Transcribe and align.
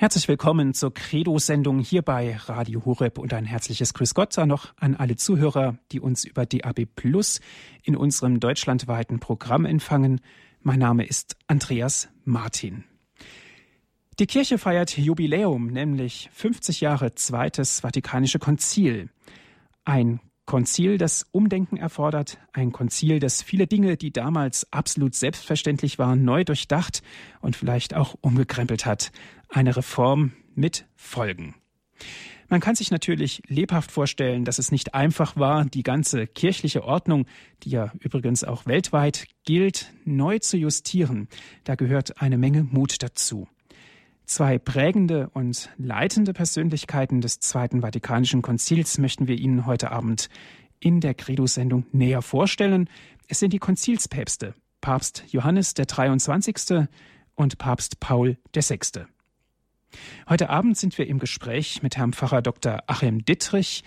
Herzlich 0.00 0.28
willkommen 0.28 0.72
zur 0.72 0.94
Credo-Sendung 0.94 1.80
hier 1.80 2.00
bei 2.00 2.34
Radio 2.34 2.86
Horeb 2.86 3.18
und 3.18 3.34
ein 3.34 3.44
herzliches 3.44 3.92
Grüß 3.92 4.14
Gott 4.14 4.34
noch 4.46 4.72
an 4.78 4.96
alle 4.96 5.16
Zuhörer, 5.16 5.76
die 5.92 6.00
uns 6.00 6.24
über 6.24 6.46
DAB 6.46 6.86
Plus 6.86 7.42
in 7.82 7.96
unserem 7.96 8.40
deutschlandweiten 8.40 9.20
Programm 9.20 9.66
empfangen. 9.66 10.22
Mein 10.62 10.78
Name 10.78 11.04
ist 11.04 11.36
Andreas 11.48 12.08
Martin. 12.24 12.84
Die 14.18 14.26
Kirche 14.26 14.56
feiert 14.56 14.96
Jubiläum, 14.96 15.66
nämlich 15.66 16.30
50 16.32 16.80
Jahre 16.80 17.14
Zweites 17.14 17.80
Vatikanische 17.80 18.38
Konzil. 18.38 19.10
Ein 19.84 20.20
Konzil, 20.50 20.98
das 20.98 21.28
Umdenken 21.30 21.76
erfordert, 21.76 22.38
ein 22.52 22.72
Konzil, 22.72 23.20
das 23.20 23.40
viele 23.40 23.68
Dinge, 23.68 23.96
die 23.96 24.12
damals 24.12 24.66
absolut 24.72 25.14
selbstverständlich 25.14 26.00
waren, 26.00 26.24
neu 26.24 26.42
durchdacht 26.42 27.02
und 27.40 27.54
vielleicht 27.54 27.94
auch 27.94 28.16
umgekrempelt 28.20 28.84
hat. 28.84 29.12
Eine 29.48 29.76
Reform 29.76 30.32
mit 30.56 30.86
Folgen. 30.96 31.54
Man 32.48 32.58
kann 32.58 32.74
sich 32.74 32.90
natürlich 32.90 33.42
lebhaft 33.46 33.92
vorstellen, 33.92 34.44
dass 34.44 34.58
es 34.58 34.72
nicht 34.72 34.92
einfach 34.92 35.36
war, 35.36 35.66
die 35.66 35.84
ganze 35.84 36.26
kirchliche 36.26 36.82
Ordnung, 36.82 37.26
die 37.62 37.70
ja 37.70 37.92
übrigens 38.00 38.42
auch 38.42 38.66
weltweit 38.66 39.26
gilt, 39.44 39.92
neu 40.04 40.40
zu 40.40 40.56
justieren. 40.56 41.28
Da 41.62 41.76
gehört 41.76 42.20
eine 42.20 42.38
Menge 42.38 42.64
Mut 42.64 43.04
dazu. 43.04 43.46
Zwei 44.30 44.60
prägende 44.60 45.28
und 45.30 45.70
leitende 45.76 46.32
Persönlichkeiten 46.32 47.20
des 47.20 47.40
Zweiten 47.40 47.80
Vatikanischen 47.80 48.42
Konzils 48.42 48.96
möchten 48.96 49.26
wir 49.26 49.34
Ihnen 49.34 49.66
heute 49.66 49.90
Abend 49.90 50.28
in 50.78 51.00
der 51.00 51.14
Credo-Sendung 51.14 51.84
näher 51.90 52.22
vorstellen. 52.22 52.88
Es 53.26 53.40
sind 53.40 53.52
die 53.52 53.58
Konzilspäpste, 53.58 54.54
Papst 54.80 55.24
Johannes 55.30 55.74
der 55.74 55.86
23. 55.86 56.86
und 57.34 57.58
Papst 57.58 57.98
Paul 57.98 58.38
der 58.54 58.62
6. 58.62 59.00
Heute 60.28 60.48
Abend 60.48 60.78
sind 60.78 60.96
wir 60.96 61.08
im 61.08 61.18
Gespräch 61.18 61.82
mit 61.82 61.96
Herrn 61.96 62.12
Pfarrer 62.12 62.40
Dr. 62.40 62.84
Achim 62.86 63.24
Dittrich. 63.24 63.82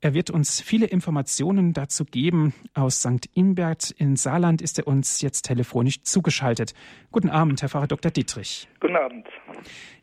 Er 0.00 0.14
wird 0.14 0.30
uns 0.30 0.60
viele 0.60 0.86
Informationen 0.86 1.72
dazu 1.72 2.04
geben. 2.04 2.54
Aus 2.72 3.00
St. 3.00 3.28
Inbert 3.34 3.90
in 3.90 4.14
Saarland 4.14 4.62
ist 4.62 4.78
er 4.78 4.86
uns 4.86 5.20
jetzt 5.22 5.42
telefonisch 5.42 6.02
zugeschaltet. 6.02 6.72
Guten 7.10 7.30
Abend, 7.30 7.62
Herr 7.62 7.68
Pfarrer 7.68 7.88
Dr. 7.88 8.12
Dittrich. 8.12 8.68
Guten 8.78 8.94
Abend. 8.94 9.26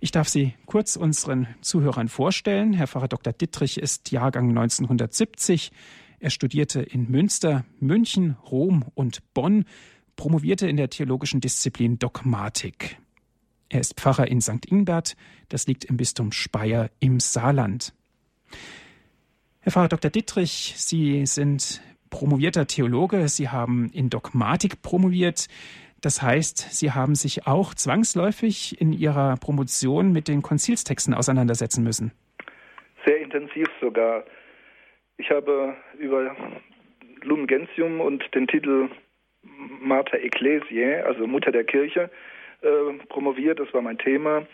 Ich 0.02 0.12
darf 0.12 0.28
Sie 0.28 0.54
kurz 0.66 0.98
unseren 0.98 1.48
Zuhörern 1.62 2.10
vorstellen. 2.10 2.74
Herr 2.74 2.88
Pfarrer 2.88 3.08
Dr. 3.08 3.32
Dittrich 3.32 3.80
ist 3.80 4.12
Jahrgang 4.12 4.50
1970. 4.50 5.72
Er 6.20 6.30
studierte 6.30 6.82
in 6.82 7.10
Münster, 7.10 7.64
München, 7.80 8.36
Rom 8.52 8.84
und 8.96 9.22
Bonn, 9.34 9.64
promovierte 10.18 10.68
in 10.68 10.76
der 10.76 10.90
theologischen 10.90 11.40
Disziplin 11.40 12.00
Dogmatik. 12.00 12.98
Er 13.70 13.80
ist 13.80 13.94
Pfarrer 13.96 14.28
in 14.28 14.42
St. 14.42 14.66
Ingbert, 14.70 15.16
das 15.48 15.68
liegt 15.68 15.86
im 15.86 15.96
Bistum 15.96 16.34
Speyer 16.34 16.90
im 17.00 17.22
Saarland. 17.22 17.94
Herr 19.66 19.72
Pfarrer 19.72 19.88
Dr. 19.88 20.12
Dittrich, 20.12 20.76
Sie 20.78 21.26
sind 21.26 21.82
promovierter 22.12 22.68
Theologe, 22.68 23.28
Sie 23.28 23.50
haben 23.50 23.90
in 23.92 24.12
Dogmatik 24.12 24.84
promoviert. 24.84 25.48
Das 26.04 26.22
heißt, 26.22 26.72
Sie 26.72 26.92
haben 26.92 27.16
sich 27.16 27.48
auch 27.48 27.74
zwangsläufig 27.74 28.80
in 28.80 28.94
Ihrer 28.94 29.38
Promotion 29.38 30.14
mit 30.14 30.28
den 30.28 30.44
Konzilstexten 30.44 31.16
auseinandersetzen 31.16 31.84
müssen. 31.84 32.12
Sehr 33.08 33.18
intensiv 33.18 33.66
sogar. 33.82 34.24
Ich 35.18 35.32
habe 35.32 35.76
über 35.98 36.36
Lumen 37.24 37.48
Gentium 37.48 38.02
und 38.02 38.24
den 38.36 38.46
Titel 38.46 38.88
Mater 39.82 40.20
Ecclesiae, 40.20 41.02
also 41.08 41.26
Mutter 41.26 41.52
der 41.52 41.64
Kirche, 41.64 42.12
äh, 42.62 42.68
promoviert. 43.10 43.60
Das 43.60 43.74
war 43.74 43.82
mein 43.82 43.98
Thema. 43.98 44.46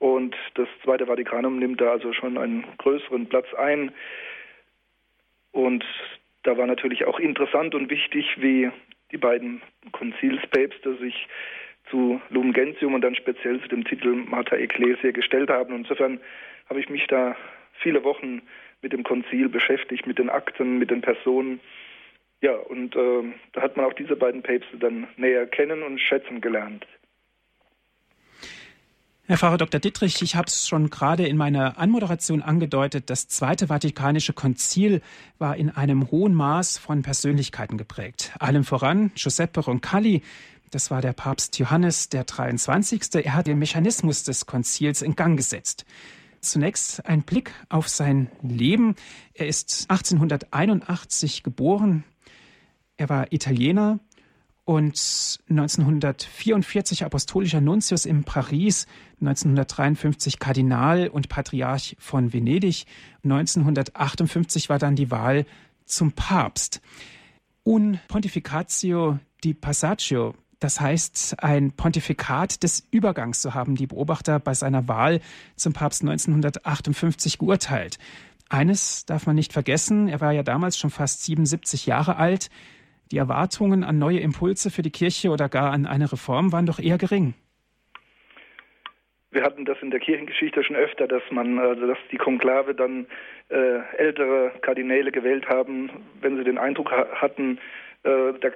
Und 0.00 0.36
das 0.54 0.68
Zweite 0.82 1.06
Vatikanum 1.06 1.58
nimmt 1.58 1.80
da 1.80 1.92
also 1.92 2.12
schon 2.12 2.36
einen 2.36 2.66
größeren 2.76 3.26
Platz 3.26 3.46
ein. 3.54 3.92
Und 5.52 5.84
da 6.42 6.56
war 6.56 6.66
natürlich 6.66 7.04
auch 7.04 7.18
interessant 7.18 7.74
und 7.74 7.90
wichtig, 7.90 8.36
wie 8.38 8.70
die 9.12 9.18
beiden 9.18 9.60
Konzilspäpste 9.92 10.96
sich 10.96 11.28
zu 11.90 12.20
Lumen 12.30 12.52
Gentium 12.52 12.94
und 12.94 13.02
dann 13.02 13.14
speziell 13.14 13.60
zu 13.60 13.68
dem 13.68 13.84
Titel 13.84 14.14
Mater 14.14 14.58
Ecclesia 14.58 15.10
gestellt 15.10 15.50
haben. 15.50 15.74
insofern 15.74 16.20
habe 16.68 16.80
ich 16.80 16.88
mich 16.88 17.06
da 17.08 17.36
viele 17.72 18.04
Wochen 18.04 18.42
mit 18.82 18.92
dem 18.92 19.02
Konzil 19.02 19.48
beschäftigt, 19.48 20.06
mit 20.06 20.18
den 20.18 20.30
Akten, 20.30 20.78
mit 20.78 20.90
den 20.90 21.00
Personen. 21.00 21.60
Ja, 22.40 22.54
und 22.54 22.96
äh, 22.96 23.22
da 23.52 23.60
hat 23.60 23.76
man 23.76 23.86
auch 23.86 23.92
diese 23.92 24.16
beiden 24.16 24.42
Päpste 24.42 24.78
dann 24.78 25.08
näher 25.16 25.46
kennen 25.46 25.82
und 25.82 26.00
schätzen 26.00 26.40
gelernt. 26.40 26.86
Herr 29.30 29.38
Pfarrer 29.38 29.58
Dr. 29.58 29.78
Dittrich, 29.78 30.22
ich 30.22 30.34
habe 30.34 30.48
es 30.48 30.66
schon 30.66 30.90
gerade 30.90 31.24
in 31.24 31.36
meiner 31.36 31.78
Anmoderation 31.78 32.42
angedeutet, 32.42 33.10
das 33.10 33.28
Zweite 33.28 33.68
Vatikanische 33.68 34.32
Konzil 34.32 35.02
war 35.38 35.56
in 35.56 35.70
einem 35.70 36.10
hohen 36.10 36.34
Maß 36.34 36.78
von 36.78 37.02
Persönlichkeiten 37.02 37.78
geprägt. 37.78 38.32
Allem 38.40 38.64
voran 38.64 39.12
Giuseppe 39.14 39.60
Roncalli, 39.60 40.22
das 40.72 40.90
war 40.90 41.00
der 41.00 41.12
Papst 41.12 41.60
Johannes 41.60 42.08
der 42.08 42.24
23. 42.24 43.24
Er 43.24 43.34
hat 43.34 43.46
den 43.46 43.60
Mechanismus 43.60 44.24
des 44.24 44.46
Konzils 44.46 45.00
in 45.00 45.14
Gang 45.14 45.36
gesetzt. 45.36 45.84
Zunächst 46.40 47.06
ein 47.06 47.22
Blick 47.22 47.52
auf 47.68 47.88
sein 47.88 48.32
Leben. 48.42 48.96
Er 49.34 49.46
ist 49.46 49.86
1881 49.90 51.44
geboren. 51.44 52.02
Er 52.96 53.08
war 53.08 53.32
Italiener, 53.32 54.00
und 54.70 55.40
1944 55.48 57.04
apostolischer 57.04 57.60
Nuntius 57.60 58.04
in 58.04 58.22
Paris, 58.22 58.86
1953 59.20 60.38
Kardinal 60.38 61.08
und 61.08 61.28
Patriarch 61.28 61.96
von 61.98 62.32
Venedig, 62.32 62.84
1958 63.24 64.68
war 64.68 64.78
dann 64.78 64.94
die 64.94 65.10
Wahl 65.10 65.44
zum 65.86 66.12
Papst. 66.12 66.80
Un 67.66 67.98
Pontificatio 68.06 69.18
di 69.42 69.54
Passaggio, 69.54 70.36
das 70.60 70.80
heißt 70.80 71.42
ein 71.42 71.72
Pontifikat 71.72 72.62
des 72.62 72.86
Übergangs, 72.92 73.42
so 73.42 73.54
haben 73.54 73.74
die 73.74 73.88
Beobachter 73.88 74.38
bei 74.38 74.54
seiner 74.54 74.86
Wahl 74.86 75.20
zum 75.56 75.72
Papst 75.72 76.02
1958 76.02 77.38
geurteilt. 77.38 77.98
Eines 78.48 79.04
darf 79.04 79.26
man 79.26 79.34
nicht 79.34 79.52
vergessen, 79.52 80.06
er 80.06 80.20
war 80.20 80.30
ja 80.30 80.44
damals 80.44 80.78
schon 80.78 80.90
fast 80.90 81.24
77 81.24 81.86
Jahre 81.86 82.18
alt, 82.18 82.50
die 83.10 83.18
Erwartungen 83.18 83.84
an 83.84 83.98
neue 83.98 84.20
Impulse 84.20 84.70
für 84.70 84.82
die 84.82 84.90
Kirche 84.90 85.30
oder 85.30 85.48
gar 85.48 85.72
an 85.72 85.86
eine 85.86 86.10
Reform 86.12 86.52
waren 86.52 86.66
doch 86.66 86.78
eher 86.78 86.98
gering. 86.98 87.34
Wir 89.32 89.42
hatten 89.42 89.64
das 89.64 89.78
in 89.80 89.90
der 89.90 90.00
Kirchengeschichte 90.00 90.64
schon 90.64 90.74
öfter, 90.74 91.06
dass 91.06 91.22
man, 91.30 91.58
also 91.58 91.86
dass 91.86 91.98
die 92.10 92.16
Konklave 92.16 92.74
dann 92.74 93.06
äh, 93.48 93.78
ältere 93.96 94.52
Kardinäle 94.60 95.12
gewählt 95.12 95.48
haben, 95.48 95.90
wenn 96.20 96.36
sie 96.36 96.44
den 96.44 96.58
Eindruck 96.58 96.90
ha 96.90 97.06
hatten, 97.14 97.58
äh, 98.02 98.32
der, 98.40 98.54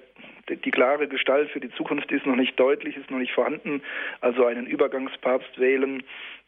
die 0.49 0.71
klare 0.73 1.07
Gestalt 1.07 1.51
für 1.51 1.61
die 1.61 1.71
Zukunft 1.71 2.11
ist 2.11 2.27
noch 2.27 2.35
nicht 2.35 2.59
deutlich, 2.59 2.97
ist 2.97 3.11
noch 3.11 3.19
nicht 3.19 3.33
vorhanden, 3.33 3.83
also 4.21 4.47
einen 4.47 4.67
Übergangspapst 4.67 5.59
wählen. 5.59 6.03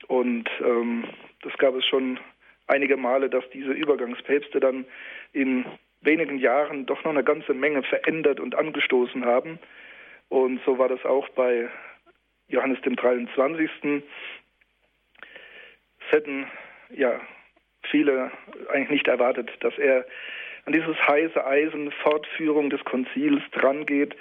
Und 0.08 0.48
ähm, 0.60 1.04
das 1.42 1.56
gab 1.58 1.74
es 1.76 1.84
schon 1.86 2.18
einige 2.66 2.96
Male, 2.96 3.30
dass 3.30 3.48
diese 3.50 3.72
Übergangspäpste 3.72 4.58
dann 4.58 4.86
in 5.32 5.64
wenigen 6.06 6.38
Jahren 6.38 6.86
doch 6.86 7.04
noch 7.04 7.10
eine 7.10 7.24
ganze 7.24 7.52
Menge 7.52 7.82
verändert 7.82 8.40
und 8.40 8.54
angestoßen 8.54 9.24
haben. 9.24 9.58
Und 10.28 10.60
so 10.64 10.78
war 10.78 10.88
das 10.88 11.04
auch 11.04 11.28
bei 11.30 11.68
Johannes 12.48 12.80
dem 12.82 12.96
23. 12.96 13.70
Es 16.00 16.12
hätten 16.12 16.46
ja 16.90 17.20
viele 17.90 18.30
eigentlich 18.68 18.90
nicht 18.90 19.08
erwartet, 19.08 19.50
dass 19.60 19.76
er 19.78 20.06
an 20.64 20.72
dieses 20.72 20.96
heiße 21.06 21.44
Eisen 21.46 21.92
Fortführung 22.02 22.70
des 22.70 22.84
Konzils 22.84 23.42
drangeht. 23.52 24.16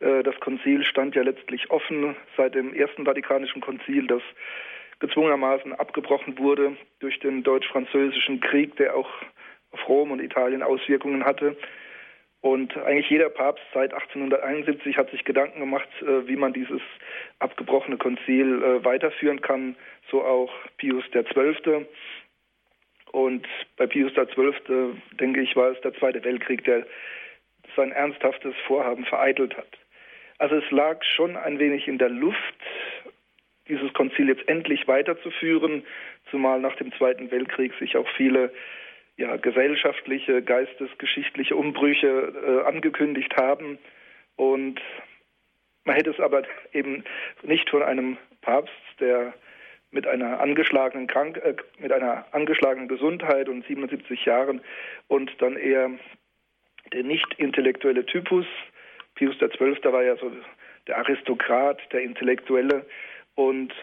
Äh, 0.00 0.22
das 0.22 0.38
Konzil 0.40 0.84
stand 0.84 1.14
ja 1.14 1.22
letztlich 1.22 1.70
offen 1.70 2.16
seit 2.36 2.54
dem 2.54 2.74
Ersten 2.74 3.04
Vatikanischen 3.04 3.60
Konzil, 3.60 4.06
das 4.06 4.22
gezwungenermaßen 4.98 5.74
abgebrochen 5.74 6.38
wurde 6.38 6.76
durch 7.00 7.18
den 7.20 7.42
deutsch-französischen 7.42 8.40
Krieg, 8.40 8.76
der 8.76 8.96
auch 8.96 9.08
auf 9.72 9.88
Rom 9.88 10.10
und 10.10 10.20
Italien 10.20 10.62
Auswirkungen 10.62 11.24
hatte. 11.24 11.56
Und 12.42 12.74
eigentlich 12.78 13.10
jeder 13.10 13.28
Papst 13.28 13.64
seit 13.74 13.92
1871 13.92 14.96
hat 14.96 15.10
sich 15.10 15.24
Gedanken 15.24 15.60
gemacht, 15.60 15.88
äh, 16.00 16.26
wie 16.26 16.36
man 16.36 16.52
dieses 16.52 16.80
abgebrochene 17.38 17.98
Konzil 17.98 18.62
äh, 18.62 18.84
weiterführen 18.84 19.42
kann, 19.42 19.76
so 20.10 20.24
auch 20.24 20.50
Pius 20.78 21.04
XII. 21.10 21.86
Und 23.12 23.46
bei 23.76 23.86
Pius 23.86 24.12
XII, 24.14 24.94
denke 25.18 25.42
ich, 25.42 25.54
war 25.54 25.70
es 25.70 25.80
der 25.82 25.92
Zweite 25.94 26.24
Weltkrieg, 26.24 26.64
der 26.64 26.86
sein 27.76 27.92
ernsthaftes 27.92 28.54
Vorhaben 28.66 29.04
vereitelt 29.04 29.56
hat. 29.56 29.68
Also 30.38 30.56
es 30.56 30.70
lag 30.70 31.02
schon 31.04 31.36
ein 31.36 31.58
wenig 31.58 31.86
in 31.86 31.98
der 31.98 32.08
Luft, 32.08 32.38
dieses 33.68 33.92
Konzil 33.92 34.28
jetzt 34.28 34.48
endlich 34.48 34.88
weiterzuführen, 34.88 35.84
zumal 36.30 36.60
nach 36.60 36.76
dem 36.76 36.92
Zweiten 36.94 37.30
Weltkrieg 37.30 37.72
sich 37.78 37.96
auch 37.96 38.08
viele 38.16 38.50
ja, 39.20 39.36
gesellschaftliche, 39.36 40.42
geistesgeschichtliche 40.42 41.54
Umbrüche 41.54 42.08
äh, 42.08 42.66
angekündigt 42.66 43.36
haben. 43.36 43.78
Und 44.36 44.80
man 45.84 45.94
hätte 45.94 46.10
es 46.10 46.20
aber 46.20 46.42
eben 46.72 47.04
nicht 47.42 47.68
von 47.68 47.82
einem 47.82 48.16
Papst, 48.40 48.72
der 48.98 49.34
mit 49.90 50.06
einer 50.06 50.40
angeschlagenen 50.40 51.06
Krank 51.06 51.36
äh, 51.36 51.54
mit 51.78 51.92
einer 51.92 52.24
angeschlagenen 52.32 52.88
Gesundheit 52.88 53.50
und 53.50 53.66
77 53.66 54.24
Jahren 54.24 54.62
und 55.08 55.30
dann 55.42 55.56
eher 55.56 55.90
der 56.94 57.02
nicht 57.04 57.34
intellektuelle 57.36 58.06
Typus. 58.06 58.46
Pius 59.16 59.36
XII. 59.38 59.76
war 59.92 60.02
ja 60.02 60.16
so 60.16 60.32
der 60.86 60.96
Aristokrat, 60.96 61.78
der 61.92 62.00
Intellektuelle 62.00 62.86
und 63.34 63.74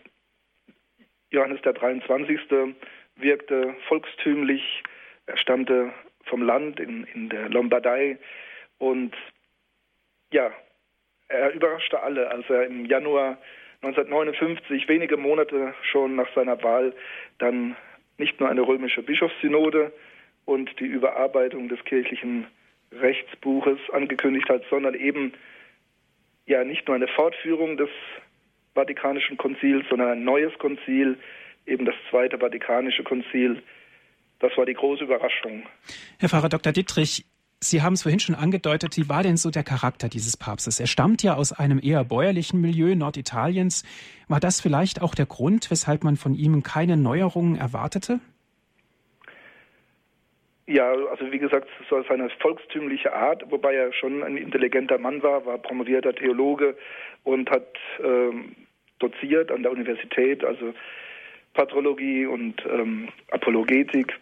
Johannes 1.30 1.62
der 1.62 1.74
23. 1.74 2.40
wirkte 3.18 3.76
volkstümlich, 3.88 4.84
er 5.28 5.38
stammte 5.38 5.94
vom 6.26 6.42
Land 6.42 6.80
in, 6.80 7.04
in 7.14 7.30
der 7.30 7.50
Lombardei 7.50 8.18
und 8.80 9.16
ja, 10.32 10.52
er 11.30 11.54
überraschte 11.54 12.02
alle, 12.02 12.30
als 12.30 12.50
er 12.50 12.66
im 12.66 12.86
Januar 12.86 13.38
1959, 13.82 14.88
wenige 14.88 15.18
Monate 15.18 15.74
schon 15.84 16.16
nach 16.16 16.34
seiner 16.34 16.62
Wahl, 16.64 16.94
dann 17.38 17.76
nicht 18.18 18.40
nur 18.40 18.50
eine 18.50 18.62
römische 18.62 19.04
Bischofssynode 19.04 19.92
und 20.46 20.80
die 20.80 20.86
Überarbeitung 20.86 21.70
des 21.70 21.84
kirchlichen 21.86 22.48
Rechtsbuches 22.92 23.80
angekündigt 23.92 24.50
hat, 24.50 24.64
sondern 24.70 24.96
eben 24.96 25.34
ja 26.46 26.64
nicht 26.64 26.88
nur 26.88 26.96
eine 26.96 27.08
Fortführung 27.08 27.78
des 27.78 27.90
Vatikanischen 28.74 29.38
Konzils, 29.38 29.86
sondern 29.90 30.10
ein 30.10 30.24
neues 30.24 30.58
Konzil, 30.58 31.18
eben 31.66 31.86
das 31.86 31.96
Zweite 32.10 32.40
Vatikanische 32.40 33.04
Konzil. 33.04 33.62
Das 34.40 34.56
war 34.56 34.66
die 34.66 34.74
große 34.74 35.04
Überraschung. 35.04 35.64
Herr 36.20 36.30
Pfarrer 36.30 36.50
Dr. 36.50 36.72
Dittrich, 36.72 37.26
Sie 37.60 37.82
haben 37.82 37.94
es 37.94 38.04
vorhin 38.04 38.20
schon 38.20 38.36
angedeutet, 38.36 38.98
wie 38.98 39.10
war 39.10 39.24
denn 39.24 39.36
so 39.36 39.50
der 39.50 39.64
Charakter 39.64 40.10
dieses 40.10 40.38
Papstes? 40.38 40.80
Er 40.80 40.86
stammt 40.86 41.24
ja 41.24 41.34
aus 41.34 41.52
einem 41.54 41.80
eher 41.82 42.04
bäuerlichen 42.04 42.62
Milieu 42.62 42.94
Norditaliens. 42.94 43.84
War 44.28 44.40
das 44.40 44.62
vielleicht 44.62 45.02
auch 45.02 45.16
der 45.16 45.26
Grund, 45.26 45.72
weshalb 45.72 46.04
man 46.04 46.18
von 46.18 46.36
ihm 46.36 46.62
keine 46.62 46.98
Neuerungen 46.98 47.56
erwartete? 47.56 48.20
Ja, 50.68 50.92
also 50.92 51.32
wie 51.32 51.40
gesagt, 51.40 51.68
so 51.90 52.04
seine 52.08 52.30
volkstümliche 52.42 53.14
Art, 53.14 53.50
wobei 53.50 53.74
er 53.74 53.92
schon 53.94 54.22
ein 54.22 54.38
intelligenter 54.38 55.00
Mann 55.00 55.24
war, 55.24 55.46
war 55.46 55.58
promovierter 55.58 56.14
Theologe 56.14 56.78
und 57.24 57.50
hat 57.50 57.74
ähm, 58.04 58.56
doziert 59.00 59.50
an 59.50 59.64
der 59.64 59.72
Universität, 59.72 60.44
also 60.44 60.74
Patrologie 61.54 62.28
und 62.28 62.64
ähm, 62.70 63.08
Apologetik. 63.32 64.14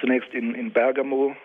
Zunächst 0.00 0.32
in, 0.34 0.54
in 0.54 0.72
Bergamo 0.72 1.36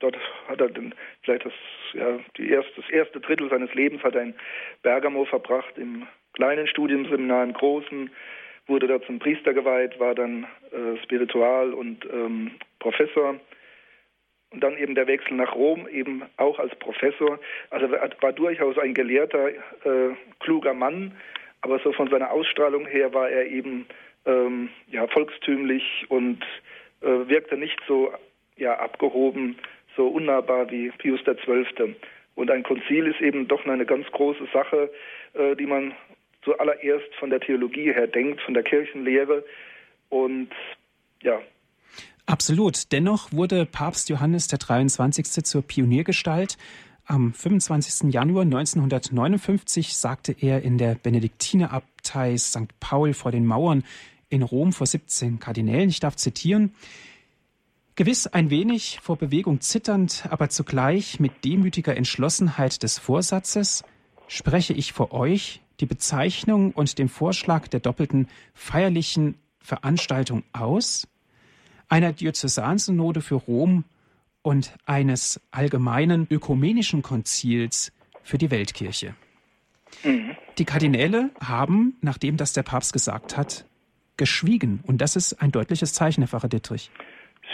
Dort 0.00 0.16
hat 0.46 0.60
er 0.60 0.68
den, 0.68 0.94
vielleicht 1.22 1.44
das, 1.44 1.52
ja, 1.92 2.18
die 2.36 2.50
erst, 2.50 2.70
das 2.76 2.88
erste 2.90 3.20
Drittel 3.20 3.50
seines 3.50 3.72
Lebens 3.74 4.02
hat 4.02 4.14
er 4.14 4.22
in 4.22 4.34
Bergamo 4.82 5.24
verbracht, 5.24 5.76
im 5.76 6.06
kleinen 6.34 6.68
Studienseminar, 6.68 7.42
im 7.44 7.52
großen, 7.52 8.10
wurde 8.66 8.86
dort 8.86 9.04
zum 9.06 9.18
Priester 9.18 9.54
geweiht, 9.54 9.98
war 9.98 10.14
dann 10.14 10.44
äh, 10.70 11.02
Spiritual 11.02 11.72
und 11.72 12.04
ähm, 12.12 12.52
Professor. 12.78 13.40
Und 14.50 14.60
dann 14.62 14.78
eben 14.78 14.94
der 14.94 15.06
Wechsel 15.06 15.34
nach 15.34 15.54
Rom, 15.54 15.88
eben 15.88 16.22
auch 16.36 16.58
als 16.58 16.74
Professor. 16.76 17.38
Also 17.70 17.90
war 17.90 18.32
durchaus 18.32 18.78
ein 18.78 18.94
gelehrter, 18.94 19.48
äh, 19.50 20.14
kluger 20.40 20.74
Mann, 20.74 21.12
aber 21.60 21.80
so 21.80 21.92
von 21.92 22.08
seiner 22.08 22.30
Ausstrahlung 22.30 22.86
her 22.86 23.12
war 23.12 23.28
er 23.28 23.46
eben 23.46 23.86
ähm, 24.26 24.70
ja, 24.86 25.06
volkstümlich 25.08 26.06
und 26.08 26.44
äh, 27.00 27.28
wirkte 27.28 27.56
nicht 27.56 27.78
so 27.86 28.12
ja, 28.56 28.78
abgehoben 28.78 29.56
so 29.96 30.06
unnahbar 30.06 30.70
wie 30.70 30.90
Pius 30.98 31.20
XII. 31.24 31.96
Und 32.34 32.50
ein 32.50 32.62
Konzil 32.62 33.06
ist 33.08 33.20
eben 33.20 33.48
doch 33.48 33.66
eine 33.66 33.84
ganz 33.84 34.06
große 34.12 34.46
Sache, 34.52 34.90
äh, 35.34 35.56
die 35.56 35.66
man 35.66 35.92
zuallererst 36.44 37.14
von 37.18 37.30
der 37.30 37.40
Theologie 37.40 37.92
her 37.92 38.06
denkt, 38.06 38.40
von 38.42 38.54
der 38.54 38.62
Kirchenlehre. 38.62 39.44
Und 40.08 40.50
ja. 41.22 41.40
Absolut. 42.26 42.92
Dennoch 42.92 43.32
wurde 43.32 43.66
Papst 43.66 44.08
Johannes 44.08 44.46
der 44.48 44.58
23. 44.58 45.44
zur 45.44 45.62
Pioniergestalt. 45.62 46.56
Am 47.04 47.32
25. 47.32 48.12
Januar 48.12 48.42
1959 48.42 49.96
sagte 49.96 50.36
er 50.38 50.62
in 50.62 50.78
der 50.78 50.94
Benediktinerabtei 50.94 52.36
St. 52.36 52.68
Paul 52.80 53.14
vor 53.14 53.32
den 53.32 53.46
Mauern 53.46 53.82
in 54.28 54.42
Rom 54.42 54.72
vor 54.72 54.86
17 54.86 55.38
Kardinälen, 55.38 55.88
ich 55.88 56.00
darf 56.00 56.16
zitieren, 56.16 56.72
Gewiss 57.94 58.28
ein 58.28 58.50
wenig 58.50 59.00
vor 59.02 59.16
Bewegung 59.16 59.60
zitternd, 59.60 60.24
aber 60.30 60.50
zugleich 60.50 61.18
mit 61.18 61.44
demütiger 61.44 61.96
Entschlossenheit 61.96 62.84
des 62.84 62.98
Vorsatzes 62.98 63.82
spreche 64.28 64.72
ich 64.72 64.92
vor 64.92 65.12
euch 65.12 65.62
die 65.80 65.86
Bezeichnung 65.86 66.70
und 66.72 66.98
den 66.98 67.08
Vorschlag 67.08 67.66
der 67.66 67.80
doppelten 67.80 68.28
feierlichen 68.54 69.36
Veranstaltung 69.58 70.44
aus, 70.52 71.08
einer 71.88 72.12
Diözesansynode 72.12 73.20
für 73.20 73.34
Rom 73.34 73.84
und 74.42 74.74
eines 74.86 75.40
allgemeinen 75.50 76.26
ökumenischen 76.30 77.02
Konzils 77.02 77.92
für 78.22 78.38
die 78.38 78.50
Weltkirche. 78.50 79.14
Mhm. 80.04 80.36
Die 80.58 80.64
Kardinäle 80.64 81.30
haben, 81.40 81.96
nachdem 82.00 82.36
das 82.36 82.52
der 82.52 82.62
Papst 82.62 82.92
gesagt 82.92 83.36
hat, 83.36 83.64
geschwiegen. 84.18 84.80
Und 84.86 85.00
das 85.00 85.16
ist 85.16 85.40
ein 85.40 85.50
deutliches 85.50 85.94
Zeichen, 85.94 86.22
Herr 86.22 86.28
Pfarrer 86.28 86.48
Dittrich. 86.48 86.90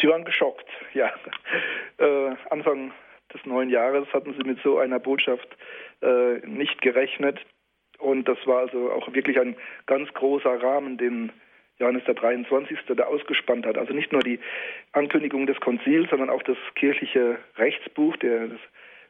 Sie 0.00 0.08
waren 0.08 0.24
geschockt, 0.24 0.66
ja. 0.92 1.12
Äh, 1.98 2.34
Anfang 2.50 2.92
des 3.32 3.44
neuen 3.46 3.70
Jahres 3.70 4.08
hatten 4.12 4.34
sie 4.34 4.42
mit 4.44 4.58
so 4.62 4.78
einer 4.78 4.98
Botschaft 4.98 5.48
äh, 6.02 6.38
nicht 6.46 6.82
gerechnet. 6.82 7.38
Und 7.98 8.28
das 8.28 8.38
war 8.46 8.60
also 8.60 8.90
auch 8.90 9.12
wirklich 9.14 9.38
ein 9.38 9.56
ganz 9.86 10.12
großer 10.12 10.60
Rahmen, 10.62 10.98
den 10.98 11.32
Johannes 11.78 12.04
der 12.04 12.14
23. 12.14 12.78
da 12.96 13.04
ausgespannt 13.04 13.66
hat. 13.66 13.78
Also 13.78 13.92
nicht 13.92 14.12
nur 14.12 14.22
die 14.22 14.38
Ankündigung 14.92 15.46
des 15.46 15.58
Konzils, 15.60 16.08
sondern 16.10 16.30
auch 16.30 16.42
das 16.42 16.56
kirchliche 16.74 17.38
Rechtsbuch, 17.56 18.16
der, 18.16 18.48
das 18.48 18.60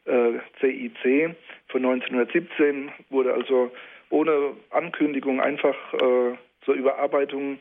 äh, 0.06 0.38
CIC 0.60 1.34
von 1.68 1.84
1917 1.84 2.90
wurde 3.10 3.34
also 3.34 3.70
ohne 4.10 4.52
Ankündigung 4.70 5.40
einfach 5.40 5.76
äh, 5.94 6.36
zur 6.64 6.74
Überarbeitung 6.74 7.58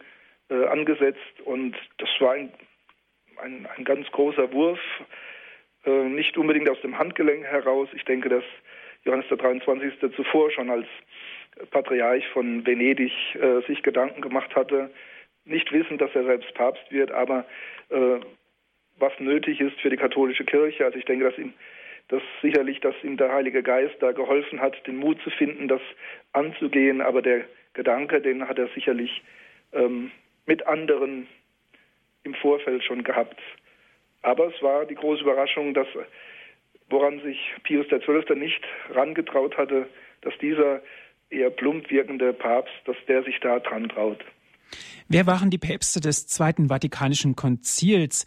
äh, 0.49 0.65
angesetzt. 0.65 1.41
Und 1.45 1.75
das 1.97 2.09
war 2.19 2.33
ein 2.33 2.51
ein, 3.41 3.67
ein 3.77 3.83
ganz 3.83 4.09
großer 4.11 4.51
Wurf, 4.53 4.79
äh, 5.85 6.03
nicht 6.09 6.37
unbedingt 6.37 6.69
aus 6.69 6.81
dem 6.81 6.97
Handgelenk 6.97 7.45
heraus. 7.45 7.89
Ich 7.93 8.05
denke, 8.05 8.29
dass 8.29 8.43
Johannes 9.03 9.27
der 9.29 9.37
23. 9.37 9.93
zuvor 10.15 10.51
schon 10.51 10.69
als 10.69 10.87
Patriarch 11.71 12.27
von 12.29 12.65
Venedig 12.65 13.11
äh, 13.35 13.61
sich 13.67 13.83
Gedanken 13.83 14.21
gemacht 14.21 14.55
hatte, 14.55 14.89
nicht 15.45 15.71
wissend, 15.71 16.01
dass 16.01 16.15
er 16.15 16.23
selbst 16.23 16.53
Papst 16.53 16.89
wird, 16.89 17.11
aber 17.11 17.45
äh, 17.89 18.19
was 18.97 19.11
nötig 19.19 19.59
ist 19.59 19.79
für 19.81 19.89
die 19.89 19.97
katholische 19.97 20.45
Kirche. 20.45 20.85
Also 20.85 20.97
ich 20.97 21.05
denke, 21.05 21.25
dass 21.25 21.37
ihm 21.37 21.53
das 22.07 22.21
sicherlich, 22.41 22.79
dass 22.79 22.95
ihm 23.03 23.17
der 23.17 23.31
Heilige 23.31 23.63
Geist 23.63 23.95
da 23.99 24.11
geholfen 24.11 24.61
hat, 24.61 24.75
den 24.87 24.97
Mut 24.97 25.21
zu 25.21 25.29
finden, 25.31 25.67
das 25.67 25.81
anzugehen. 26.31 27.01
Aber 27.01 27.21
der 27.21 27.45
Gedanke, 27.73 28.21
den 28.21 28.47
hat 28.47 28.59
er 28.59 28.67
sicherlich 28.75 29.23
ähm, 29.71 30.11
mit 30.45 30.65
anderen 30.67 31.27
im 32.23 32.35
Vorfeld 32.35 32.83
schon 32.83 33.03
gehabt. 33.03 33.39
Aber 34.21 34.47
es 34.47 34.61
war 34.61 34.85
die 34.85 34.95
große 34.95 35.21
Überraschung, 35.21 35.73
dass 35.73 35.87
woran 36.89 37.19
sich 37.21 37.37
Pius 37.63 37.87
XII. 37.87 38.35
nicht 38.35 38.61
rangetraut 38.91 39.57
hatte, 39.57 39.87
dass 40.21 40.33
dieser 40.39 40.81
eher 41.29 41.49
plump 41.49 41.89
wirkende 41.89 42.33
Papst, 42.33 42.73
dass 42.85 42.95
der 43.07 43.23
sich 43.23 43.39
da 43.41 43.59
dran 43.59 43.89
traut. 43.89 44.23
Wer 45.07 45.27
waren 45.27 45.49
die 45.49 45.57
Päpste 45.57 45.99
des 45.99 46.27
Zweiten 46.27 46.69
Vatikanischen 46.69 47.35
Konzils? 47.35 48.25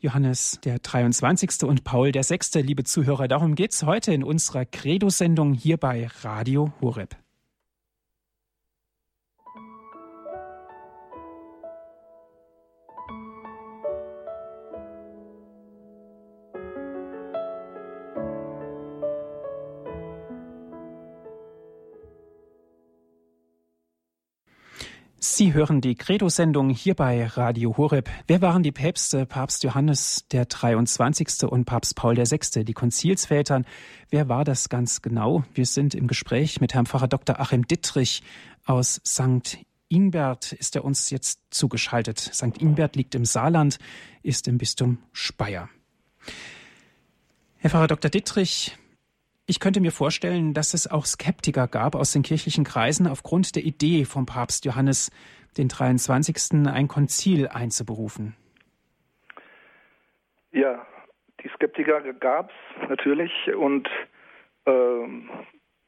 Johannes 0.00 0.60
der 0.64 0.78
23. 0.78 1.64
und 1.64 1.82
Paul 1.82 2.12
der 2.12 2.22
6. 2.22 2.54
Liebe 2.56 2.84
Zuhörer, 2.84 3.26
darum 3.26 3.56
geht 3.56 3.72
es 3.72 3.82
heute 3.84 4.12
in 4.12 4.22
unserer 4.22 4.64
Credo-Sendung 4.64 5.54
hier 5.54 5.76
bei 5.76 6.06
Radio 6.22 6.72
Horeb. 6.80 7.16
Sie 25.38 25.54
hören 25.54 25.80
die 25.80 25.94
Credo-Sendung 25.94 26.68
hier 26.70 26.94
bei 26.94 27.24
Radio 27.24 27.76
Horeb. 27.76 28.10
Wer 28.26 28.42
waren 28.42 28.64
die 28.64 28.72
Päpste? 28.72 29.24
Papst 29.24 29.62
Johannes 29.62 30.26
der 30.32 30.46
23. 30.46 31.44
und 31.44 31.64
Papst 31.64 31.94
Paul 31.94 32.16
der 32.16 32.26
6., 32.26 32.50
die 32.64 32.72
Konzilsvätern. 32.72 33.64
Wer 34.10 34.28
war 34.28 34.42
das 34.42 34.68
ganz 34.68 35.00
genau? 35.00 35.44
Wir 35.54 35.64
sind 35.64 35.94
im 35.94 36.08
Gespräch 36.08 36.60
mit 36.60 36.74
Herrn 36.74 36.86
Pfarrer 36.86 37.06
Dr. 37.06 37.38
Achim 37.38 37.68
Dittrich 37.68 38.24
aus 38.64 39.00
St. 39.06 39.58
Ingbert 39.88 40.54
ist 40.54 40.74
er 40.74 40.84
uns 40.84 41.08
jetzt 41.10 41.38
zugeschaltet. 41.50 42.18
St. 42.18 42.60
Ingbert 42.60 42.96
liegt 42.96 43.14
im 43.14 43.24
Saarland, 43.24 43.78
ist 44.24 44.48
im 44.48 44.58
Bistum 44.58 44.98
Speyer. 45.12 45.68
Herr 47.58 47.70
Pfarrer 47.70 47.86
Dr. 47.86 48.10
Dittrich, 48.10 48.76
Ich 49.50 49.60
könnte 49.60 49.80
mir 49.80 49.92
vorstellen, 49.92 50.52
dass 50.52 50.74
es 50.74 50.90
auch 50.90 51.06
Skeptiker 51.06 51.68
gab 51.68 51.94
aus 51.94 52.12
den 52.12 52.22
kirchlichen 52.22 52.64
Kreisen 52.64 53.06
aufgrund 53.06 53.56
der 53.56 53.62
Idee 53.62 54.04
vom 54.04 54.26
Papst 54.26 54.66
Johannes 54.66 55.10
den 55.56 55.68
23. 55.68 56.66
ein 56.66 56.86
Konzil 56.86 57.48
einzuberufen. 57.48 58.36
Ja, 60.52 60.86
die 61.42 61.48
Skeptiker 61.54 62.02
gab 62.12 62.50
es 62.50 62.88
natürlich 62.90 63.32
und 63.56 63.88
ähm, 64.66 65.30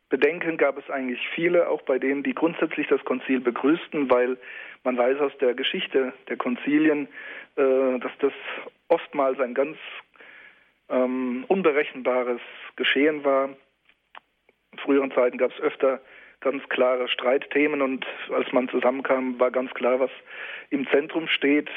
Bedenken 0.08 0.56
gab 0.56 0.78
es 0.78 0.88
eigentlich 0.88 1.20
viele, 1.34 1.68
auch 1.68 1.82
bei 1.82 1.98
denen, 1.98 2.22
die 2.22 2.32
grundsätzlich 2.32 2.86
das 2.88 3.04
Konzil 3.04 3.40
begrüßten, 3.40 4.08
weil 4.08 4.38
man 4.84 4.96
weiß 4.96 5.20
aus 5.20 5.32
der 5.38 5.52
Geschichte 5.52 6.14
der 6.30 6.38
Konzilien, 6.38 7.08
äh, 7.56 7.98
dass 7.98 8.12
das 8.20 8.32
oftmals 8.88 9.38
ein 9.38 9.52
ganz 9.52 9.76
ähm, 10.90 11.44
unberechenbares 11.48 12.40
Geschehen 12.76 13.24
war. 13.24 13.50
In 14.72 14.78
früheren 14.78 15.12
Zeiten 15.12 15.38
gab 15.38 15.52
es 15.52 15.60
öfter 15.60 16.00
ganz 16.40 16.66
klare 16.68 17.08
Streitthemen 17.08 17.82
und 17.82 18.06
als 18.30 18.50
man 18.52 18.68
zusammenkam, 18.68 19.38
war 19.38 19.50
ganz 19.50 19.72
klar, 19.74 20.00
was 20.00 20.10
im 20.70 20.88
Zentrum 20.88 21.28
steht. 21.28 21.68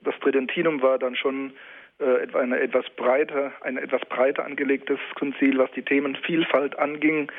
Das 0.00 0.18
Tridentinum 0.20 0.82
war 0.82 0.98
dann 0.98 1.14
schon 1.14 1.52
äh, 1.98 2.26
eine 2.34 2.58
etwas 2.60 2.88
breiter, 2.96 3.52
ein 3.60 3.76
etwas 3.76 4.00
breiter 4.08 4.44
angelegtes 4.44 4.98
Konzil, 5.14 5.58
was 5.58 5.70
die 5.72 5.82
Themenvielfalt 5.82 6.78
anging. 6.78 7.30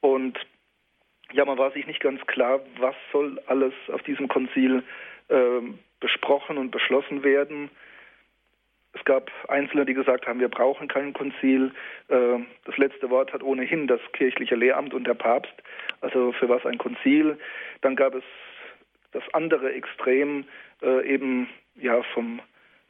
Und 0.00 0.38
ja, 1.32 1.44
man 1.44 1.58
war 1.58 1.70
sich 1.72 1.86
nicht 1.86 2.00
ganz 2.00 2.24
klar, 2.26 2.60
was 2.78 2.94
soll 3.10 3.40
alles 3.46 3.72
auf 3.92 4.02
diesem 4.02 4.28
Konzil 4.28 4.82
äh, 5.28 5.60
besprochen 6.00 6.58
und 6.58 6.70
beschlossen 6.70 7.24
werden. 7.24 7.70
Es 9.04 9.12
gab 9.12 9.30
Einzelne, 9.48 9.84
die 9.84 9.92
gesagt 9.92 10.26
haben, 10.26 10.40
wir 10.40 10.48
brauchen 10.48 10.88
kein 10.88 11.12
Konzil. 11.12 11.72
Äh, 12.08 12.38
das 12.64 12.78
letzte 12.78 13.10
Wort 13.10 13.34
hat 13.34 13.42
ohnehin 13.42 13.86
das 13.86 14.00
kirchliche 14.14 14.54
Lehramt 14.54 14.94
und 14.94 15.06
der 15.06 15.12
Papst. 15.12 15.52
Also 16.00 16.32
für 16.32 16.48
was 16.48 16.64
ein 16.64 16.78
Konzil? 16.78 17.38
Dann 17.82 17.96
gab 17.96 18.14
es 18.14 18.24
das 19.12 19.22
andere 19.34 19.74
Extrem, 19.74 20.46
äh, 20.82 21.06
eben 21.06 21.50
ja 21.76 22.02
vom 22.14 22.40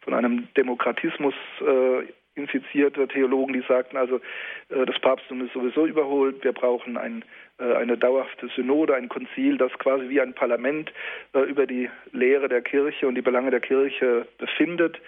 von 0.03 0.15
einem 0.15 0.47
Demokratismus 0.57 1.35
äh, 1.63 2.07
infizierte 2.37 3.09
Theologen, 3.09 3.55
die 3.55 3.65
sagten 3.67 3.97
also, 3.97 4.21
das 4.69 4.99
Papsttum 5.01 5.41
ist 5.47 5.55
sowieso 5.55 5.87
überholt, 5.87 6.45
wir 6.45 6.53
brauchen 6.53 6.99
ein, 6.99 7.25
eine 7.59 7.97
dauerhafte 7.97 8.49
Synode, 8.49 8.97
ein 8.97 9.09
Konzil, 9.09 9.57
das 9.57 9.73
quasi 9.79 10.09
wie 10.11 10.21
ein 10.21 10.35
Parlament 10.35 10.93
über 11.33 11.67
die 11.67 11.89
Lehre 12.13 12.49
der 12.49 12.61
Kirche 12.61 13.07
und 13.07 13.15
die 13.15 13.23
Belange 13.23 13.53
der 13.53 13.61
Kirche 13.61 14.27
befindet. 14.37 15.01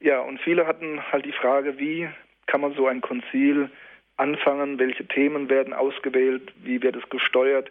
Ja, 0.00 0.20
und 0.20 0.40
viele 0.40 0.66
hatten 0.66 1.00
halt 1.12 1.26
die 1.26 1.32
Frage, 1.32 1.78
wie 1.78 2.08
kann 2.46 2.62
man 2.62 2.74
so 2.74 2.86
ein 2.86 3.00
Konzil 3.00 3.70
anfangen, 4.16 4.78
welche 4.78 5.06
Themen 5.06 5.48
werden 5.48 5.72
ausgewählt, 5.72 6.52
wie 6.62 6.82
wird 6.82 6.96
es 6.96 7.08
gesteuert. 7.10 7.70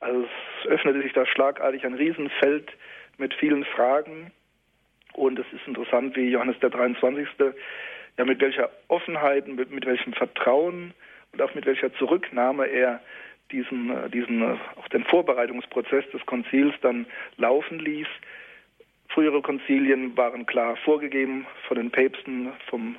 Also 0.00 0.28
es 0.62 0.70
öffnete 0.70 1.02
sich 1.02 1.12
da 1.12 1.26
schlagartig 1.26 1.84
ein 1.84 1.94
Riesenfeld 1.94 2.70
mit 3.16 3.34
vielen 3.34 3.64
Fragen. 3.64 4.30
Und 5.14 5.38
es 5.38 5.46
ist 5.52 5.66
interessant, 5.66 6.14
wie 6.16 6.30
Johannes 6.30 6.58
der 6.60 6.70
23. 6.70 7.26
ja 8.16 8.24
mit 8.24 8.40
welcher 8.40 8.70
Offenheit, 8.88 9.48
mit, 9.48 9.70
mit 9.70 9.86
welchem 9.86 10.12
Vertrauen 10.12 10.94
und 11.32 11.42
auch 11.42 11.54
mit 11.54 11.66
welcher 11.66 11.92
Zurücknahme 11.94 12.66
er 12.66 13.00
diesen, 13.50 13.90
äh, 13.90 14.10
diesen 14.10 14.42
äh, 14.42 14.56
auch 14.76 14.88
den 14.88 15.04
Vorbereitungsprozess 15.04 16.08
des 16.12 16.24
Konzils 16.26 16.74
dann 16.82 17.06
laufen 17.36 17.78
ließ. 17.78 18.08
Frühere 19.18 19.42
Konzilien 19.42 20.16
waren 20.16 20.46
klar 20.46 20.76
vorgegeben 20.76 21.44
von 21.66 21.76
den 21.76 21.90
Päpsten, 21.90 22.52
vom 22.70 22.94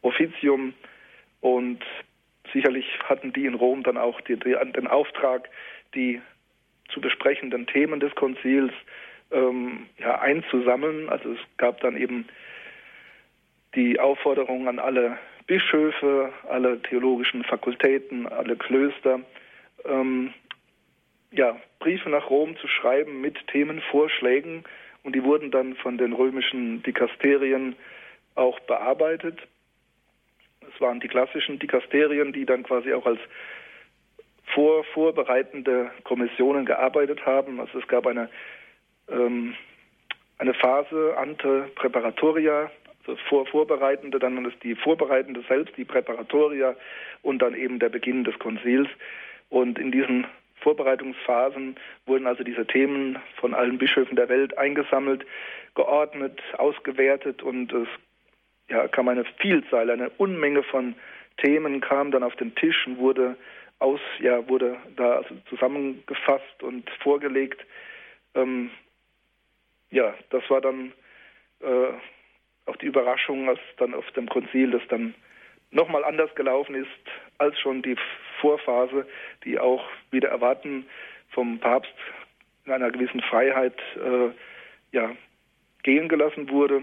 Offizium 0.00 0.72
und 1.42 1.84
sicherlich 2.50 2.86
hatten 3.04 3.34
die 3.34 3.44
in 3.44 3.52
Rom 3.52 3.82
dann 3.82 3.98
auch 3.98 4.22
die, 4.22 4.38
die, 4.38 4.56
den 4.74 4.86
Auftrag, 4.86 5.50
die 5.94 6.22
zu 6.88 7.02
besprechenden 7.02 7.66
Themen 7.66 8.00
des 8.00 8.14
Konzils 8.14 8.72
ähm, 9.32 9.86
ja, 9.98 10.18
einzusammeln. 10.20 11.10
Also 11.10 11.32
es 11.32 11.40
gab 11.58 11.78
dann 11.80 11.94
eben 11.94 12.26
die 13.74 14.00
Aufforderung 14.00 14.66
an 14.66 14.78
alle 14.78 15.18
Bischöfe, 15.46 16.32
alle 16.48 16.80
theologischen 16.80 17.44
Fakultäten, 17.44 18.26
alle 18.26 18.56
Klöster, 18.56 19.20
ähm, 19.84 20.32
ja, 21.32 21.54
Briefe 21.80 22.08
nach 22.08 22.30
Rom 22.30 22.56
zu 22.56 22.66
schreiben 22.66 23.20
mit 23.20 23.46
Themenvorschlägen 23.48 24.64
und 25.02 25.14
die 25.14 25.24
wurden 25.24 25.50
dann 25.50 25.74
von 25.76 25.98
den 25.98 26.12
römischen 26.12 26.82
Dikasterien 26.82 27.76
auch 28.34 28.58
bearbeitet. 28.60 29.38
Es 30.72 30.80
waren 30.80 31.00
die 31.00 31.08
klassischen 31.08 31.58
Dikasterien, 31.58 32.32
die 32.32 32.46
dann 32.46 32.62
quasi 32.62 32.92
auch 32.92 33.06
als 33.06 33.20
vor, 34.54 34.84
vorbereitende 34.84 35.90
Kommissionen 36.04 36.64
gearbeitet 36.64 37.24
haben. 37.26 37.60
Also 37.60 37.78
es 37.78 37.88
gab 37.88 38.06
eine 38.06 38.28
ähm, 39.08 39.54
eine 40.40 40.54
Phase 40.54 41.14
ante 41.18 41.70
Präparatoria, 41.74 42.70
also 43.00 43.20
vor 43.28 43.46
Vorbereitende, 43.46 44.18
dann 44.18 44.42
ist 44.46 44.62
die 44.62 44.74
Vorbereitende 44.74 45.42
selbst, 45.46 45.76
die 45.76 45.84
Präparatoria 45.84 46.74
und 47.22 47.40
dann 47.40 47.54
eben 47.54 47.78
der 47.78 47.90
Beginn 47.90 48.24
des 48.24 48.38
Konzils. 48.38 48.88
Und 49.50 49.78
in 49.78 49.92
diesen 49.92 50.26
Vorbereitungsphasen 50.60 51.76
wurden 52.06 52.26
also 52.26 52.44
diese 52.44 52.66
Themen 52.66 53.18
von 53.36 53.54
allen 53.54 53.78
Bischöfen 53.78 54.16
der 54.16 54.28
Welt 54.28 54.56
eingesammelt, 54.56 55.26
geordnet, 55.74 56.40
ausgewertet 56.58 57.42
und 57.42 57.72
es 57.72 57.88
ja, 58.68 58.88
kam 58.88 59.08
eine 59.08 59.24
Vielzahl, 59.38 59.90
eine 59.90 60.10
Unmenge 60.10 60.62
von 60.62 60.94
Themen 61.38 61.80
kam 61.80 62.10
dann 62.10 62.22
auf 62.22 62.36
den 62.36 62.54
Tisch 62.54 62.86
und 62.86 62.98
wurde 62.98 63.36
aus, 63.78 64.00
ja, 64.20 64.46
wurde 64.48 64.76
da 64.96 65.16
also 65.16 65.34
zusammengefasst 65.48 66.62
und 66.62 66.88
vorgelegt. 67.02 67.64
Ähm, 68.34 68.70
ja, 69.90 70.14
das 70.30 70.48
war 70.50 70.60
dann 70.60 70.92
äh, 71.60 71.92
auch 72.66 72.76
die 72.76 72.86
Überraschung, 72.86 73.48
als 73.48 73.60
dann 73.78 73.94
auf 73.94 74.08
dem 74.12 74.28
Konzil 74.28 74.70
das 74.70 74.82
dann 74.88 75.14
nochmal 75.70 76.04
anders 76.04 76.34
gelaufen 76.34 76.74
ist 76.74 77.29
als 77.40 77.58
schon 77.58 77.82
die 77.82 77.96
Vorphase, 78.40 79.06
die 79.44 79.58
auch 79.58 79.82
wieder 80.10 80.28
erwarten 80.28 80.84
vom 81.30 81.58
Papst 81.58 81.92
in 82.66 82.72
einer 82.72 82.90
gewissen 82.90 83.20
Freiheit 83.22 83.74
äh, 83.96 84.30
ja, 84.92 85.10
gehen 85.82 86.08
gelassen 86.08 86.50
wurde. 86.50 86.82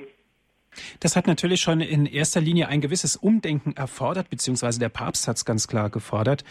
Das 0.99 1.15
hat 1.15 1.27
natürlich 1.27 1.61
schon 1.61 1.81
in 1.81 2.05
erster 2.05 2.41
Linie 2.41 2.67
ein 2.67 2.81
gewisses 2.81 3.15
Umdenken 3.15 3.75
erfordert, 3.75 4.29
beziehungsweise 4.29 4.79
der 4.79 4.89
Papst 4.89 5.27
hat 5.27 5.37
es 5.37 5.45
ganz 5.45 5.67
klar 5.67 5.89
gefordert. 5.89 6.43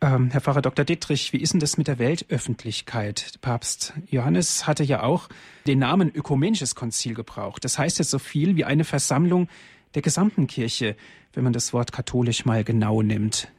Ähm, 0.00 0.30
Herr 0.30 0.40
Pfarrer 0.40 0.62
Dr. 0.62 0.84
Dittrich, 0.84 1.32
wie 1.32 1.40
ist 1.40 1.52
denn 1.52 1.60
das 1.60 1.78
mit 1.78 1.86
der 1.86 1.98
Weltöffentlichkeit? 1.98 3.38
Papst 3.40 3.92
Johannes 4.08 4.66
hatte 4.66 4.82
ja 4.82 5.02
auch 5.02 5.28
den 5.66 5.78
Namen 5.78 6.12
Ökumenisches 6.12 6.74
Konzil 6.74 7.14
gebraucht. 7.14 7.64
Das 7.64 7.78
heißt 7.78 7.98
jetzt 7.98 8.10
so 8.10 8.18
viel 8.18 8.56
wie 8.56 8.64
eine 8.64 8.84
Versammlung 8.84 9.48
der 9.94 10.02
gesamten 10.02 10.46
Kirche, 10.46 10.96
wenn 11.34 11.44
man 11.44 11.52
das 11.52 11.72
Wort 11.72 11.92
katholisch 11.92 12.44
mal 12.44 12.64
genau 12.64 13.02
nimmt. 13.02 13.50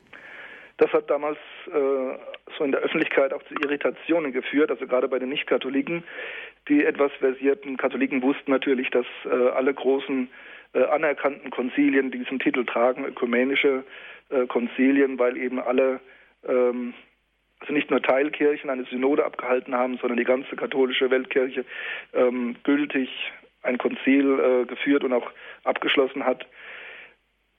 Das 0.77 0.91
hat 0.91 1.09
damals 1.09 1.37
äh, 1.67 2.17
so 2.57 2.63
in 2.63 2.71
der 2.71 2.81
Öffentlichkeit 2.81 3.33
auch 3.33 3.43
zu 3.43 3.53
Irritationen 3.55 4.31
geführt, 4.31 4.71
also 4.71 4.87
gerade 4.87 5.07
bei 5.07 5.19
den 5.19 5.29
Nicht-Katholiken. 5.29 6.03
Die 6.67 6.83
etwas 6.83 7.11
versierten 7.19 7.77
Katholiken 7.77 8.21
wussten 8.21 8.51
natürlich, 8.51 8.89
dass 8.89 9.05
äh, 9.25 9.49
alle 9.49 9.73
großen 9.73 10.29
äh, 10.73 10.83
anerkannten 10.85 11.51
Konzilien 11.51 12.11
diesen 12.11 12.39
Titel 12.39 12.65
tragen, 12.65 13.05
ökumenische 13.05 13.83
äh, 14.29 14.47
Konzilien, 14.47 15.19
weil 15.19 15.37
eben 15.37 15.59
alle 15.59 15.99
ähm, 16.47 16.93
also 17.63 17.73
nicht 17.73 17.89
nur 17.89 18.01
Teilkirchen 18.01 18.69
eine 18.69 18.83
Synode 18.85 19.23
abgehalten 19.23 19.73
haben, 19.73 19.97
sondern 19.97 20.17
die 20.17 20.25
ganze 20.25 20.55
katholische 20.55 21.09
Weltkirche 21.09 21.63
ähm, 22.13 22.57
gültig 22.63 23.09
ein 23.61 23.77
Konzil 23.77 24.39
äh, 24.39 24.65
geführt 24.65 25.05
und 25.05 25.13
auch 25.13 25.31
abgeschlossen 25.63 26.25
hat. 26.25 26.45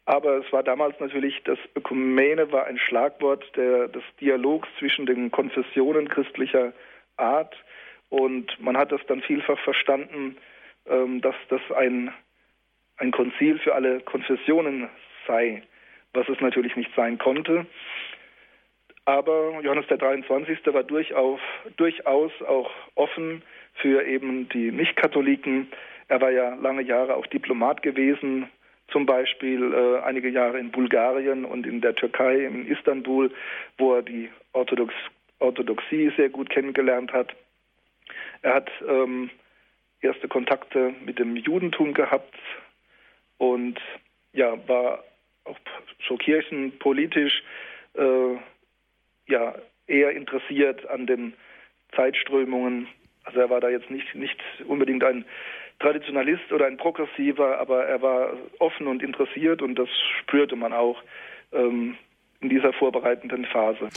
Aber 0.07 0.39
es 0.39 0.53
war 0.53 0.63
damals 0.63 0.99
natürlich, 1.01 1.43
das 1.45 1.59
Ökumene 1.75 2.53
war 2.53 2.67
ein 2.67 2.79
Schlagwort 2.79 3.45
der, 3.57 3.89
des 3.89 4.03
Dialogs 4.21 4.69
zwischen 4.79 5.07
den 5.07 5.31
Konfessionen 5.31 6.09
christlicher 6.09 6.73
Art. 7.17 7.55
Und 8.11 8.61
man 8.61 8.77
hat 8.77 8.93
das 8.93 9.01
dann 9.07 9.23
vielfach 9.23 9.59
verstanden, 9.61 10.37
ähm, 10.87 11.23
dass 11.23 11.35
das 11.49 11.63
ein, 11.75 12.13
ein 12.99 13.13
Konzil 13.13 13.59
für 13.59 13.75
alle 13.75 14.01
Konfessionen 14.01 14.91
sei, 15.27 15.63
was 16.13 16.29
es 16.29 16.41
natürlich 16.41 16.77
nicht 16.77 16.91
sein 16.95 17.19
konnte. 17.19 17.67
Aber 19.07 19.61
Johannes 19.63 19.87
der 19.89 19.99
23. 19.99 20.59
war 20.67 20.83
durchaus, 20.83 21.41
durchaus 21.77 22.33
auch 22.43 22.71
offen 22.95 23.43
für 23.75 24.05
eben 24.07 24.49
die 24.51 24.71
Nicht-Katholiken. 24.71 25.69
Er 26.09 26.21
war 26.21 26.31
ja 26.31 26.55
lange 26.55 26.83
Jahre 26.83 27.15
auch 27.15 27.27
Diplomat 27.27 27.83
gewesen, 27.83 28.49
zum 28.89 29.07
Beispiel 29.07 29.73
äh, 29.73 30.03
einige 30.03 30.29
Jahre 30.29 30.59
in 30.59 30.71
Bulgarien 30.71 31.45
und 31.45 31.67
in 31.67 31.81
der 31.81 31.95
Türkei, 31.95 32.45
in 32.45 32.67
Istanbul, 32.67 33.31
wo 33.79 33.95
er 33.95 34.03
die 34.03 34.31
Orthodox 34.53 34.93
Orthodoxie 35.41 36.13
sehr 36.17 36.29
gut 36.29 36.49
kennengelernt 36.49 37.13
hat. 37.13 37.35
Er 38.43 38.55
hat 38.55 38.71
ähm, 38.87 39.31
erste 40.01 40.29
Kontakte 40.29 40.95
mit 41.05 41.19
dem 41.19 41.37
Judentum 41.37 41.93
gehabt 41.93 42.39
und 43.39 43.81
ja, 44.33 44.57
war 44.69 45.03
auch 45.45 45.59
so 46.09 46.17
kirchenpolitisch 46.17 47.43
äh, 47.95 48.37
ja 49.27 49.55
eher 49.87 50.13
interessiert 50.13 50.89
an 50.89 51.07
den 51.07 51.35
Zeitströmungen. 51.95 52.89
Also 53.25 53.41
er 53.41 53.51
war 53.51 53.61
da 53.61 53.69
jetzt 53.69 53.91
nicht, 53.91 54.15
nicht 54.15 54.39
unbedingt 54.67 55.05
ein 55.05 55.25
Traditionalist 55.85 56.51
oder 56.51 56.67
ein 56.67 56.79
Progressiver, 56.79 57.59
aber 57.61 57.85
er 57.85 58.01
war 58.01 58.33
offen 58.59 58.87
und 58.87 59.03
interessiert 59.03 59.61
und 59.61 59.75
das 59.75 59.89
spürte 60.21 60.57
man 60.57 60.73
auch 60.73 60.97
ähm, 61.53 61.97
in 62.41 62.49
dieser 62.49 62.73
vorbereitenden 62.73 63.45
Phase. 63.45 63.91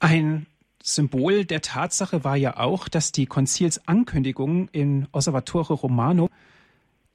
Ein 0.00 0.46
Symbol 0.82 1.46
der 1.46 1.62
Tatsache 1.62 2.24
war 2.24 2.36
ja 2.36 2.58
auch, 2.58 2.88
dass 2.88 3.10
die 3.12 3.24
Konzilsankündigung 3.24 4.68
in 4.72 5.08
Osservatore 5.12 5.72
Romano 5.72 6.28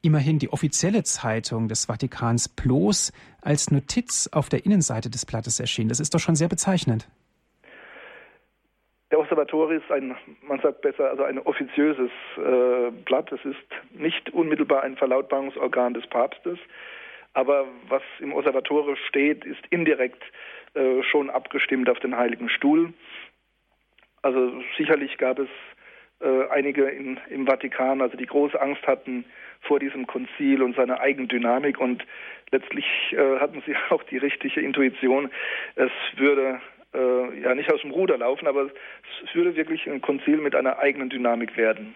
immerhin 0.02 0.40
die 0.40 0.52
offizielle 0.52 1.04
Zeitung 1.04 1.68
des 1.68 1.86
Vatikans 1.86 2.50
bloß 2.50 3.12
als 3.42 3.70
Notiz 3.70 4.28
auf 4.32 4.50
der 4.50 4.66
Innenseite 4.66 5.12
des 5.12 5.26
Blattes 5.26 5.60
erschien. 5.60 5.88
Das 5.88 6.00
ist 6.00 6.16
doch 6.16 6.20
schon 6.20 6.36
sehr 6.36 6.48
bezeichnend. 6.48 7.08
Der 9.16 9.22
Observator 9.22 9.72
ist 9.72 9.90
ein, 9.94 10.14
man 10.42 10.60
sagt 10.60 10.82
besser, 10.82 11.10
also 11.10 11.24
ein 11.24 11.40
offiziöses 11.40 12.12
äh, 12.36 12.92
Blatt. 13.06 13.32
Es 13.32 13.46
ist 13.46 13.98
nicht 13.98 14.30
unmittelbar 14.32 14.84
ein 14.84 14.98
Verlautbarungsorgan 14.98 15.94
des 15.94 16.06
Papstes, 16.08 16.60
aber 17.34 17.66
was 17.88 18.02
im 18.20 18.34
Observatore 18.34 18.98
steht, 19.08 19.46
ist 19.46 19.66
indirekt 19.70 20.22
äh, 20.74 21.02
schon 21.02 21.30
abgestimmt 21.30 21.88
auf 21.88 21.98
den 22.00 22.18
Heiligen 22.18 22.50
Stuhl. 22.50 22.92
Also 24.22 24.52
sicherlich 24.78 25.18
gab 25.18 25.40
es 25.40 25.48
äh, 26.20 26.50
einige 26.50 26.84
in, 26.84 27.18
im 27.30 27.48
Vatikan, 27.48 28.02
also 28.02 28.18
die 28.18 28.26
große 28.26 28.60
Angst 28.60 28.86
hatten 28.86 29.24
vor 29.62 29.80
diesem 29.80 30.08
Konzil 30.08 30.62
und 30.62 30.76
seiner 30.76 31.00
Eigendynamik 31.00 31.80
und 31.80 32.06
letztlich 32.52 32.86
äh, 33.12 33.40
hatten 33.40 33.64
sie 33.66 33.78
auch 33.92 34.04
die 34.04 34.18
richtige 34.18 34.60
Intuition, 34.60 35.32
es 35.76 35.92
würde 36.18 36.60
äh, 36.96 37.42
ja 37.42 37.54
nicht 37.56 37.72
aus 37.72 37.82
dem 37.82 37.92
Ruder 37.92 38.18
laufen, 38.18 38.48
aber 38.48 38.70
es 39.24 39.36
würde 39.36 39.56
wirklich 39.56 39.86
ein 39.88 40.02
Konzil 40.02 40.38
mit 40.38 40.56
einer 40.56 40.80
eigenen 40.80 41.10
Dynamik 41.10 41.58
werden. 41.58 41.96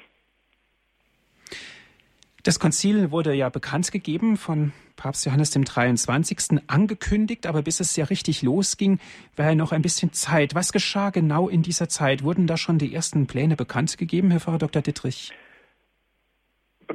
Das 2.43 2.59
Konzil 2.59 3.11
wurde 3.11 3.33
ja 3.33 3.49
bekannt 3.49 3.91
gegeben 3.91 4.37
von 4.37 4.71
Papst 4.95 5.25
Johannes 5.25 5.51
dem 5.51 5.65
23. 5.65 6.61
angekündigt, 6.67 7.45
aber 7.45 7.61
bis 7.61 7.79
es 7.79 7.95
ja 7.95 8.05
richtig 8.05 8.41
losging, 8.43 8.99
war 9.35 9.47
ja 9.47 9.55
noch 9.55 9.71
ein 9.71 9.81
bisschen 9.81 10.13
Zeit. 10.13 10.55
Was 10.55 10.71
geschah 10.71 11.09
genau 11.09 11.49
in 11.49 11.63
dieser 11.63 11.89
Zeit? 11.89 12.23
Wurden 12.23 12.47
da 12.47 12.57
schon 12.57 12.77
die 12.77 12.93
ersten 12.93 13.27
Pläne 13.27 13.55
bekannt 13.55 13.97
gegeben, 13.97 14.31
Herr 14.31 14.39
Pfarrer 14.39 14.57
Dr. 14.57 14.81
Dittrich? 14.81 15.31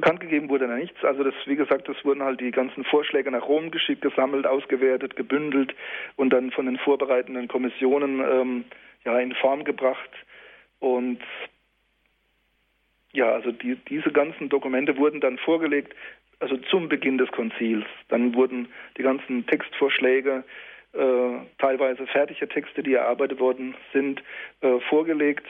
Bekannt 0.05 0.19
gegeben 0.19 0.49
wurde 0.49 0.67
da 0.67 0.75
nichts. 0.75 1.03
Also 1.03 1.23
das, 1.23 1.33
wie 1.47 1.55
gesagt, 1.55 1.89
das 1.89 1.95
wurden 2.05 2.21
halt 2.21 2.39
die 2.39 2.51
ganzen 2.51 2.83
Vorschläge 2.83 3.31
nach 3.31 3.47
Rom 3.47 3.71
geschickt, 3.71 4.03
gesammelt, 4.03 4.45
ausgewertet, 4.45 5.15
gebündelt 5.15 5.73
und 6.15 6.29
dann 6.29 6.51
von 6.51 6.67
den 6.67 6.77
vorbereitenden 6.77 7.47
Kommissionen 7.47 8.19
ähm, 8.19 8.65
ja 9.03 9.17
in 9.17 9.33
Form 9.33 9.63
gebracht. 9.63 10.11
Und 10.77 11.23
ja, 13.13 13.31
also 13.31 13.51
die, 13.51 13.77
diese 13.89 14.11
ganzen 14.11 14.47
Dokumente 14.47 14.95
wurden 14.97 15.21
dann 15.21 15.39
vorgelegt, 15.39 15.95
also 16.39 16.55
zum 16.69 16.87
Beginn 16.87 17.17
des 17.17 17.31
Konzils. 17.31 17.85
Dann 18.09 18.35
wurden 18.35 18.67
die 18.99 19.01
ganzen 19.01 19.47
Textvorschläge, 19.47 20.43
äh, 20.93 21.31
teilweise 21.57 22.05
fertige 22.05 22.47
Texte, 22.47 22.83
die 22.83 22.93
erarbeitet 22.93 23.39
worden 23.39 23.73
sind, 23.91 24.21
äh, 24.61 24.79
vorgelegt. 24.81 25.47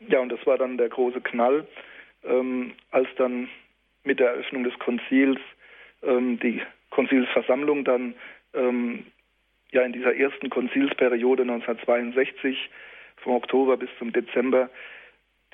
Ja, 0.00 0.20
und 0.20 0.28
das 0.28 0.46
war 0.46 0.58
dann 0.58 0.76
der 0.76 0.90
große 0.90 1.22
Knall 1.22 1.66
ähm, 2.28 2.72
als 2.90 3.08
dann 3.16 3.48
mit 4.04 4.20
der 4.20 4.30
Eröffnung 4.30 4.64
des 4.64 4.78
Konzils 4.78 5.38
ähm, 6.02 6.38
die 6.40 6.62
Konzilsversammlung 6.90 7.84
dann 7.84 8.14
ähm, 8.54 9.06
ja 9.72 9.82
in 9.82 9.92
dieser 9.92 10.14
ersten 10.14 10.50
Konzilsperiode 10.50 11.42
1962 11.42 12.70
vom 13.16 13.34
Oktober 13.34 13.76
bis 13.76 13.90
zum 13.98 14.12
Dezember 14.12 14.70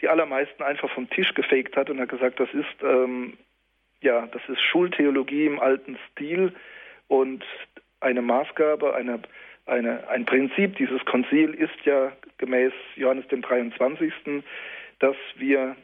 die 0.01 0.09
allermeisten 0.09 0.63
einfach 0.63 0.91
vom 0.91 1.09
Tisch 1.11 1.33
gefegt 1.35 1.77
hat 1.77 1.89
und 1.89 2.01
hat 2.01 2.09
gesagt, 2.09 2.41
das 2.41 2.53
ist 2.53 2.83
ähm, 2.83 3.35
ja 4.01 4.27
das 4.27 4.43
ist 4.49 4.61
Schultheologie 4.61 5.47
im 5.47 5.61
alten 5.61 5.99
Stil 6.11 6.53
und 7.09 7.45
eine 8.03 8.23
Maßgabe, 8.23 8.95
eine, 8.95 9.21
eine, 9.67 10.09
ein 10.09 10.25
Prinzip 10.27 10.77
dieses 10.77 11.05
Konzil 11.05 11.55
ist 11.55 11.85
ja 11.85 12.13
gemäß 12.39 12.73
Johannes 12.97 13.29
dem 13.29 13.43
23., 13.43 14.13
dass 14.99 15.17
wir 15.37 15.77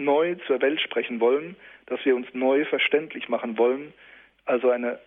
neu 0.00 0.34
zur 0.46 0.60
Welt 0.60 0.80
sprechen 0.80 1.20
wollen, 1.20 1.56
dass 1.86 2.04
wir 2.04 2.16
uns 2.16 2.26
neu 2.32 2.64
verständlich 2.64 3.28
machen 3.28 3.58
wollen, 3.58 3.92
also 4.44 4.70
eine, 4.70 4.98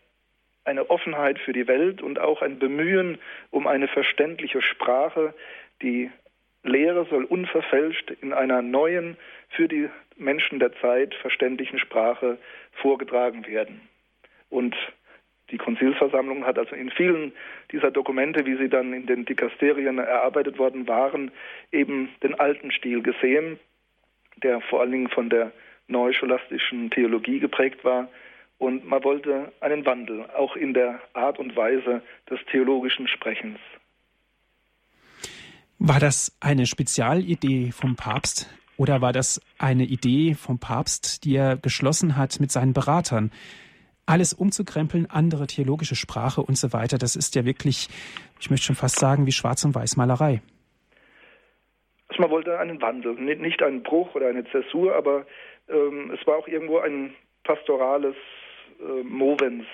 eine 0.63 0.89
Offenheit 0.89 1.39
für 1.39 1.53
die 1.53 1.67
Welt 1.67 2.01
und 2.01 2.19
auch 2.19 2.41
ein 2.41 2.59
Bemühen 2.59 3.17
um 3.51 3.67
eine 3.67 3.87
verständliche 3.87 4.61
Sprache. 4.61 5.33
Die 5.81 6.09
Lehre 6.63 7.05
soll 7.09 7.25
unverfälscht 7.25 8.11
in 8.21 8.31
einer 8.31 8.61
neuen, 8.61 9.17
für 9.49 9.67
die 9.67 9.89
Menschen 10.15 10.59
der 10.59 10.73
Zeit 10.79 11.13
verständlichen 11.15 11.79
Sprache 11.79 12.37
vorgetragen 12.71 13.45
werden. 13.47 13.81
Und 14.49 14.75
die 15.49 15.57
Konzilsversammlung 15.57 16.45
hat 16.45 16.57
also 16.57 16.75
in 16.75 16.89
vielen 16.89 17.33
dieser 17.71 17.91
Dokumente, 17.91 18.45
wie 18.45 18.55
sie 18.55 18.69
dann 18.69 18.93
in 18.93 19.05
den 19.05 19.25
Dikasterien 19.25 19.99
erarbeitet 19.99 20.57
worden 20.57 20.87
waren, 20.87 21.31
eben 21.71 22.09
den 22.23 22.39
alten 22.39 22.71
Stil 22.71 23.01
gesehen, 23.01 23.59
der 24.43 24.61
vor 24.61 24.81
allen 24.81 24.91
Dingen 24.91 25.09
von 25.09 25.29
der 25.29 25.51
neuscholastischen 25.87 26.89
Theologie 26.89 27.39
geprägt 27.39 27.83
war. 27.83 28.09
Und 28.57 28.85
man 28.85 29.03
wollte 29.03 29.51
einen 29.59 29.85
Wandel, 29.85 30.25
auch 30.37 30.55
in 30.55 30.73
der 30.73 31.01
Art 31.13 31.39
und 31.39 31.55
Weise 31.55 32.01
des 32.29 32.39
theologischen 32.51 33.07
Sprechens. 33.07 33.59
War 35.79 35.99
das 35.99 36.35
eine 36.39 36.65
Spezialidee 36.65 37.71
vom 37.71 37.95
Papst 37.95 38.49
oder 38.77 39.01
war 39.01 39.11
das 39.11 39.41
eine 39.57 39.83
Idee 39.83 40.33
vom 40.33 40.59
Papst, 40.59 41.25
die 41.25 41.35
er 41.35 41.57
geschlossen 41.57 42.15
hat 42.15 42.39
mit 42.39 42.51
seinen 42.51 42.73
Beratern? 42.73 43.31
Alles 44.05 44.33
umzukrempeln, 44.33 45.07
andere 45.07 45.47
theologische 45.47 45.95
Sprache 45.95 46.41
und 46.41 46.57
so 46.57 46.71
weiter, 46.73 46.97
das 46.97 47.15
ist 47.15 47.35
ja 47.35 47.45
wirklich, 47.45 47.89
ich 48.39 48.49
möchte 48.49 48.67
schon 48.67 48.75
fast 48.75 48.97
sagen, 48.97 49.25
wie 49.25 49.31
Schwarz- 49.31 49.65
und 49.65 49.75
Weißmalerei. 49.75 50.41
Also 52.13 52.21
man 52.21 52.29
wollte 52.29 52.59
einen 52.59 52.79
Wandel, 52.79 53.15
nicht 53.15 53.63
einen 53.63 53.81
Bruch 53.81 54.13
oder 54.13 54.27
eine 54.27 54.45
Zäsur, 54.45 54.93
aber 54.93 55.25
ähm, 55.67 56.11
es 56.11 56.27
war 56.27 56.37
auch 56.37 56.47
irgendwo 56.47 56.77
ein 56.77 57.15
pastorales 57.43 58.15
äh, 58.79 59.01
Movens, 59.01 59.65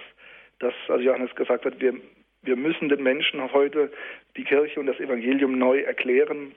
dass 0.60 0.74
also 0.88 1.04
Johannes 1.04 1.36
gesagt 1.36 1.66
hat, 1.66 1.82
wir, 1.82 1.96
wir 2.44 2.56
müssen 2.56 2.88
den 2.88 3.04
Menschen 3.04 3.52
heute 3.52 3.92
die 4.38 4.46
Kirche 4.46 4.80
und 4.80 4.86
das 4.86 5.02
Evangelium 5.02 5.58
neu 5.60 5.82
erklären. 5.82 6.56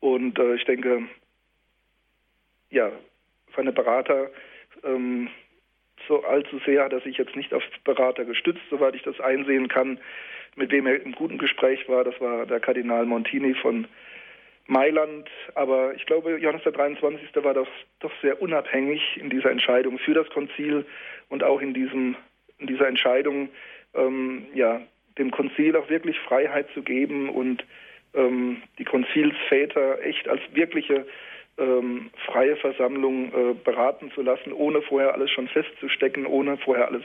Und 0.00 0.36
äh, 0.40 0.56
ich 0.56 0.64
denke, 0.64 1.04
ja, 2.70 2.90
seine 3.54 3.70
Berater, 3.70 4.28
ähm, 4.82 5.28
so 6.08 6.24
allzu 6.24 6.58
sehr 6.66 6.82
hat 6.82 6.92
er 6.92 7.00
sich 7.02 7.16
jetzt 7.16 7.36
nicht 7.36 7.54
auf 7.54 7.62
Berater 7.84 8.24
gestützt, 8.24 8.62
soweit 8.70 8.96
ich 8.96 9.02
das 9.02 9.20
einsehen 9.20 9.68
kann. 9.68 10.00
Mit 10.56 10.72
wem 10.72 10.88
er 10.88 11.00
im 11.00 11.12
guten 11.12 11.38
Gespräch 11.38 11.88
war, 11.88 12.02
das 12.02 12.20
war 12.20 12.44
der 12.44 12.58
Kardinal 12.58 13.06
Montini 13.06 13.54
von 13.54 13.86
Mailand, 14.68 15.28
aber 15.54 15.94
ich 15.94 16.04
glaube, 16.04 16.36
Johannes 16.36 16.62
der 16.62 16.72
23. 16.72 17.30
war 17.42 17.54
doch, 17.54 17.68
doch 18.00 18.12
sehr 18.20 18.40
unabhängig 18.40 19.00
in 19.16 19.30
dieser 19.30 19.50
Entscheidung 19.50 19.98
für 19.98 20.12
das 20.12 20.28
Konzil 20.28 20.84
und 21.30 21.42
auch 21.42 21.62
in, 21.62 21.72
diesem, 21.72 22.16
in 22.58 22.66
dieser 22.66 22.86
Entscheidung, 22.86 23.48
ähm, 23.94 24.46
ja, 24.54 24.82
dem 25.16 25.30
Konzil 25.30 25.74
auch 25.74 25.88
wirklich 25.88 26.18
Freiheit 26.20 26.68
zu 26.74 26.82
geben 26.82 27.30
und 27.30 27.64
ähm, 28.12 28.62
die 28.78 28.84
Konzilsväter 28.84 30.02
echt 30.02 30.28
als 30.28 30.42
wirkliche 30.52 31.06
ähm, 31.56 32.10
freie 32.26 32.56
Versammlung 32.56 33.32
äh, 33.32 33.54
beraten 33.54 34.12
zu 34.12 34.20
lassen, 34.20 34.52
ohne 34.52 34.82
vorher 34.82 35.14
alles 35.14 35.30
schon 35.30 35.48
festzustecken, 35.48 36.26
ohne 36.26 36.58
vorher 36.58 36.88
alles 36.88 37.04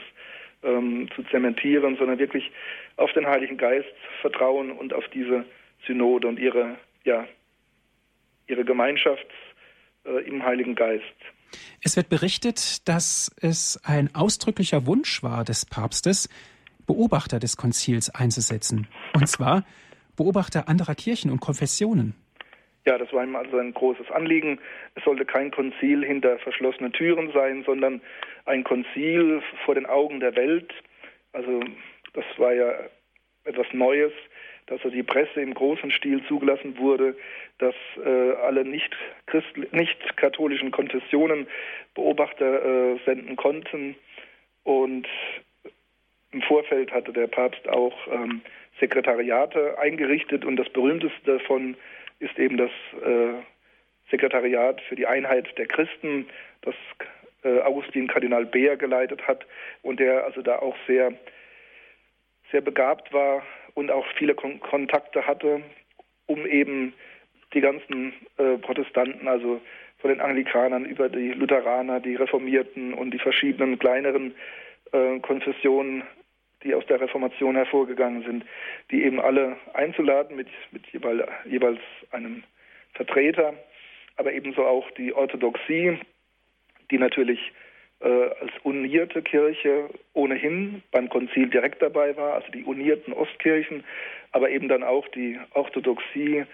ähm, 0.62 1.08
zu 1.16 1.22
zementieren, 1.24 1.96
sondern 1.96 2.18
wirklich 2.18 2.52
auf 2.98 3.12
den 3.14 3.26
Heiligen 3.26 3.56
Geist 3.56 3.94
vertrauen 4.20 4.70
und 4.70 4.92
auf 4.92 5.08
diese 5.08 5.46
Synode 5.86 6.28
und 6.28 6.38
ihre 6.38 6.76
ja, 7.04 7.26
ihre 8.46 8.64
Gemeinschaft 8.64 9.26
äh, 10.04 10.26
im 10.26 10.42
Heiligen 10.42 10.74
Geist. 10.74 11.04
Es 11.82 11.96
wird 11.96 12.08
berichtet, 12.08 12.88
dass 12.88 13.34
es 13.40 13.80
ein 13.84 14.14
ausdrücklicher 14.14 14.86
Wunsch 14.86 15.22
war 15.22 15.44
des 15.44 15.66
Papstes, 15.66 16.28
Beobachter 16.86 17.38
des 17.38 17.56
Konzils 17.56 18.10
einzusetzen. 18.10 18.88
Und 19.14 19.28
zwar 19.28 19.64
Beobachter 20.16 20.68
anderer 20.68 20.94
Kirchen 20.94 21.30
und 21.30 21.40
Konfessionen. 21.40 22.14
Ja, 22.86 22.98
das 22.98 23.10
war 23.12 23.24
ihm 23.24 23.34
also 23.34 23.56
ein 23.56 23.72
großes 23.72 24.10
Anliegen. 24.10 24.60
Es 24.94 25.04
sollte 25.04 25.24
kein 25.24 25.50
Konzil 25.50 26.04
hinter 26.04 26.38
verschlossenen 26.38 26.92
Türen 26.92 27.32
sein, 27.32 27.64
sondern 27.64 28.02
ein 28.44 28.62
Konzil 28.62 29.42
vor 29.64 29.74
den 29.74 29.86
Augen 29.86 30.20
der 30.20 30.36
Welt. 30.36 30.70
Also 31.32 31.60
das 32.12 32.24
war 32.36 32.52
ja 32.52 32.72
etwas 33.44 33.66
Neues 33.72 34.12
dass 34.66 34.78
also 34.82 34.90
die 34.90 35.02
Presse 35.02 35.40
im 35.40 35.54
großen 35.54 35.90
Stil 35.90 36.24
zugelassen 36.26 36.78
wurde, 36.78 37.16
dass 37.58 37.74
äh, 38.04 38.32
alle 38.46 38.64
nicht, 38.64 38.96
nicht 39.72 40.16
katholischen 40.16 40.70
Konfessionen 40.70 41.46
Beobachter 41.94 42.64
äh, 42.64 42.98
senden 43.04 43.36
konnten. 43.36 43.94
Und 44.62 45.06
Im 46.32 46.42
Vorfeld 46.42 46.92
hatte 46.92 47.12
der 47.12 47.26
Papst 47.26 47.68
auch 47.68 47.94
ähm, 48.10 48.40
Sekretariate 48.80 49.78
eingerichtet 49.78 50.44
und 50.44 50.56
das 50.56 50.68
berühmteste 50.70 51.38
davon 51.38 51.76
ist 52.18 52.38
eben 52.38 52.56
das 52.56 52.70
äh, 53.04 53.34
Sekretariat 54.10 54.80
für 54.82 54.96
die 54.96 55.06
Einheit 55.06 55.56
der 55.58 55.66
Christen, 55.66 56.26
das 56.62 56.74
äh, 57.44 57.60
Augustin 57.60 58.08
Kardinal 58.08 58.46
Beer 58.46 58.76
geleitet 58.76 59.26
hat 59.28 59.46
und 59.82 60.00
der 60.00 60.24
also 60.24 60.42
da 60.42 60.58
auch 60.58 60.76
sehr, 60.86 61.12
sehr 62.50 62.62
begabt 62.62 63.12
war 63.12 63.42
und 63.74 63.90
auch 63.90 64.06
viele 64.16 64.34
Kon 64.34 64.60
Kontakte 64.60 65.26
hatte, 65.26 65.62
um 66.26 66.46
eben 66.46 66.94
die 67.52 67.60
ganzen 67.60 68.12
äh, 68.38 68.58
Protestanten, 68.58 69.28
also 69.28 69.60
von 69.98 70.10
den 70.10 70.20
Anglikanern 70.20 70.84
über 70.84 71.08
die 71.08 71.32
Lutheraner, 71.32 72.00
die 72.00 72.16
Reformierten 72.16 72.94
und 72.94 73.12
die 73.12 73.18
verschiedenen 73.18 73.78
kleineren 73.78 74.34
äh, 74.92 75.18
Konfessionen, 75.20 76.02
die 76.62 76.74
aus 76.74 76.86
der 76.86 77.00
Reformation 77.00 77.56
hervorgegangen 77.56 78.22
sind, 78.24 78.44
die 78.90 79.04
eben 79.04 79.20
alle 79.20 79.56
einzuladen 79.74 80.36
mit, 80.36 80.48
mit 80.72 80.86
jeweils, 80.92 81.28
jeweils 81.44 81.80
einem 82.10 82.42
Vertreter, 82.94 83.54
aber 84.16 84.32
ebenso 84.32 84.64
auch 84.64 84.90
die 84.92 85.12
Orthodoxie, 85.12 85.98
die 86.90 86.98
natürlich 86.98 87.52
als 88.00 88.52
unierte 88.64 89.22
Kirche 89.22 89.88
ohnehin 90.12 90.82
beim 90.90 91.08
Konzil 91.08 91.48
direkt 91.48 91.80
dabei 91.80 92.14
war, 92.16 92.34
also 92.34 92.50
die 92.52 92.64
unierten 92.64 93.14
Ostkirchen, 93.14 93.82
aber 94.32 94.50
eben 94.50 94.68
dann 94.68 94.82
auch 94.82 95.08
die 95.08 95.38
Orthodoxie 95.54 96.44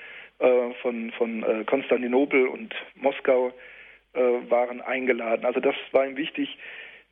äh, 0.40 0.74
von, 0.80 1.10
von 1.12 1.42
äh, 1.42 1.64
Konstantinopel 1.64 2.46
und 2.46 2.74
Moskau 2.94 3.52
äh, 4.14 4.20
waren 4.48 4.80
eingeladen. 4.80 5.44
Also 5.44 5.60
das 5.60 5.74
war 5.92 6.06
ihm 6.06 6.16
wichtig, 6.16 6.56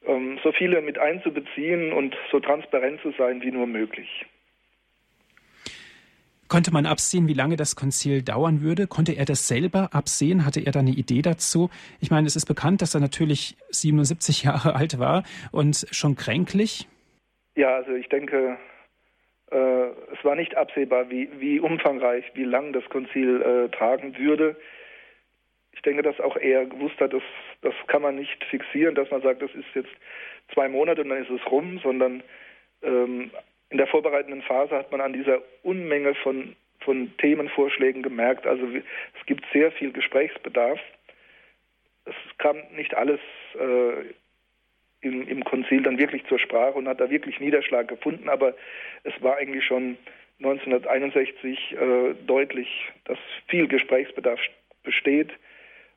ähm, 0.07 0.39
so 0.43 0.51
viele 0.53 0.81
mit 0.81 0.99
einzubeziehen 0.99 1.93
und 1.93 2.17
so 2.31 2.41
transparent 2.41 3.03
zu 3.03 3.11
sein 3.19 3.43
wie 3.43 3.51
nur 3.51 3.67
möglich. 3.67 4.25
Konnte 6.49 6.73
man 6.73 6.87
absehen, 6.87 7.29
wie 7.29 7.35
lange 7.35 7.57
das 7.57 7.77
Konzil 7.77 8.23
dauern 8.23 8.63
würde? 8.63 8.87
Konnte 8.87 9.13
er 9.13 9.27
das 9.27 9.47
selber 9.49 9.91
absehen? 9.93 10.47
Hatte 10.47 10.61
er 10.61 10.73
da 10.73 10.81
eine 10.81 10.91
Idee 10.91 11.21
dazu? 11.21 11.69
Ich 12.01 12.11
meine, 12.11 12.27
es 12.27 12.37
ist 12.37 12.47
bekannt, 12.47 12.81
dass 12.81 12.95
er 12.95 13.01
natürlich 13.01 13.57
77 13.71 14.43
Jahre 14.45 14.75
alt 14.75 14.99
war 14.99 15.25
und 15.53 15.87
schon 15.91 16.17
kränklich. 16.17 16.89
Ja, 17.55 17.77
also 17.77 17.93
ich 17.93 18.09
denke, 18.09 18.57
äh, 19.51 19.87
es 20.13 20.25
war 20.25 20.37
nicht 20.37 20.57
absehbar, 20.57 21.11
wie, 21.11 21.29
wie 21.39 21.61
umfangreich, 21.61 22.25
wie 22.35 22.45
lang 22.45 22.73
das 22.73 22.85
Konzil 22.89 23.43
äh, 23.43 23.69
tragen 23.77 24.17
würde. 24.17 24.57
Ich 25.73 25.83
denke, 25.83 26.03
dass 26.03 26.19
auch 26.19 26.37
er 26.37 26.65
gewusst 26.65 26.99
hat, 26.99 27.13
dass, 27.13 27.23
das 27.61 27.75
kann 27.89 28.03
man 28.03 28.17
nicht 28.17 28.43
fixieren, 28.45 28.95
dass 28.95 29.11
man 29.11 29.23
sagt, 29.23 29.43
das 29.43 29.55
ist 29.55 29.67
jetzt 29.75 29.91
zwei 30.55 30.69
Monate 30.69 31.03
und 31.03 31.11
dann 31.11 31.23
ist 31.23 31.31
es 31.31 31.51
rum, 31.51 31.79
sondern 31.83 32.23
ähm, 32.83 33.31
in 33.71 33.79
der 33.79 33.87
vorbereitenden 33.87 34.43
Phase 34.43 34.75
hat 34.75 34.91
man 34.91 35.01
an 35.01 35.13
dieser 35.13 35.43
Unmenge 35.63 36.15
von, 36.15 36.57
von 36.81 37.13
Themenvorschlägen 37.19 38.03
gemerkt, 38.03 38.47
also 38.47 38.67
es 38.67 39.27
gibt 39.27 39.45
sehr 39.53 39.73
viel 39.73 39.93
Gesprächsbedarf. 39.93 40.81
Es 42.05 42.15
kam 42.39 42.57
nicht 42.75 42.97
alles 42.97 43.21
äh, 43.55 44.15
im, 45.03 45.29
im 45.29 45.45
Konzil 45.45 45.83
dann 45.83 45.99
wirklich 45.99 46.25
zur 46.27 46.39
Sprache 46.39 46.79
und 46.79 46.89
hat 46.89 47.01
da 47.01 47.11
wirklich 47.11 47.39
Niederschlag 47.41 47.89
gefunden, 47.89 48.29
aber 48.29 48.55
es 49.05 49.13
war 49.23 49.37
eigentlich 49.37 49.65
schon 49.65 49.99
1961 50.39 51.73
äh, 51.73 52.15
deutlich, 52.27 52.69
dass 53.05 53.19
viel 53.49 53.69
Gesprächsbedarf 53.69 54.41
besteht. 54.83 55.31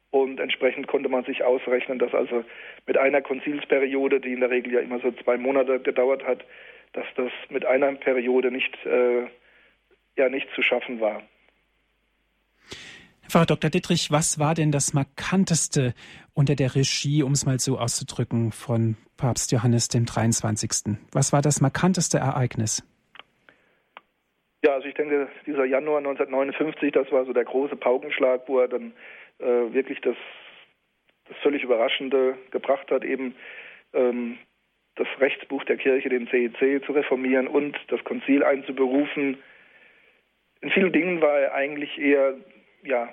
Und 0.10 0.42
entsprechend 0.42 0.88
konnte 0.88 1.08
man 1.08 1.24
sich 1.24 1.44
ausrechnen, 1.44 2.00
dass 2.00 2.14
also 2.14 2.44
mit 2.86 2.98
einer 2.98 3.22
Konzilsperiode, 3.22 4.20
die 4.20 4.34
in 4.34 4.42
der 4.42 4.50
Regel 4.50 4.74
ja 4.74 4.82
immer 4.82 5.00
so 5.00 5.12
zwei 5.12 5.38
Monate 5.38 5.80
gedauert 5.80 6.26
hat, 6.26 6.44
dass 6.94 7.06
das 7.16 7.32
mit 7.50 7.66
einer 7.66 7.94
Periode 7.94 8.52
nicht, 8.52 8.74
äh, 8.86 9.28
ja, 10.18 10.30
nicht 10.30 10.48
zu 10.56 10.62
schaffen 10.62 11.00
war. 11.00 11.24
Pfarrer 13.30 13.46
Dr. 13.46 13.70
Dittrich, 13.70 14.12
was 14.12 14.40
war 14.40 14.56
denn 14.56 14.72
das 14.72 14.94
Markanteste 14.94 15.94
unter 16.34 16.56
der 16.56 16.76
Regie, 16.76 17.24
um 17.24 17.32
es 17.32 17.46
mal 17.46 17.60
so 17.60 17.78
auszudrücken, 17.78 18.52
von 18.52 18.98
Papst 19.16 19.54
Johannes 19.54 19.88
dem 19.88 20.06
23.? 20.06 20.98
Was 21.14 21.32
war 21.32 21.42
das 21.42 21.62
markanteste 21.62 22.18
Ereignis? 22.18 22.84
Ja, 24.64 24.74
also 24.74 24.88
ich 24.88 24.96
denke, 24.96 25.30
dieser 25.46 25.66
Januar 25.66 26.00
1959, 26.00 26.92
das 26.92 27.12
war 27.12 27.26
so 27.26 27.32
der 27.32 27.46
große 27.46 27.78
Paukenschlag, 27.78 28.42
wo 28.48 28.60
er 28.60 28.68
dann 28.68 28.94
äh, 29.40 29.74
wirklich 29.74 30.02
das, 30.02 30.18
das 31.30 31.38
völlig 31.38 31.64
Überraschende 31.64 32.38
gebracht 32.52 32.92
hat, 32.92 33.06
eben 33.06 33.34
ähm, 33.94 34.38
das 34.96 35.08
Rechtsbuch 35.20 35.64
der 35.66 35.78
Kirche, 35.78 36.10
den 36.10 36.28
CEC, 36.28 36.84
zu 36.86 36.92
reformieren 36.92 37.48
und 37.48 37.78
das 37.88 38.04
Konzil 38.04 38.44
einzuberufen. 38.44 39.38
In 40.62 40.70
vielen 40.70 40.92
Dingen 40.92 41.22
war 41.22 41.40
er 41.40 41.54
eigentlich 41.54 41.98
eher 41.98 42.36
ja, 42.84 43.10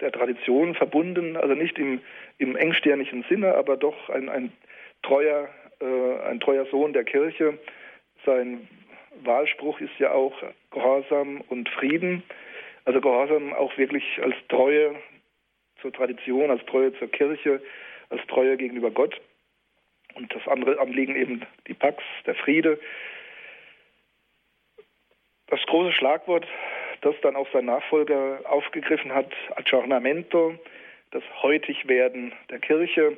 der 0.00 0.12
Tradition 0.12 0.74
verbunden, 0.74 1.36
also 1.36 1.54
nicht 1.54 1.78
im, 1.78 2.00
im 2.38 2.56
engstirnigen 2.56 3.24
Sinne, 3.28 3.54
aber 3.54 3.76
doch 3.76 4.08
ein, 4.10 4.28
ein, 4.28 4.52
treuer, 5.02 5.48
äh, 5.80 6.28
ein 6.28 6.40
treuer 6.40 6.66
Sohn 6.66 6.92
der 6.92 7.04
Kirche. 7.04 7.58
Sein 8.24 8.68
Wahlspruch 9.24 9.80
ist 9.80 9.98
ja 9.98 10.12
auch 10.12 10.34
Gehorsam 10.70 11.40
und 11.48 11.68
Frieden. 11.68 12.22
Also 12.84 13.00
Gehorsam 13.00 13.52
auch 13.52 13.76
wirklich 13.76 14.04
als 14.22 14.34
Treue 14.48 14.94
zur 15.80 15.92
Tradition, 15.92 16.50
als 16.50 16.64
Treue 16.66 16.92
zur 16.98 17.08
Kirche, 17.08 17.60
als 18.08 18.24
Treue 18.26 18.56
gegenüber 18.56 18.90
Gott. 18.90 19.20
Und 20.20 20.34
das 20.34 20.46
andere 20.46 20.78
Anliegen 20.78 21.16
eben 21.16 21.46
die 21.66 21.72
Pax, 21.72 22.04
der 22.26 22.34
Friede. 22.34 22.78
Das 25.46 25.60
große 25.66 25.92
Schlagwort, 25.92 26.46
das 27.00 27.14
dann 27.22 27.36
auch 27.36 27.48
sein 27.52 27.64
Nachfolger 27.64 28.40
aufgegriffen 28.44 29.14
hat, 29.14 29.32
Aggiornamento, 29.56 30.54
das 31.10 31.22
Heutigwerden 31.42 32.34
der 32.50 32.58
Kirche 32.58 33.16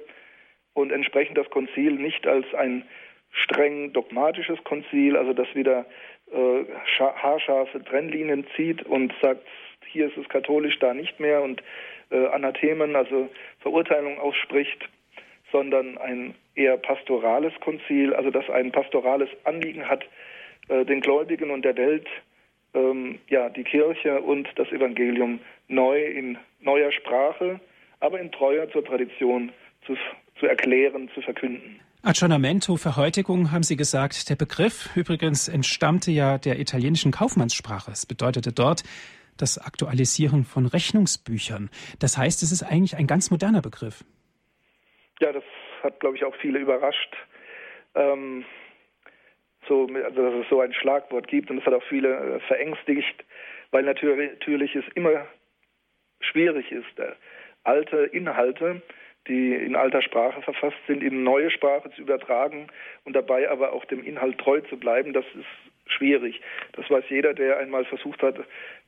und 0.75 0.93
entsprechend 0.93 1.37
das 1.37 1.51
Konzil 1.51 1.93
nicht 1.93 2.27
als 2.27 2.47
ein 2.55 2.85
streng 3.33 3.93
dogmatisches 3.93 4.63
Konzil, 4.63 5.17
also 5.17 5.33
das 5.33 5.53
wieder 5.57 5.85
äh, 6.31 6.65
haarscharfe 6.99 7.83
Trennlinien 7.85 8.47
zieht 8.55 8.85
und 8.85 9.13
sagt, 9.21 9.45
hier 9.87 10.07
ist 10.07 10.17
es 10.17 10.29
katholisch, 10.29 10.79
da 10.79 10.95
nicht 10.95 11.19
mehr 11.19 11.43
und 11.43 11.63
äh, 12.11 12.27
Anathemen, 12.29 12.95
also 12.95 13.29
Verurteilung 13.61 14.19
ausspricht, 14.21 14.89
sondern 15.53 15.99
ein 15.99 16.35
eher 16.55 16.77
pastorales 16.79 17.53
Konzil, 17.61 18.15
also 18.15 18.31
das 18.31 18.49
ein 18.51 18.73
pastorales 18.73 19.29
Anliegen 19.45 19.89
hat, 19.89 20.05
äh, 20.69 20.85
den 20.85 21.01
Gläubigen 21.01 21.51
und 21.51 21.65
der 21.65 21.77
Welt 21.77 22.09
ähm, 22.75 23.19
ja, 23.29 23.49
die 23.51 23.65
Kirche 23.65 24.21
und 24.21 24.49
das 24.57 24.69
Evangelium 24.69 25.41
neu 25.69 26.05
in 26.05 26.39
neuer 26.61 26.91
Sprache, 26.91 27.61
aber 28.01 28.21
in 28.21 28.33
treuer 28.33 28.71
zur 28.71 28.85
Tradition 28.85 29.53
zu, 29.87 29.95
zu 30.39 30.47
erklären, 30.47 31.11
zu 31.15 31.21
verkünden. 31.21 31.81
Aggiornamento, 32.03 32.77
Verhäutigung, 32.77 33.53
haben 33.53 33.63
Sie 33.63 33.77
gesagt. 33.77 34.29
Der 34.29 34.35
Begriff 34.35 34.91
übrigens 34.97 35.47
entstammte 35.47 36.11
ja 36.11 36.39
der 36.39 36.59
italienischen 36.59 37.13
Kaufmannssprache. 37.13 37.93
Es 37.93 38.07
bedeutete 38.07 38.53
dort 38.53 38.83
das 39.37 39.59
Aktualisieren 39.59 40.45
von 40.45 40.67
Rechnungsbüchern. 40.67 41.71
Das 42.01 42.19
heißt, 42.19 42.43
es 42.43 42.51
ist 42.51 42.65
eigentlich 42.65 42.97
ein 42.97 43.07
ganz 43.07 43.31
moderner 43.31 43.63
Begriff. 43.63 44.05
Ja, 45.23 45.31
das 45.33 45.45
hat, 45.85 46.01
glaube 46.01 46.17
ich, 46.17 46.25
auch 46.25 46.35
viele 46.35 46.59
überrascht, 46.59 47.17
ähm, 47.95 48.45
so, 49.69 49.87
also, 49.87 50.31
dass 50.31 50.35
es 50.35 50.49
so 50.51 50.61
ein 50.61 50.75
Schlagwort 50.75 51.29
gibt. 51.29 51.49
Und 51.49 51.59
es 51.59 51.65
hat 51.65 51.75
auch 51.75 51.85
viele 51.85 52.09
äh, 52.09 52.41
verängstigt, 52.41 53.25
weil 53.71 53.85
natürlich, 53.85 54.75
es 54.75 54.85
immer 54.97 55.27
schwierig 56.19 56.73
ist, 56.73 56.99
äh, 56.99 57.13
alte 57.63 57.99
Inhalte, 57.99 58.83
die 59.29 59.55
in 59.55 59.77
alter 59.77 60.03
Sprache 60.03 60.43
verfasst 60.43 60.85
sind, 60.89 61.05
in 61.05 61.23
neue 61.23 61.53
Sprache 61.53 61.89
zu 61.93 62.03
übertragen 62.03 62.67
und 63.05 63.15
dabei 63.15 63.49
aber 63.49 63.73
auch 63.73 63.85
dem 63.85 64.03
Inhalt 64.05 64.39
treu 64.39 64.61
zu 64.63 64.77
bleiben. 64.77 65.13
Das 65.13 65.25
ist 65.39 65.93
schwierig. 65.93 66.41
Das 66.73 66.91
weiß 66.91 67.05
jeder, 67.11 67.33
der 67.33 67.59
einmal 67.59 67.85
versucht 67.85 68.21
hat, 68.23 68.41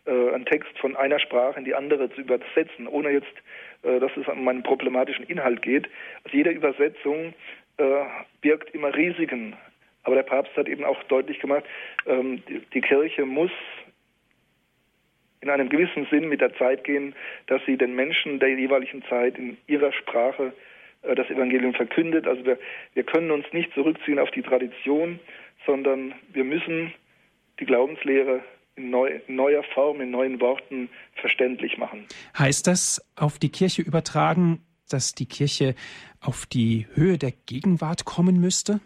äh, 0.06 0.10
einen 0.10 0.46
Text 0.46 0.76
von 0.80 0.96
einer 0.96 1.20
Sprache 1.20 1.60
in 1.60 1.64
die 1.64 1.76
andere 1.76 2.10
zu 2.10 2.22
übersetzen, 2.22 2.88
ohne 2.88 3.10
jetzt 3.10 3.36
dass 4.00 4.16
es 4.16 4.26
um 4.28 4.48
einen 4.48 4.62
problematischen 4.62 5.26
Inhalt 5.26 5.62
geht. 5.62 5.88
Also 6.24 6.36
jede 6.36 6.50
Übersetzung 6.50 7.34
äh, 7.76 8.04
birgt 8.40 8.74
immer 8.74 8.94
Risiken. 8.94 9.56
Aber 10.04 10.16
der 10.16 10.22
Papst 10.22 10.56
hat 10.56 10.68
eben 10.68 10.84
auch 10.84 11.02
deutlich 11.04 11.40
gemacht, 11.40 11.64
ähm, 12.06 12.42
die, 12.48 12.60
die 12.72 12.80
Kirche 12.80 13.24
muss 13.24 13.50
in 15.40 15.50
einem 15.50 15.68
gewissen 15.68 16.06
Sinn 16.10 16.28
mit 16.28 16.40
der 16.40 16.54
Zeit 16.54 16.84
gehen, 16.84 17.14
dass 17.46 17.60
sie 17.66 17.76
den 17.76 17.94
Menschen 17.94 18.38
der 18.38 18.48
jeweiligen 18.48 19.02
Zeit 19.04 19.38
in 19.38 19.58
ihrer 19.66 19.92
Sprache 19.92 20.54
äh, 21.02 21.14
das 21.14 21.28
Evangelium 21.28 21.74
verkündet. 21.74 22.26
Also 22.26 22.44
wir, 22.46 22.58
wir 22.94 23.02
können 23.02 23.30
uns 23.30 23.44
nicht 23.52 23.72
zurückziehen 23.74 24.18
auf 24.18 24.30
die 24.30 24.42
Tradition, 24.42 25.20
sondern 25.66 26.14
wir 26.32 26.44
müssen 26.44 26.92
die 27.60 27.66
Glaubenslehre 27.66 28.40
in, 28.76 28.90
neu, 28.90 29.20
neuer 29.28 29.62
Form, 29.74 30.00
in 30.00 30.10
neuen 30.10 30.40
Worten 30.40 30.88
verständlich 31.14 31.78
machen. 31.78 32.06
Heißt 32.38 32.66
das 32.66 33.00
auf 33.16 33.38
die 33.38 33.50
Kirche 33.50 33.82
übertragen, 33.82 34.60
dass 34.90 35.14
die 35.14 35.26
Kirche 35.26 35.74
auf 36.20 36.46
die 36.46 36.87
Höhe 36.94 37.18
der 37.18 37.32
Gegenwart 37.46 38.04
kommen 38.04 38.40
müsste? 38.40 38.80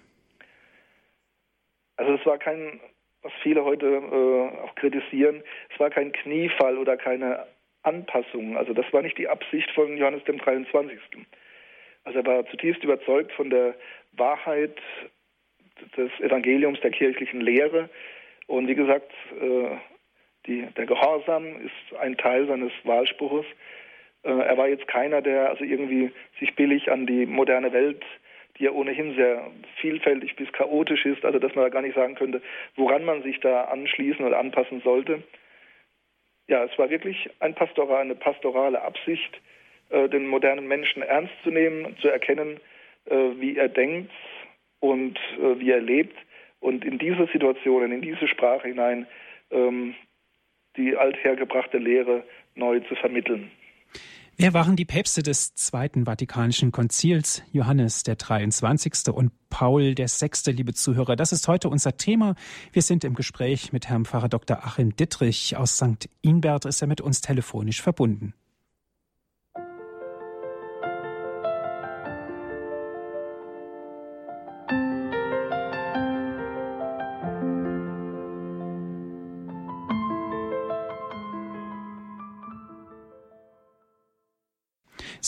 Also 1.96 2.14
es 2.14 2.24
war 2.26 2.38
kein, 2.38 2.80
was 3.22 3.32
viele 3.42 3.64
heute 3.64 3.86
äh, 3.86 4.64
auch 4.64 4.74
kritisieren, 4.76 5.42
es 5.72 5.80
war 5.80 5.90
kein 5.90 6.12
Kniefall 6.12 6.78
oder 6.78 6.96
keine 6.96 7.46
Anpassung. 7.82 8.56
Also 8.56 8.72
das 8.72 8.86
war 8.92 9.02
nicht 9.02 9.18
die 9.18 9.28
Absicht 9.28 9.70
von 9.72 9.96
Johannes 9.96 10.22
dem 10.24 10.38
23. 10.38 10.98
Also 12.04 12.20
er 12.20 12.26
war 12.26 12.46
zutiefst 12.46 12.84
überzeugt 12.84 13.32
von 13.32 13.50
der 13.50 13.74
Wahrheit 14.12 14.76
des 15.96 16.10
Evangeliums, 16.20 16.80
der 16.80 16.90
kirchlichen 16.90 17.40
Lehre. 17.40 17.88
Und 18.48 18.66
wie 18.66 18.74
gesagt, 18.74 19.12
äh, 19.40 19.76
die, 20.46 20.66
der 20.76 20.86
Gehorsam 20.86 21.60
ist 21.60 21.98
ein 22.00 22.16
Teil 22.16 22.46
seines 22.46 22.72
Wahlspruches. 22.82 23.44
Äh, 24.24 24.30
er 24.30 24.56
war 24.56 24.68
jetzt 24.68 24.88
keiner, 24.88 25.22
der 25.22 25.50
also 25.50 25.64
irgendwie 25.64 26.10
sich 26.40 26.56
billig 26.56 26.90
an 26.90 27.06
die 27.06 27.26
moderne 27.26 27.72
Welt, 27.72 28.02
die 28.58 28.64
ja 28.64 28.72
ohnehin 28.72 29.14
sehr 29.14 29.50
vielfältig 29.76 30.34
bis 30.34 30.50
chaotisch 30.52 31.04
ist, 31.04 31.24
also 31.24 31.38
dass 31.38 31.54
man 31.54 31.64
da 31.64 31.68
gar 31.68 31.82
nicht 31.82 31.94
sagen 31.94 32.14
könnte, 32.14 32.42
woran 32.74 33.04
man 33.04 33.22
sich 33.22 33.38
da 33.40 33.64
anschließen 33.64 34.24
oder 34.24 34.38
anpassen 34.38 34.80
sollte. 34.80 35.22
Ja, 36.48 36.64
es 36.64 36.76
war 36.78 36.88
wirklich 36.88 37.28
ein 37.40 37.54
Pastoral, 37.54 38.00
eine 38.00 38.14
pastorale 38.14 38.80
Absicht, 38.80 39.40
äh, 39.90 40.08
den 40.08 40.26
modernen 40.26 40.66
Menschen 40.66 41.02
ernst 41.02 41.34
zu 41.42 41.50
nehmen, 41.50 41.98
zu 42.00 42.08
erkennen, 42.08 42.58
äh, 43.04 43.14
wie 43.36 43.58
er 43.58 43.68
denkt 43.68 44.10
und 44.80 45.18
äh, 45.38 45.60
wie 45.60 45.70
er 45.70 45.82
lebt 45.82 46.16
und 46.60 46.84
in 46.84 46.98
diese 46.98 47.28
Situationen, 47.32 47.92
in 47.92 48.02
diese 48.02 48.28
Sprache 48.28 48.68
hinein 48.68 49.06
ähm, 49.50 49.94
die 50.76 50.96
althergebrachte 50.96 51.78
Lehre 51.78 52.24
neu 52.54 52.80
zu 52.80 52.94
vermitteln. 52.94 53.50
Wer 54.40 54.54
waren 54.54 54.76
die 54.76 54.84
Päpste 54.84 55.24
des 55.24 55.56
Zweiten 55.56 56.04
Vatikanischen 56.04 56.70
Konzils? 56.70 57.42
Johannes 57.50 58.04
der 58.04 58.14
23. 58.14 59.12
und 59.12 59.32
Paul 59.50 59.96
der 59.96 60.06
6. 60.06 60.46
Liebe 60.46 60.74
Zuhörer, 60.74 61.16
das 61.16 61.32
ist 61.32 61.48
heute 61.48 61.68
unser 61.68 61.96
Thema. 61.96 62.36
Wir 62.72 62.82
sind 62.82 63.02
im 63.02 63.14
Gespräch 63.14 63.72
mit 63.72 63.88
Herrn 63.88 64.04
Pfarrer 64.04 64.28
Dr. 64.28 64.58
Achim 64.58 64.94
Dittrich 64.94 65.56
aus 65.56 65.76
St. 65.76 66.08
Inbert. 66.22 66.66
Ist 66.66 66.80
er 66.82 66.86
mit 66.86 67.00
uns 67.00 67.20
telefonisch 67.20 67.82
verbunden? 67.82 68.32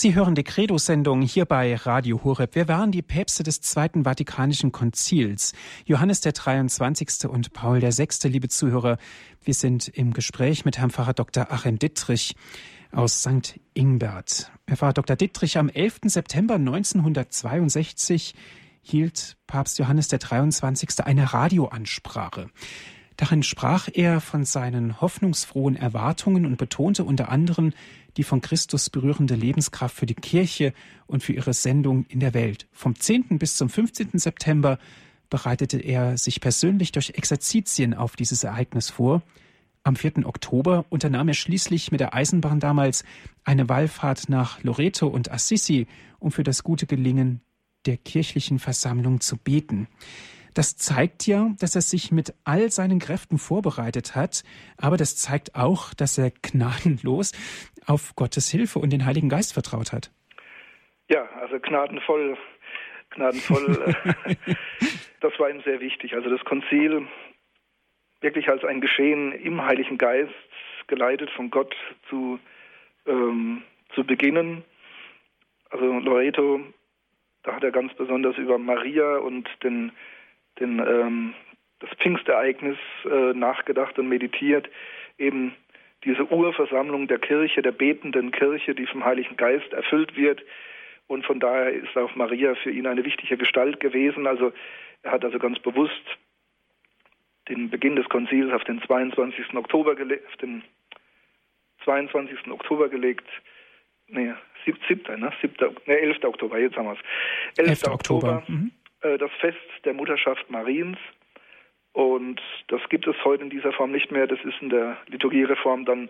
Sie 0.01 0.15
hören 0.15 0.35
die 0.35 0.45
Credo-Sendung 0.45 1.21
hier 1.21 1.45
bei 1.45 1.77
Radio 1.77 2.25
Horeb. 2.25 2.55
Wir 2.55 2.69
waren 2.69 2.91
die 2.91 3.03
Päpste 3.03 3.43
des 3.43 3.61
Zweiten 3.61 4.05
Vatikanischen 4.05 4.73
Konzils, 4.73 5.53
Johannes 5.85 6.23
der 6.23 6.33
23. 6.33 7.29
und 7.29 7.53
Paul 7.53 7.81
der 7.81 7.93
6. 7.93 8.25
Liebe 8.25 8.49
Zuhörer, 8.49 8.97
wir 9.45 9.53
sind 9.53 9.89
im 9.89 10.15
Gespräch 10.15 10.65
mit 10.65 10.79
Herrn 10.79 10.89
Pfarrer 10.89 11.13
Dr. 11.13 11.53
Achim 11.53 11.79
Dittrich 11.79 12.35
aus 12.93 13.21
St. 13.21 13.61
Ingbert. 13.75 14.51
Herr 14.67 14.79
Pfarrer 14.79 14.95
Dr. 14.95 15.17
Dittrich, 15.17 15.59
am 15.59 15.69
11. 15.69 15.99
September 16.05 16.55
1962 16.55 18.35
hielt 18.81 19.37
Papst 19.47 19.79
Johannes 19.79 20.09
der 20.09 20.21
23. 20.21 21.05
eine 21.05 21.35
Radioansprache. 21.35 22.49
Darin 23.21 23.43
sprach 23.43 23.91
er 23.93 24.23
von 24.23 24.47
seinen 24.47 25.03
hoffnungsfrohen 25.03 25.77
Erwartungen 25.77 26.47
und 26.47 26.57
betonte 26.57 27.05
unter 27.05 27.29
anderem 27.29 27.75
die 28.17 28.25
von 28.25 28.41
Christus 28.41 28.91
berührende 28.91 29.35
Lebenskraft 29.35 29.95
für 29.95 30.07
die 30.07 30.15
Kirche 30.15 30.73
und 31.07 31.23
für 31.23 31.33
ihre 31.33 31.53
Sendung 31.53 32.05
in 32.07 32.21
der 32.21 32.35
Welt. 32.35 32.67
Vom 32.73 32.95
10. 32.95 33.39
bis 33.39 33.57
zum 33.57 33.69
15. 33.69 34.11
September 34.15 34.79
bereitete 35.29 35.79
er 35.79 36.19
sich 36.19 36.41
persönlich 36.41 36.93
durch 36.93 37.11
Exerzitien 37.11 37.95
auf 37.95 38.17
dieses 38.17 38.45
Ereignis 38.45 38.91
vor. 38.91 39.23
Am 39.83 39.97
4. 39.97 40.27
Oktober 40.27 40.85
unternahm 40.91 41.29
er 41.29 41.35
schließlich 41.35 41.91
mit 41.91 42.01
der 42.01 42.13
Eisenbahn 42.15 42.61
damals 42.61 43.05
eine 43.45 43.69
Wallfahrt 43.69 44.29
nach 44.29 44.63
Loreto 44.63 45.07
und 45.07 45.31
Assisi, 45.31 45.87
um 46.19 46.33
für 46.33 46.43
das 46.43 46.63
gute 46.63 46.87
Gelingen 46.87 47.41
der 47.87 47.97
kirchlichen 47.97 48.59
Versammlung 48.59 49.21
zu 49.21 49.37
beten. 49.37 49.89
Das 50.55 50.77
zeigt 50.77 51.27
ja, 51.27 51.51
dass 51.59 51.75
er 51.75 51.83
sich 51.83 52.11
mit 52.11 52.35
all 52.45 52.71
seinen 52.71 52.99
Kräften 52.99 53.39
vorbereitet 53.39 54.15
hat, 54.15 54.43
aber 54.77 54.97
das 54.97 55.17
zeigt 55.17 55.55
auch, 55.55 55.95
dass 55.95 56.19
er 56.19 56.31
gnadenlos 56.31 57.33
auf 57.87 58.15
Gottes 58.17 58.51
Hilfe 58.51 58.79
und 58.79 58.93
den 58.93 59.07
Heiligen 59.07 59.29
Geist 59.29 59.53
vertraut 59.55 59.93
hat. 59.93 60.11
Ja, 61.09 61.29
also 61.41 61.59
gnadenvoll, 61.59 62.37
gnadenvoll, 63.11 63.95
äh, 64.25 64.35
das 65.21 65.33
war 65.39 65.51
ihm 65.51 65.63
sehr 65.63 65.81
wichtig. 65.81 66.15
Also 66.15 66.31
das 66.31 66.45
Konzil 66.45 67.07
wirklich 68.21 68.49
als 68.49 68.65
ein 68.65 68.81
Geschehen 68.81 69.33
im 69.33 69.65
Heiligen 69.65 69.99
Geist 69.99 70.33
geleitet 70.87 71.31
von 71.31 71.51
Gott 71.51 71.75
zu, 72.09 72.39
ähm, 73.07 73.63
zu 73.95 74.05
beginnen. 74.05 74.65
Also 75.71 75.87
Loreto, 75.99 76.61
da 77.43 77.55
hat 77.55 77.65
er 77.65 77.71
ganz 77.71 77.95
besonders 77.95 78.37
über 78.37 78.59
Maria 78.59 79.19
und 79.19 79.49
den 79.63 79.93
den, 80.59 80.79
ähm, 80.79 81.35
das 81.81 81.91
Pfingstereignis 81.99 82.79
äh, 83.05 83.33
nachgedacht 83.35 83.99
und 83.99 84.09
meditiert, 84.09 84.69
eben 85.19 85.55
diese 86.05 86.31
Urversammlung 86.31 87.09
der 87.09 87.19
Kirche, 87.19 87.63
der 87.63 87.73
betenden 87.73 88.31
Kirche, 88.31 88.75
die 88.75 88.87
vom 88.87 89.05
Heiligen 89.05 89.37
Geist 89.37 89.73
erfüllt 89.73 90.17
wird. 90.17 90.43
Und 91.07 91.27
von 91.27 91.41
daher 91.41 91.73
ist 91.73 91.97
auch 91.97 92.15
Maria 92.15 92.55
für 92.55 92.71
ihn 92.71 92.87
eine 92.87 93.05
wichtige 93.05 93.37
Gestalt 93.37 93.81
gewesen. 93.81 94.27
Also 94.27 94.53
er 95.03 95.13
hat 95.13 95.25
also 95.25 95.39
ganz 95.39 95.59
bewusst 95.59 96.05
den 97.49 97.69
Beginn 97.69 97.97
des 97.97 98.09
Konzils 98.09 98.53
auf 98.53 98.65
den 98.65 98.81
22. 98.83 99.55
Oktober 99.55 99.95
gelegt, 99.95 100.27
auf 100.29 100.37
den 100.37 100.63
22. 101.85 102.51
Oktober 102.51 102.89
gelegt. 102.89 103.27
Nee, 104.09 104.33
7. 104.65 105.21
Ne? 105.21 105.33
7. 105.41 105.77
Nee, 105.87 105.95
11. 105.95 106.25
Oktober, 106.25 106.59
jetzt 106.59 106.77
haben 106.77 106.87
wir 106.87 106.93
es. 106.93 106.99
11. 107.59 107.69
11. 107.69 107.85
Oktober. 107.89 108.37
Oktober. 108.37 108.43
Mhm. 108.47 108.71
Äh, 109.03 109.19
das 109.19 109.31
Fest 109.41 109.59
der 109.85 109.95
Mutterschaft 109.95 110.51
Mariens. 110.51 110.99
Und 111.93 112.41
das 112.69 112.81
gibt 112.89 113.07
es 113.07 113.17
heute 113.25 113.43
in 113.43 113.51
dieser 113.51 113.73
Form 113.73 113.91
nicht 113.91 114.13
mehr. 114.13 114.27
Das 114.27 114.39
ist 114.45 114.61
in 114.61 114.71
der 114.71 114.97
Liturgiereform 115.09 115.85
dann 115.85 116.09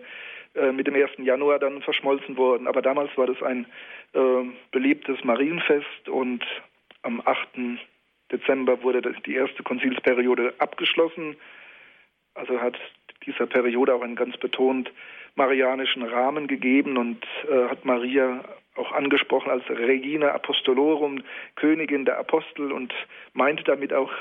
äh, 0.53 0.71
mit 0.71 0.87
dem 0.87 0.95
1. 0.95 1.11
Januar 1.17 1.59
dann 1.59 1.81
verschmolzen 1.81 2.37
worden. 2.37 2.67
Aber 2.67 2.81
damals 2.81 3.15
war 3.17 3.27
das 3.27 3.41
ein 3.41 3.65
äh, 4.13 4.43
beliebtes 4.71 5.23
Marienfest 5.23 6.09
und 6.09 6.45
am 7.01 7.21
8. 7.25 7.47
Dezember 8.31 8.83
wurde 8.83 9.01
die 9.25 9.35
erste 9.35 9.63
Konzilsperiode 9.63 10.53
abgeschlossen. 10.59 11.35
Also 12.35 12.61
hat 12.61 12.77
dieser 13.25 13.47
Periode 13.47 13.93
auch 13.95 14.01
einen 14.01 14.15
ganz 14.15 14.37
betont 14.37 14.91
marianischen 15.35 16.03
Rahmen 16.03 16.47
gegeben 16.47 16.97
und 16.97 17.23
äh, 17.49 17.69
hat 17.69 17.85
Maria 17.85 18.43
auch 18.75 18.91
angesprochen 18.91 19.49
als 19.51 19.67
Regina 19.69 20.31
Apostolorum, 20.31 21.23
Königin 21.55 22.05
der 22.05 22.17
Apostel 22.17 22.71
und 22.71 22.93
meinte 23.33 23.63
damit 23.63 23.93
auch, 23.93 24.11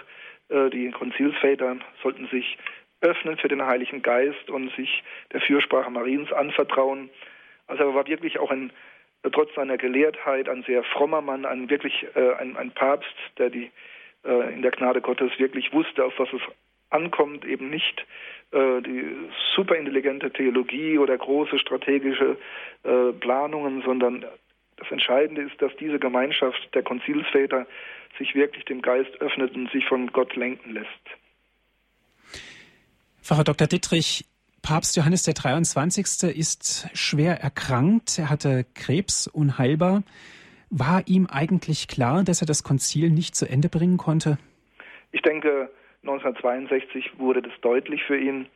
äh, 0.48 0.70
die 0.70 0.90
Konzilsväter 0.90 1.76
sollten 2.02 2.26
sich 2.28 2.58
öffnen 3.00 3.38
für 3.38 3.48
den 3.48 3.64
Heiligen 3.64 4.02
Geist 4.02 4.50
und 4.50 4.74
sich 4.76 5.02
der 5.32 5.40
Fürsprache 5.40 5.90
Mariens 5.90 6.32
anvertrauen. 6.32 7.10
Also 7.66 7.84
er 7.84 7.94
war 7.94 8.06
wirklich 8.06 8.38
auch 8.38 8.50
ein, 8.50 8.72
trotz 9.32 9.54
seiner 9.54 9.78
Gelehrtheit, 9.78 10.48
ein 10.48 10.62
sehr 10.64 10.82
frommer 10.82 11.22
Mann, 11.22 11.46
ein 11.46 11.70
wirklich 11.70 12.06
äh, 12.14 12.34
ein, 12.34 12.56
ein 12.56 12.72
Papst, 12.72 13.14
der 13.38 13.50
die 13.50 13.70
äh, 14.24 14.52
in 14.52 14.62
der 14.62 14.72
Gnade 14.72 15.00
Gottes 15.00 15.30
wirklich 15.38 15.72
wusste, 15.72 16.04
auf 16.04 16.18
was 16.18 16.32
es 16.32 16.42
ankommt, 16.90 17.44
eben 17.44 17.70
nicht 17.70 18.06
äh, 18.52 18.82
die 18.82 19.28
superintelligente 19.54 20.30
Theologie 20.32 20.98
oder 20.98 21.16
große 21.16 21.58
strategische 21.58 22.36
äh, 22.82 23.12
Planungen, 23.12 23.82
sondern 23.82 24.24
das 24.76 24.90
Entscheidende 24.90 25.42
ist, 25.42 25.60
dass 25.60 25.72
diese 25.78 25.98
Gemeinschaft 25.98 26.74
der 26.74 26.82
Konzilsväter 26.82 27.66
sich 28.18 28.34
wirklich 28.34 28.64
dem 28.64 28.82
Geist 28.82 29.10
öffnet 29.20 29.54
und 29.54 29.70
sich 29.70 29.86
von 29.86 30.10
Gott 30.12 30.34
lenken 30.36 30.72
lässt. 30.72 30.88
Pfarrer 33.22 33.44
Dr. 33.44 33.66
Dittrich, 33.66 34.24
Papst 34.62 34.96
Johannes 34.96 35.22
der 35.22 35.34
23. 35.34 36.36
ist 36.36 36.88
schwer 36.94 37.40
erkrankt. 37.40 38.18
Er 38.18 38.30
hatte 38.30 38.66
Krebs 38.74 39.26
unheilbar. 39.26 40.02
War 40.70 41.02
ihm 41.06 41.26
eigentlich 41.26 41.88
klar, 41.88 42.24
dass 42.24 42.42
er 42.42 42.46
das 42.46 42.62
Konzil 42.62 43.10
nicht 43.10 43.34
zu 43.34 43.48
Ende 43.48 43.68
bringen 43.68 43.96
konnte? 43.96 44.38
Ich 45.12 45.22
denke, 45.22 45.70
1962 46.02 47.18
wurde 47.18 47.42
das 47.42 47.52
deutlich 47.60 48.02
für 48.04 48.18
ihn. 48.18 48.46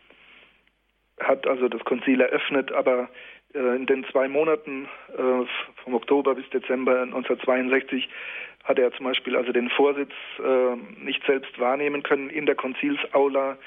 Hat 1.20 1.46
also 1.46 1.68
das 1.68 1.84
Konzil 1.84 2.20
eröffnet, 2.20 2.72
aber 2.72 3.08
äh, 3.54 3.76
in 3.76 3.86
den 3.86 4.04
zwei 4.10 4.28
Monaten 4.28 4.88
äh, 5.12 5.46
vom 5.82 5.94
Oktober 5.94 6.34
bis 6.34 6.48
Dezember 6.50 7.02
1962 7.02 8.08
hat 8.64 8.78
er 8.78 8.92
zum 8.92 9.04
Beispiel 9.04 9.36
also 9.36 9.52
den 9.52 9.70
Vorsitz 9.70 10.12
äh, 10.38 10.76
nicht 11.04 11.24
selbst 11.26 11.58
wahrnehmen 11.60 12.02
können 12.02 12.30
in 12.30 12.46
der 12.46 12.54
Konzilsaula. 12.54 13.58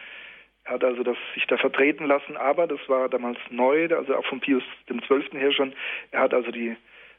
Er 0.66 0.74
hat 0.74 0.84
also 0.84 1.04
das 1.04 1.18
sich 1.36 1.46
da 1.46 1.58
vertreten 1.58 2.06
lassen, 2.06 2.36
aber 2.36 2.68
das 2.68 2.80
war 2.88 3.08
damals 3.08 3.38
neu, 3.50 3.88
also 3.96 4.16
auch 4.16 4.26
von 4.26 4.42
Pius 4.42 4.64
XII. 4.88 5.40
her 5.40 5.54
schon. 5.54 5.74
Er 6.12 6.22
hat 6.22 6.34
also 6.34 6.52
die 6.52 6.76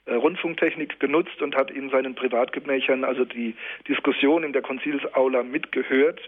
Rundfunktechnik 0.07 1.01
genutzt 1.01 1.43
und 1.43 1.55
hat 1.55 1.71
in 1.71 1.91
seinen 1.91 2.15
Privatgemächern 2.15 3.05
also 3.05 3.25
die 3.25 3.55
Diskussion 3.87 4.43
in 4.43 4.53
der 4.53 4.63
Konzilsaula 4.63 5.43
mitgehört. 5.43 6.21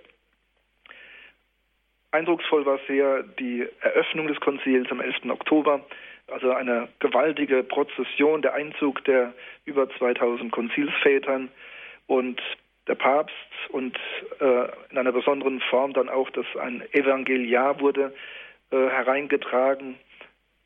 Eindrucksvoll 2.12 2.66
war 2.66 2.78
sehr 2.88 3.22
die 3.22 3.66
Eröffnung 3.80 4.26
des 4.26 4.40
Konzils 4.40 4.90
am 4.90 5.00
11. 5.00 5.30
Oktober, 5.30 5.84
also 6.28 6.52
eine 6.52 6.88
gewaltige 6.98 7.62
Prozession, 7.62 8.42
der 8.42 8.54
Einzug 8.54 9.04
der 9.04 9.32
über 9.64 9.88
2000 9.90 10.50
Konzilsvätern 10.50 11.48
und 12.06 12.40
der 12.88 12.94
Papst 12.96 13.34
und 13.68 13.96
äh, 14.40 14.68
in 14.90 14.98
einer 14.98 15.12
besonderen 15.12 15.60
Form 15.60 15.92
dann 15.92 16.08
auch, 16.08 16.30
dass 16.30 16.46
ein 16.60 16.82
Evangeliar 16.92 17.80
wurde 17.80 18.12
äh, 18.70 18.76
hereingetragen. 18.76 19.96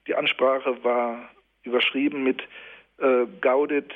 Die 0.06 0.14
Ansprache 0.14 0.82
war 0.84 1.28
überschrieben 1.64 2.22
mit 2.22 2.42
äh, 2.98 3.26
Gaudit 3.40 3.92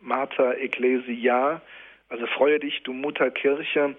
Mater 0.00 0.58
Ecclesia, 0.58 1.60
also 2.08 2.26
freue 2.26 2.60
dich, 2.60 2.82
du 2.82 2.92
Mutter 2.92 3.30
Kirche, 3.30 3.96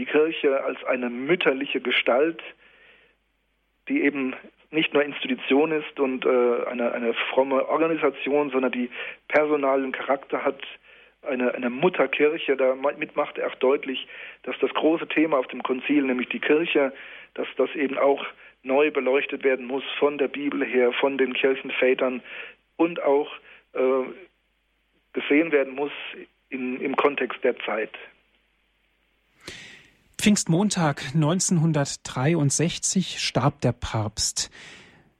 die 0.00 0.06
Kirche 0.06 0.64
als 0.64 0.82
eine 0.84 1.10
mütterliche 1.10 1.82
Gestalt, 1.82 2.42
die 3.86 4.02
eben 4.02 4.34
nicht 4.70 4.94
nur 4.94 5.04
Institution 5.04 5.72
ist 5.72 6.00
und 6.00 6.24
äh, 6.24 6.64
eine, 6.68 6.92
eine 6.92 7.12
fromme 7.12 7.68
Organisation, 7.68 8.50
sondern 8.50 8.72
die 8.72 8.88
personalen 9.28 9.92
Charakter 9.92 10.42
hat, 10.42 10.58
eine, 11.20 11.52
eine 11.52 11.68
Mutterkirche. 11.68 12.56
Damit 12.56 13.14
macht 13.14 13.36
er 13.36 13.48
auch 13.48 13.54
deutlich, 13.56 14.08
dass 14.44 14.58
das 14.60 14.72
große 14.72 15.06
Thema 15.08 15.36
auf 15.36 15.48
dem 15.48 15.62
Konzil, 15.62 16.02
nämlich 16.04 16.30
die 16.30 16.40
Kirche, 16.40 16.94
dass 17.34 17.48
das 17.58 17.68
eben 17.74 17.98
auch 17.98 18.24
neu 18.62 18.90
beleuchtet 18.90 19.44
werden 19.44 19.66
muss 19.66 19.84
von 19.98 20.16
der 20.16 20.28
Bibel 20.28 20.64
her, 20.64 20.94
von 20.94 21.18
den 21.18 21.34
Kirchenvätern 21.34 22.22
und 22.78 23.02
auch 23.02 23.30
äh, 23.74 24.04
gesehen 25.12 25.52
werden 25.52 25.74
muss 25.74 25.92
in, 26.48 26.80
im 26.80 26.96
Kontext 26.96 27.44
der 27.44 27.58
Zeit. 27.58 27.92
Pfingstmontag 30.20 31.14
1963 31.14 33.18
starb 33.18 33.62
der 33.62 33.72
Papst. 33.72 34.50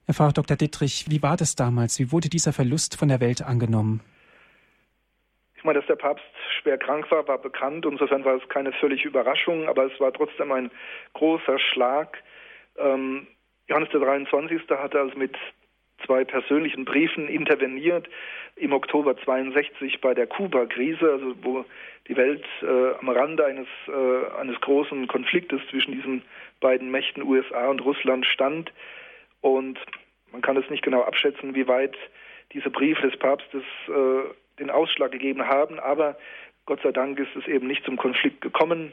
Herr 0.04 0.12
Pfarrer 0.12 0.34
Dr. 0.34 0.58
Dittrich, 0.58 1.06
wie 1.08 1.22
war 1.22 1.38
das 1.38 1.56
damals? 1.56 1.98
Wie 1.98 2.12
wurde 2.12 2.28
dieser 2.28 2.52
Verlust 2.52 2.98
von 2.98 3.08
der 3.08 3.18
Welt 3.18 3.40
angenommen? 3.40 4.02
Ich 5.56 5.64
meine, 5.64 5.78
dass 5.78 5.86
der 5.86 5.96
Papst 5.96 6.22
schwer 6.60 6.76
krank 6.76 7.10
war, 7.10 7.26
war 7.26 7.38
bekannt. 7.38 7.86
Insofern 7.86 8.26
war 8.26 8.36
es 8.36 8.46
keine 8.50 8.74
völlige 8.74 9.08
Überraschung, 9.08 9.66
aber 9.68 9.90
es 9.90 10.00
war 10.00 10.12
trotzdem 10.12 10.52
ein 10.52 10.70
großer 11.14 11.58
Schlag. 11.58 12.22
Ähm, 12.76 13.26
Johannes 13.68 13.88
der 13.92 14.00
23. 14.00 14.68
hatte 14.68 15.00
also 15.00 15.16
mit 15.16 15.34
zwei 16.11 16.25
persönlichen 16.25 16.85
Briefen 16.85 17.29
interveniert 17.29 18.09
im 18.57 18.73
Oktober 18.73 19.16
62 19.16 20.01
bei 20.01 20.12
der 20.12 20.27
Kuba-Krise, 20.27 21.09
also 21.09 21.37
wo 21.42 21.64
die 22.09 22.16
Welt 22.16 22.44
äh, 22.62 22.99
am 22.99 23.11
Rande 23.11 23.46
eines, 23.46 23.68
äh, 23.87 24.40
eines 24.40 24.61
großen 24.61 25.07
Konfliktes 25.07 25.61
zwischen 25.70 25.92
diesen 25.92 26.23
beiden 26.59 26.90
Mächten 26.90 27.23
USA 27.23 27.68
und 27.68 27.85
Russland 27.85 28.27
stand. 28.27 28.73
Und 29.40 29.79
man 30.33 30.42
kann 30.42 30.57
es 30.57 30.68
nicht 30.68 30.83
genau 30.83 31.03
abschätzen, 31.03 31.55
wie 31.55 31.68
weit 31.68 31.96
diese 32.55 32.70
Briefe 32.70 33.09
des 33.09 33.16
Papstes 33.16 33.62
äh, 33.87 34.59
den 34.59 34.70
Ausschlag 34.70 35.12
gegeben 35.12 35.46
haben, 35.46 35.79
aber 35.79 36.18
Gott 36.66 36.81
sei 36.83 36.90
Dank 36.90 37.20
ist 37.20 37.37
es 37.37 37.46
eben 37.46 37.68
nicht 37.68 37.85
zum 37.85 37.96
Konflikt 37.96 38.40
gekommen. 38.40 38.92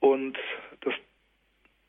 Und 0.00 0.38
das 0.80 0.94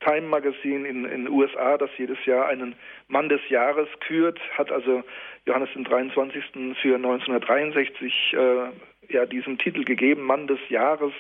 Time 0.04 0.28
Magazine 0.28 0.88
in 0.88 1.04
den 1.04 1.30
USA, 1.30 1.78
das 1.78 1.90
jedes 1.98 2.24
Jahr 2.26 2.48
einen 2.48 2.76
Mann 3.08 3.30
des 3.30 3.42
Jahres 3.50 3.88
kürt, 4.00 4.40
hat 4.58 4.72
also 4.72 5.04
Johannes 5.46 5.70
den 5.74 5.84
23. 5.84 6.44
für 6.82 6.96
1963 6.96 8.34
äh, 8.34 9.14
ja 9.14 9.26
diesen 9.26 9.58
Titel 9.58 9.84
gegeben, 9.84 10.24
Mann 10.24 10.48
des 10.48 10.60
Jahres. 10.70 11.14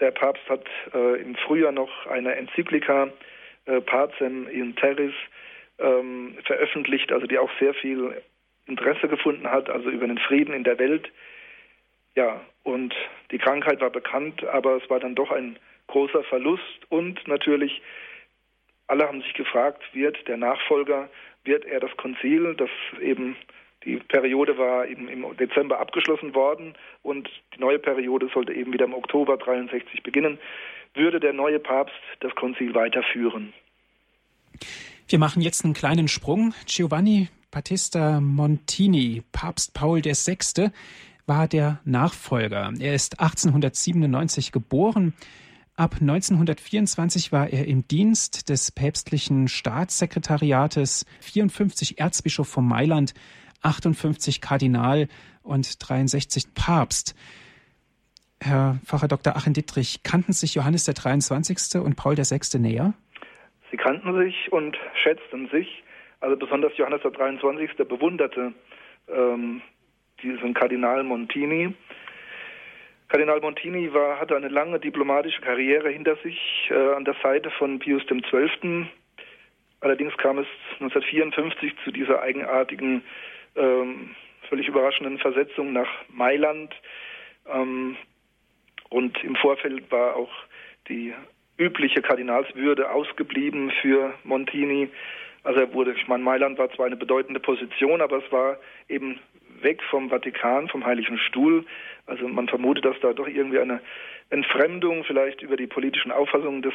Der 0.00 0.10
Papst 0.10 0.48
hat 0.48 0.64
äh, 0.94 1.20
im 1.20 1.34
Frühjahr 1.36 1.72
noch 1.72 2.06
eine 2.06 2.34
Enzyklika 2.36 3.08
äh, 3.66 3.80
Pacem 3.80 4.48
in 4.48 4.74
Terris 4.76 5.14
ähm, 5.78 6.36
veröffentlicht, 6.44 7.12
also 7.12 7.26
die 7.26 7.38
auch 7.38 7.50
sehr 7.58 7.74
viel 7.74 8.14
Interesse 8.66 9.08
gefunden 9.08 9.50
hat, 9.50 9.68
also 9.68 9.90
über 9.90 10.06
den 10.06 10.18
Frieden 10.18 10.54
in 10.54 10.64
der 10.64 10.78
Welt. 10.78 11.10
Ja, 12.14 12.40
und 12.62 12.94
die 13.30 13.38
Krankheit 13.38 13.80
war 13.80 13.90
bekannt, 13.90 14.44
aber 14.44 14.76
es 14.76 14.88
war 14.90 15.00
dann 15.00 15.14
doch 15.14 15.30
ein 15.30 15.58
großer 15.90 16.24
Verlust 16.24 16.62
und 16.88 17.26
natürlich 17.26 17.82
alle 18.86 19.06
haben 19.06 19.22
sich 19.22 19.34
gefragt, 19.34 19.82
wird 19.92 20.16
der 20.26 20.36
Nachfolger, 20.36 21.08
wird 21.44 21.64
er 21.64 21.80
das 21.80 21.96
Konzil, 21.96 22.54
das 22.56 22.70
eben 23.00 23.36
die 23.84 23.96
Periode 23.96 24.58
war 24.58 24.86
eben 24.86 25.08
im 25.08 25.24
Dezember 25.38 25.78
abgeschlossen 25.78 26.34
worden 26.34 26.74
und 27.02 27.30
die 27.54 27.60
neue 27.60 27.78
Periode 27.78 28.28
sollte 28.34 28.52
eben 28.52 28.72
wieder 28.72 28.84
im 28.84 28.94
Oktober 28.94 29.36
63 29.38 30.02
beginnen, 30.02 30.38
würde 30.94 31.20
der 31.20 31.32
neue 31.32 31.58
Papst 31.58 31.94
das 32.20 32.34
Konzil 32.34 32.74
weiterführen. 32.74 33.54
Wir 35.08 35.18
machen 35.18 35.40
jetzt 35.40 35.64
einen 35.64 35.74
kleinen 35.74 36.08
Sprung. 36.08 36.52
Giovanni 36.66 37.28
Battista 37.50 38.20
Montini, 38.20 39.22
Papst 39.32 39.72
Paul 39.74 40.04
VI., 40.04 40.70
war 41.26 41.48
der 41.48 41.80
Nachfolger. 41.84 42.72
Er 42.80 42.94
ist 42.94 43.20
1897 43.20 44.52
geboren. 44.52 45.14
Ab 45.80 45.94
1924 45.98 47.32
war 47.32 47.48
er 47.48 47.66
im 47.66 47.88
Dienst 47.88 48.50
des 48.50 48.70
päpstlichen 48.70 49.48
Staatssekretariates, 49.48 51.06
54 51.22 51.98
Erzbischof 51.98 52.46
von 52.46 52.68
Mailand, 52.68 53.14
58 53.62 54.42
Kardinal 54.42 55.08
und 55.42 55.78
63 55.88 56.52
Papst. 56.52 57.16
Herr 58.42 58.78
Pfarrer 58.84 59.08
Dr. 59.08 59.34
Achim 59.36 59.54
Dittrich, 59.54 60.02
kannten 60.02 60.34
sich 60.34 60.54
Johannes 60.54 60.84
der 60.84 60.92
23. 60.92 61.80
und 61.80 61.96
Paul 61.96 62.18
VI. 62.18 62.58
näher? 62.58 62.92
Sie 63.70 63.78
kannten 63.78 64.14
sich 64.22 64.52
und 64.52 64.76
schätzten 65.02 65.48
sich. 65.48 65.82
Also 66.20 66.36
besonders 66.36 66.76
Johannes 66.76 67.00
der 67.00 67.12
23. 67.12 67.74
bewunderte 67.88 68.52
ähm, 69.08 69.62
diesen 70.22 70.52
Kardinal 70.52 71.04
Montini. 71.04 71.72
Kardinal 73.10 73.40
Montini 73.40 73.92
war, 73.92 74.20
hatte 74.20 74.36
eine 74.36 74.46
lange 74.46 74.78
diplomatische 74.78 75.40
Karriere 75.40 75.90
hinter 75.90 76.14
sich 76.22 76.38
äh, 76.70 76.94
an 76.94 77.04
der 77.04 77.16
Seite 77.20 77.50
von 77.50 77.80
Pius 77.80 78.02
XII. 78.06 78.86
Allerdings 79.80 80.16
kam 80.16 80.38
es 80.38 80.46
1954 80.74 81.72
zu 81.82 81.90
dieser 81.90 82.22
eigenartigen, 82.22 83.02
ähm, 83.56 84.14
völlig 84.48 84.68
überraschenden 84.68 85.18
Versetzung 85.18 85.72
nach 85.72 85.88
Mailand. 86.08 86.72
Ähm, 87.52 87.96
und 88.90 89.22
im 89.24 89.34
Vorfeld 89.34 89.90
war 89.90 90.14
auch 90.14 90.30
die 90.88 91.12
übliche 91.56 92.02
Kardinalswürde 92.02 92.92
ausgeblieben 92.92 93.72
für 93.82 94.14
Montini. 94.22 94.88
Also 95.42 95.58
er 95.58 95.74
wurde, 95.74 95.94
ich 95.94 96.06
meine, 96.06 96.22
Mailand 96.22 96.58
war 96.58 96.70
zwar 96.70 96.86
eine 96.86 96.96
bedeutende 96.96 97.40
Position, 97.40 98.02
aber 98.02 98.24
es 98.24 98.30
war 98.30 98.56
eben 98.88 99.18
weg 99.62 99.82
vom 99.90 100.10
Vatikan, 100.10 100.68
vom 100.68 100.84
Heiligen 100.84 101.18
Stuhl. 101.18 101.64
Also 102.06 102.26
man 102.28 102.48
vermutet, 102.48 102.84
dass 102.84 102.98
da 103.00 103.12
doch 103.12 103.28
irgendwie 103.28 103.58
eine 103.58 103.80
Entfremdung 104.30 105.04
vielleicht 105.04 105.42
über 105.42 105.56
die 105.56 105.66
politischen 105.66 106.12
Auffassungen 106.12 106.62
des 106.62 106.74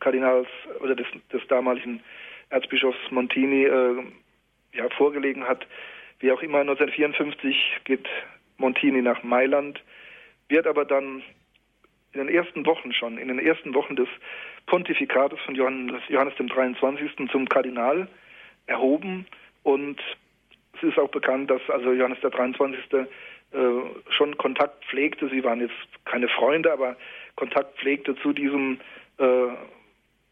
Kardinals 0.00 0.48
oder 0.80 0.94
des, 0.94 1.06
des 1.32 1.46
damaligen 1.48 2.02
Erzbischofs 2.50 2.98
Montini 3.10 3.64
äh, 3.64 4.02
ja, 4.72 4.88
vorgelegen 4.90 5.44
hat. 5.48 5.66
Wie 6.20 6.30
auch 6.30 6.42
immer, 6.42 6.60
1954 6.60 7.80
geht 7.84 8.06
Montini 8.58 9.02
nach 9.02 9.22
Mailand, 9.22 9.82
wird 10.48 10.66
aber 10.66 10.84
dann 10.84 11.22
in 12.12 12.26
den 12.26 12.28
ersten 12.28 12.64
Wochen 12.64 12.92
schon, 12.92 13.18
in 13.18 13.28
den 13.28 13.38
ersten 13.38 13.74
Wochen 13.74 13.96
des 13.96 14.08
Pontifikates 14.66 15.38
von 15.40 15.54
Johannes, 15.54 16.00
Johannes 16.08 16.34
dem 16.36 16.48
23. 16.48 17.28
zum 17.30 17.48
Kardinal 17.48 18.08
erhoben 18.66 19.26
und 19.62 20.00
ist 20.84 20.98
auch 20.98 21.10
bekannt, 21.10 21.50
dass 21.50 21.62
also 21.68 21.92
Johannes 21.92 22.20
der 22.20 22.30
23. 22.30 22.80
Äh, 22.92 23.06
schon 24.10 24.36
Kontakt 24.36 24.84
pflegte. 24.86 25.28
Sie 25.28 25.44
waren 25.44 25.60
jetzt 25.60 25.74
keine 26.04 26.28
Freunde, 26.28 26.72
aber 26.72 26.96
Kontakt 27.36 27.78
pflegte 27.78 28.16
zu 28.16 28.32
diesem 28.32 28.80
äh, 29.18 29.46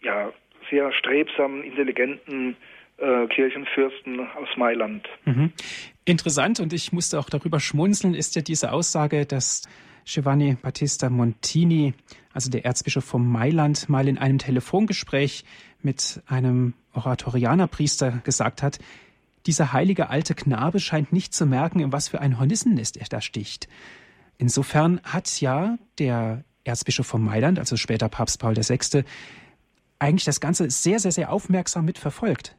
ja, 0.02 0.32
sehr 0.70 0.92
strebsamen, 0.92 1.62
intelligenten 1.62 2.56
äh, 2.98 3.26
Kirchenfürsten 3.28 4.20
aus 4.20 4.48
Mailand. 4.56 5.08
Mhm. 5.24 5.52
Interessant 6.04 6.58
und 6.60 6.72
ich 6.72 6.92
musste 6.92 7.18
auch 7.18 7.30
darüber 7.30 7.60
schmunzeln, 7.60 8.14
ist 8.14 8.34
ja 8.34 8.42
diese 8.42 8.72
Aussage, 8.72 9.24
dass 9.24 9.68
Giovanni 10.04 10.56
Battista 10.60 11.08
Montini, 11.10 11.94
also 12.32 12.50
der 12.50 12.64
Erzbischof 12.64 13.04
von 13.04 13.24
Mailand, 13.24 13.88
mal 13.88 14.08
in 14.08 14.18
einem 14.18 14.38
Telefongespräch 14.38 15.44
mit 15.80 16.22
einem 16.26 16.74
Oratorianerpriester 16.94 18.20
gesagt 18.24 18.62
hat, 18.62 18.78
dieser 19.46 19.72
heilige 19.72 20.10
alte 20.10 20.34
Knabe 20.34 20.80
scheint 20.80 21.12
nicht 21.12 21.34
zu 21.34 21.46
merken, 21.46 21.80
in 21.80 21.92
was 21.92 22.08
für 22.08 22.20
ein 22.20 22.38
Hornissennest 22.38 22.96
er 22.96 23.06
da 23.08 23.20
sticht. 23.20 23.68
Insofern 24.38 25.00
hat 25.04 25.40
ja 25.40 25.78
der 25.98 26.44
Erzbischof 26.64 27.06
von 27.06 27.22
Mailand, 27.22 27.58
also 27.58 27.76
später 27.76 28.08
Papst 28.08 28.38
Paul 28.38 28.56
VI., 28.56 29.04
eigentlich 29.98 30.24
das 30.24 30.40
Ganze 30.40 30.68
sehr, 30.70 30.98
sehr, 30.98 31.12
sehr 31.12 31.32
aufmerksam 31.32 31.84
mitverfolgt. 31.84 32.56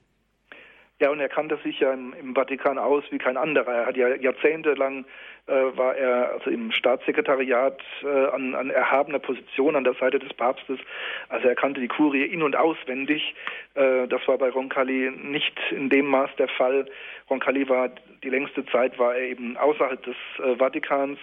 Ja, 1.03 1.09
und 1.09 1.19
er 1.19 1.27
kannte 1.27 1.57
sich 1.65 1.81
ja 1.81 1.91
im, 1.91 2.13
im 2.13 2.33
Vatikan 2.33 2.77
aus 2.77 3.03
wie 3.09 3.17
kein 3.17 3.35
anderer. 3.35 3.73
Er 3.73 3.85
hat 3.87 3.97
ja 3.97 4.15
jahrzehntelang 4.15 5.03
äh, 5.47 5.51
war 5.51 5.97
er 5.97 6.31
also 6.31 6.49
im 6.49 6.71
Staatssekretariat 6.71 7.77
äh, 8.03 8.27
an, 8.27 8.55
an 8.55 8.69
erhabener 8.69 9.19
Position 9.19 9.75
an 9.75 9.83
der 9.83 9.95
Seite 9.95 10.17
des 10.17 10.33
Papstes. 10.33 10.79
Also 11.27 11.49
er 11.49 11.55
kannte 11.55 11.81
die 11.81 11.89
Kurie 11.89 12.23
in- 12.23 12.41
und 12.41 12.55
auswendig. 12.55 13.35
Äh, 13.73 14.07
das 14.07 14.25
war 14.29 14.37
bei 14.37 14.49
Roncalli 14.49 15.11
nicht 15.11 15.59
in 15.71 15.89
dem 15.89 16.05
Maß 16.05 16.29
der 16.37 16.47
Fall. 16.47 16.85
Roncalli 17.29 17.67
war 17.67 17.89
die 18.23 18.29
längste 18.29 18.65
Zeit 18.67 18.97
war 18.97 19.13
er 19.13 19.27
eben 19.27 19.57
außerhalb 19.57 20.01
des 20.03 20.15
äh, 20.37 20.55
Vatikans 20.55 21.19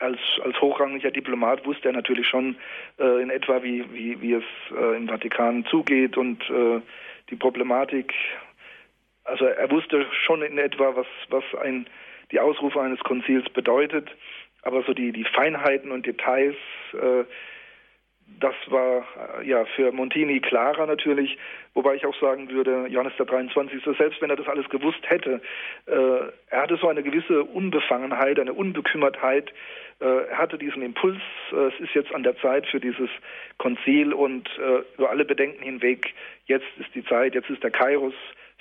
als, 0.00 0.18
als 0.42 0.60
hochrangiger 0.60 1.12
Diplomat 1.12 1.64
wusste 1.64 1.90
er 1.90 1.94
natürlich 1.94 2.26
schon 2.26 2.56
äh, 2.98 3.22
in 3.22 3.30
etwa, 3.30 3.62
wie, 3.62 3.84
wie, 3.92 4.20
wie 4.20 4.32
es 4.32 4.44
äh, 4.76 4.96
im 4.96 5.06
Vatikan 5.06 5.64
zugeht 5.66 6.16
und 6.16 6.42
die 7.30 7.36
Problematik. 7.36 8.14
Also 9.28 9.44
er 9.44 9.70
wusste 9.70 10.06
schon 10.24 10.42
in 10.42 10.58
etwa, 10.58 10.96
was, 10.96 11.06
was 11.28 11.44
ein, 11.62 11.86
die 12.32 12.40
Ausrufe 12.40 12.80
eines 12.80 13.00
Konzils 13.00 13.48
bedeutet, 13.50 14.08
aber 14.62 14.82
so 14.82 14.94
die, 14.94 15.12
die 15.12 15.24
Feinheiten 15.24 15.92
und 15.92 16.06
Details, 16.06 16.56
äh, 16.94 17.24
das 18.40 18.54
war 18.66 19.06
äh, 19.40 19.48
ja 19.48 19.64
für 19.76 19.92
Montini 19.92 20.40
klarer 20.40 20.86
natürlich, 20.86 21.36
wobei 21.74 21.94
ich 21.94 22.06
auch 22.06 22.18
sagen 22.20 22.50
würde, 22.50 22.86
Johannes 22.88 23.14
der 23.18 23.26
23. 23.26 23.82
selbst 23.96 24.20
wenn 24.20 24.30
er 24.30 24.36
das 24.36 24.48
alles 24.48 24.68
gewusst 24.68 25.00
hätte, 25.02 25.40
äh, 25.86 25.92
er 26.50 26.62
hatte 26.62 26.76
so 26.76 26.88
eine 26.88 27.02
gewisse 27.02 27.44
Unbefangenheit, 27.44 28.38
eine 28.38 28.52
Unbekümmertheit, 28.52 29.52
äh, 30.00 30.04
er 30.30 30.38
hatte 30.38 30.58
diesen 30.58 30.82
Impuls, 30.82 31.20
äh, 31.52 31.68
es 31.68 31.80
ist 31.80 31.94
jetzt 31.94 32.14
an 32.14 32.22
der 32.22 32.36
Zeit 32.38 32.66
für 32.66 32.80
dieses 32.80 33.10
Konzil 33.58 34.12
und 34.12 34.48
äh, 34.58 34.82
über 34.96 35.10
alle 35.10 35.24
Bedenken 35.24 35.62
hinweg, 35.62 36.14
jetzt 36.46 36.66
ist 36.78 36.94
die 36.94 37.04
Zeit, 37.04 37.34
jetzt 37.34 37.50
ist 37.50 37.62
der 37.62 37.70
Kairos 37.70 38.14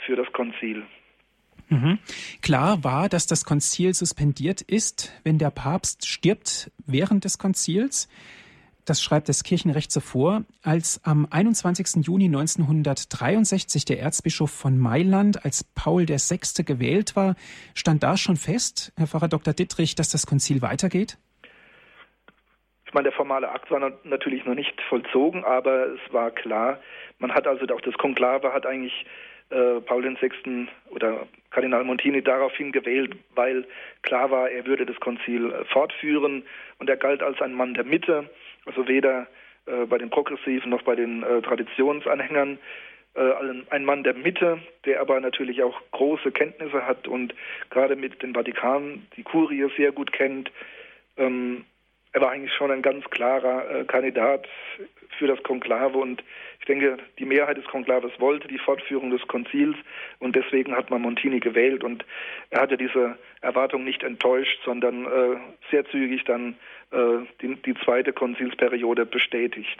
für 0.06 0.16
das 0.16 0.32
Konzil. 0.34 0.84
Mhm. 1.70 2.00
Klar 2.41 2.84
war, 2.84 3.10
dass 3.10 3.28
das 3.28 3.43
Konzil 3.43 3.93
suspendiert 3.93 4.62
ist, 4.62 5.12
wenn 5.24 5.38
der 5.38 5.52
Papst 5.52 6.08
stirbt 6.08 6.72
während 6.86 7.26
des 7.26 7.38
Konzils. 7.38 8.08
Das 8.86 9.04
schreibt 9.04 9.28
das 9.28 9.43
Kirchenrecht 9.43 9.91
so 9.91 10.00
vor, 10.00 10.43
als 10.64 11.02
am 11.04 11.28
21. 11.30 12.06
Juni 12.06 12.28
1963 12.28 13.84
der 13.84 14.00
Erzbischof 14.00 14.50
von 14.50 14.80
Mailand 14.80 15.43
als 15.43 15.66
Paul 15.66 16.08
VI. 16.08 16.64
gewählt 16.64 17.18
war, 17.18 17.36
stand 17.76 18.04
da 18.04 18.16
schon 18.16 18.38
fest, 18.38 18.93
Herr 18.95 19.08
Pfarrer 19.08 19.28
Dr. 19.28 19.54
Dittrich, 19.54 19.95
dass 19.95 20.08
das 20.08 20.26
Konzil 20.26 20.62
weitergeht? 20.62 21.18
Ich 22.86 22.93
meine, 22.93 23.10
der 23.10 23.18
formale 23.18 23.52
Akt 23.52 23.70
war 23.70 23.91
natürlich 24.06 24.45
noch 24.45 24.56
nicht 24.56 24.82
vollzogen, 24.88 25.43
aber 25.43 25.88
es 25.88 26.14
war 26.14 26.32
klar, 26.32 26.80
man 27.20 27.34
hat 27.34 27.45
also 27.45 27.66
auch 27.74 27.82
das 27.82 27.95
Konklave 27.95 28.54
hat 28.54 28.66
eigentlich 28.66 29.06
äh, 29.50 29.80
Paul 29.82 30.04
VI. 30.04 30.68
oder 30.89 31.26
Kardinal 31.52 31.84
Montini 31.84 32.22
daraufhin 32.22 32.72
gewählt, 32.72 33.16
weil 33.34 33.66
klar 34.02 34.30
war, 34.30 34.50
er 34.50 34.66
würde 34.66 34.86
das 34.86 35.00
Konzil 35.00 35.52
äh, 35.52 35.64
fortführen 35.66 36.43
und 36.80 36.89
er 36.89 36.98
galt 36.98 37.24
als 37.24 37.41
ein 37.41 37.54
Mann 37.54 37.74
der 37.74 37.86
Mitte, 37.86 38.30
also 38.66 38.88
weder 38.88 39.28
äh, 39.66 39.86
bei 39.86 39.98
den 39.98 40.10
Progressiven 40.10 40.70
noch 40.70 40.82
bei 40.82 40.95
den 40.95 41.22
Traditionsanhängern 41.43 42.60
ein 43.72 43.84
Mann 43.84 44.04
der 44.04 44.14
Mitte, 44.14 44.60
der 44.86 45.02
aber 45.02 45.20
natürlich 45.20 45.64
auch 45.64 45.82
große 45.89 46.32
Kenntnisse 46.32 46.86
hat 46.86 47.08
und 47.08 47.34
gerade 47.72 47.95
mit 47.95 48.22
dem 48.22 48.36
Vatikan 48.36 49.08
die 49.16 49.24
Kurie 49.24 49.68
sehr 49.76 49.91
gut 49.91 50.14
kennt. 50.14 50.52
Ähm, 51.18 51.66
er 52.18 52.22
war 52.22 52.32
eigentlich 52.32 52.53
schon 52.55 52.72
ein 52.72 52.82
ganz 52.82 53.05
klarer 53.11 53.70
äh, 53.70 53.86
Kandidat 53.86 54.47
für 55.20 55.28
das 55.28 55.41
Konklave 55.43 55.99
und 55.99 56.24
ich 56.59 56.65
denke, 56.65 56.97
die 57.20 57.26
Mehrheit 57.26 57.57
des 57.57 57.65
Konklaves 57.65 58.11
wollte 58.18 58.47
die 58.47 58.57
Fortführung 58.57 59.11
des 59.11 59.22
Konzils 59.28 59.76
und 60.18 60.36
deswegen 60.36 60.76
hat 60.76 60.89
man 60.89 61.03
Montini 61.03 61.39
gewählt 61.39 61.84
und 61.84 62.03
er 62.49 62.61
hatte 62.61 62.76
diese 62.76 63.20
Erwartung 63.41 63.84
nicht 63.84 64.01
enttäuscht, 64.01 64.59
sondern 64.65 65.05
äh, 65.05 65.38
sehr 65.70 65.86
zügig 65.91 66.24
dann 66.24 66.55
äh, 66.89 67.20
die, 67.39 67.55
die 67.61 67.76
zweite 67.86 68.13
Konzilsperiode 68.13 69.05
bestätigt. 69.05 69.80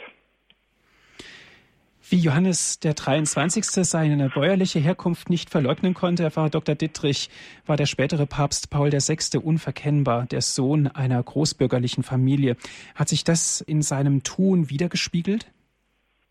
Wie 2.10 2.20
Johannes 2.20 2.80
der 2.80 2.94
23. 2.94 3.66
seine 3.86 4.30
bäuerliche 4.30 4.80
Herkunft 4.80 5.30
nicht 5.30 5.50
verleugnen 5.50 5.94
konnte, 5.94 6.24
erfahre 6.24 6.50
Dr. 6.50 6.74
Dittrich, 6.74 7.30
war 7.66 7.76
der 7.76 7.86
spätere 7.86 8.26
Papst 8.26 8.72
Paul 8.72 8.94
VI. 8.94 9.38
unverkennbar, 9.38 10.26
der 10.26 10.40
Sohn 10.40 10.88
einer 10.88 11.22
großbürgerlichen 11.22 12.04
Familie. 12.04 12.56
Hat 12.96 13.10
sich 13.10 13.26
das 13.26 13.60
in 13.60 13.82
seinem 13.82 14.24
Tun 14.24 14.70
wiedergespiegelt? 14.70 15.52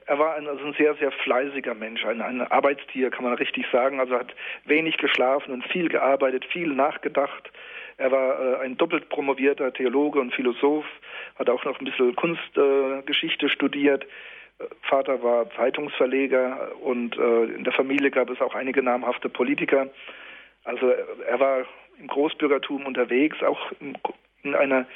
Er 0.06 0.18
war 0.18 0.36
ein, 0.36 0.46
also 0.46 0.64
ein 0.64 0.74
sehr, 0.78 0.94
sehr 0.94 1.12
fleißiger 1.12 1.74
Mensch, 1.74 2.06
ein, 2.06 2.22
ein 2.22 2.40
Arbeitstier, 2.40 3.10
kann 3.10 3.24
man 3.24 3.34
richtig 3.34 3.66
sagen. 3.70 4.00
Also 4.00 4.14
hat 4.14 4.34
wenig 4.64 4.96
geschlafen 4.96 5.52
und 5.52 5.62
viel 5.66 5.90
gearbeitet, 5.90 6.46
viel 6.46 6.68
nachgedacht. 6.68 7.50
Er 7.98 8.10
war 8.12 8.40
äh, 8.40 8.64
ein 8.64 8.78
doppelt 8.78 9.10
promovierter 9.10 9.74
Theologe 9.74 10.20
und 10.20 10.32
Philosoph, 10.34 10.86
hat 11.34 11.50
auch 11.50 11.66
noch 11.66 11.78
ein 11.78 11.84
bisschen 11.84 12.16
Kunstgeschichte 12.16 13.44
äh, 13.44 13.50
studiert. 13.50 14.06
Vater 14.82 15.22
war 15.22 15.50
Zeitungsverleger 15.50 16.72
und 16.80 17.16
äh, 17.16 17.44
in 17.44 17.64
der 17.64 17.72
Familie 17.72 18.10
gab 18.10 18.30
es 18.30 18.40
auch 18.40 18.54
einige 18.54 18.82
namhafte 18.82 19.28
Politiker. 19.28 19.88
Also 20.64 20.88
er 20.88 21.40
war 21.40 21.66
im 21.98 22.06
Großbürgertum 22.06 22.86
unterwegs, 22.86 23.42
auch 23.42 23.72
in 24.42 24.54
einer 24.54 24.86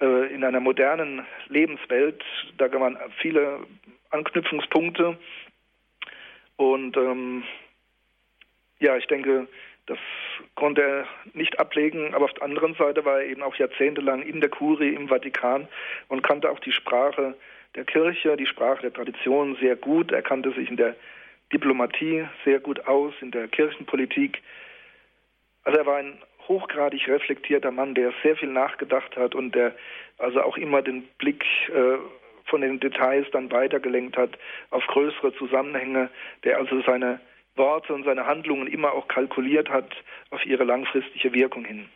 äh, 0.00 0.34
in 0.34 0.44
einer 0.44 0.60
modernen 0.60 1.24
Lebenswelt. 1.48 2.22
Da 2.58 2.68
gab 2.68 2.80
man 2.80 2.98
viele 3.20 3.60
Anknüpfungspunkte 4.10 5.16
und 6.56 6.96
ähm, 6.96 7.44
ja, 8.78 8.96
ich 8.96 9.06
denke, 9.06 9.46
das 9.86 9.98
konnte 10.54 10.82
er 10.82 11.06
nicht 11.32 11.58
ablegen, 11.58 12.14
aber 12.14 12.24
auf 12.24 12.32
der 12.34 12.42
anderen 12.42 12.74
Seite 12.74 13.04
war 13.04 13.20
er 13.20 13.26
eben 13.26 13.42
auch 13.42 13.54
jahrzehntelang 13.54 14.22
in 14.22 14.40
der 14.40 14.50
Kurie 14.50 14.94
im 14.94 15.08
Vatikan 15.08 15.68
und 16.08 16.22
kannte 16.22 16.50
auch 16.50 16.58
die 16.58 16.72
Sprache 16.72 17.36
der 17.74 17.84
Kirche, 17.84 18.36
die 18.36 18.46
Sprache 18.46 18.82
der 18.82 18.92
Tradition 18.92 19.56
sehr 19.60 19.76
gut. 19.76 20.12
Er 20.12 20.22
kannte 20.22 20.52
sich 20.52 20.70
in 20.70 20.76
der 20.76 20.94
Diplomatie 21.52 22.26
sehr 22.44 22.60
gut 22.60 22.86
aus, 22.86 23.14
in 23.20 23.30
der 23.30 23.48
Kirchenpolitik. 23.48 24.42
Also 25.64 25.78
er 25.78 25.86
war 25.86 25.96
ein 25.96 26.18
hochgradig 26.48 27.08
reflektierter 27.08 27.70
Mann, 27.70 27.94
der 27.94 28.12
sehr 28.22 28.36
viel 28.36 28.48
nachgedacht 28.48 29.16
hat 29.16 29.34
und 29.34 29.54
der 29.54 29.74
also 30.18 30.42
auch 30.42 30.56
immer 30.56 30.82
den 30.82 31.02
Blick 31.18 31.44
äh, 31.68 31.98
von 32.44 32.60
den 32.60 32.80
Details 32.80 33.26
dann 33.32 33.50
weitergelenkt 33.50 34.16
hat 34.16 34.38
auf 34.70 34.86
größere 34.86 35.34
Zusammenhänge, 35.34 36.08
der 36.44 36.58
also 36.58 36.80
seine 36.82 37.20
Worte 37.56 37.92
und 37.92 38.04
seine 38.04 38.26
Handlungen 38.26 38.66
immer 38.66 38.92
auch 38.92 39.08
kalkuliert 39.08 39.68
hat 39.68 39.90
auf 40.30 40.44
ihre 40.46 40.64
langfristige 40.64 41.32
Wirkung 41.32 41.64
hin. 41.64 41.88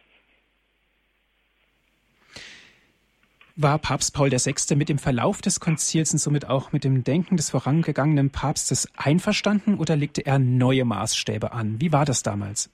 War 3.63 3.79
Papst 3.79 4.15
Paul 4.15 4.31
VI. 4.31 4.75
mit 4.75 4.89
dem 4.89 4.97
Verlauf 4.99 5.43
des 5.43 5.61
Konzils 5.61 6.13
und 6.13 6.19
somit 6.19 6.49
auch 6.49 6.73
mit 6.73 6.83
dem 6.83 7.05
Denken 7.05 7.37
des 7.37 7.51
vorangegangenen 7.51 8.31
Papstes 8.31 8.91
einverstanden 8.97 9.79
oder 9.79 9.97
legte 9.97 10.25
er 10.25 10.39
neue 10.39 10.87
Maßstäbe 10.87 11.53
an? 11.53 11.77
Wie 11.79 11.93
war 11.93 12.07
das 12.07 12.23
damals? 12.23 12.71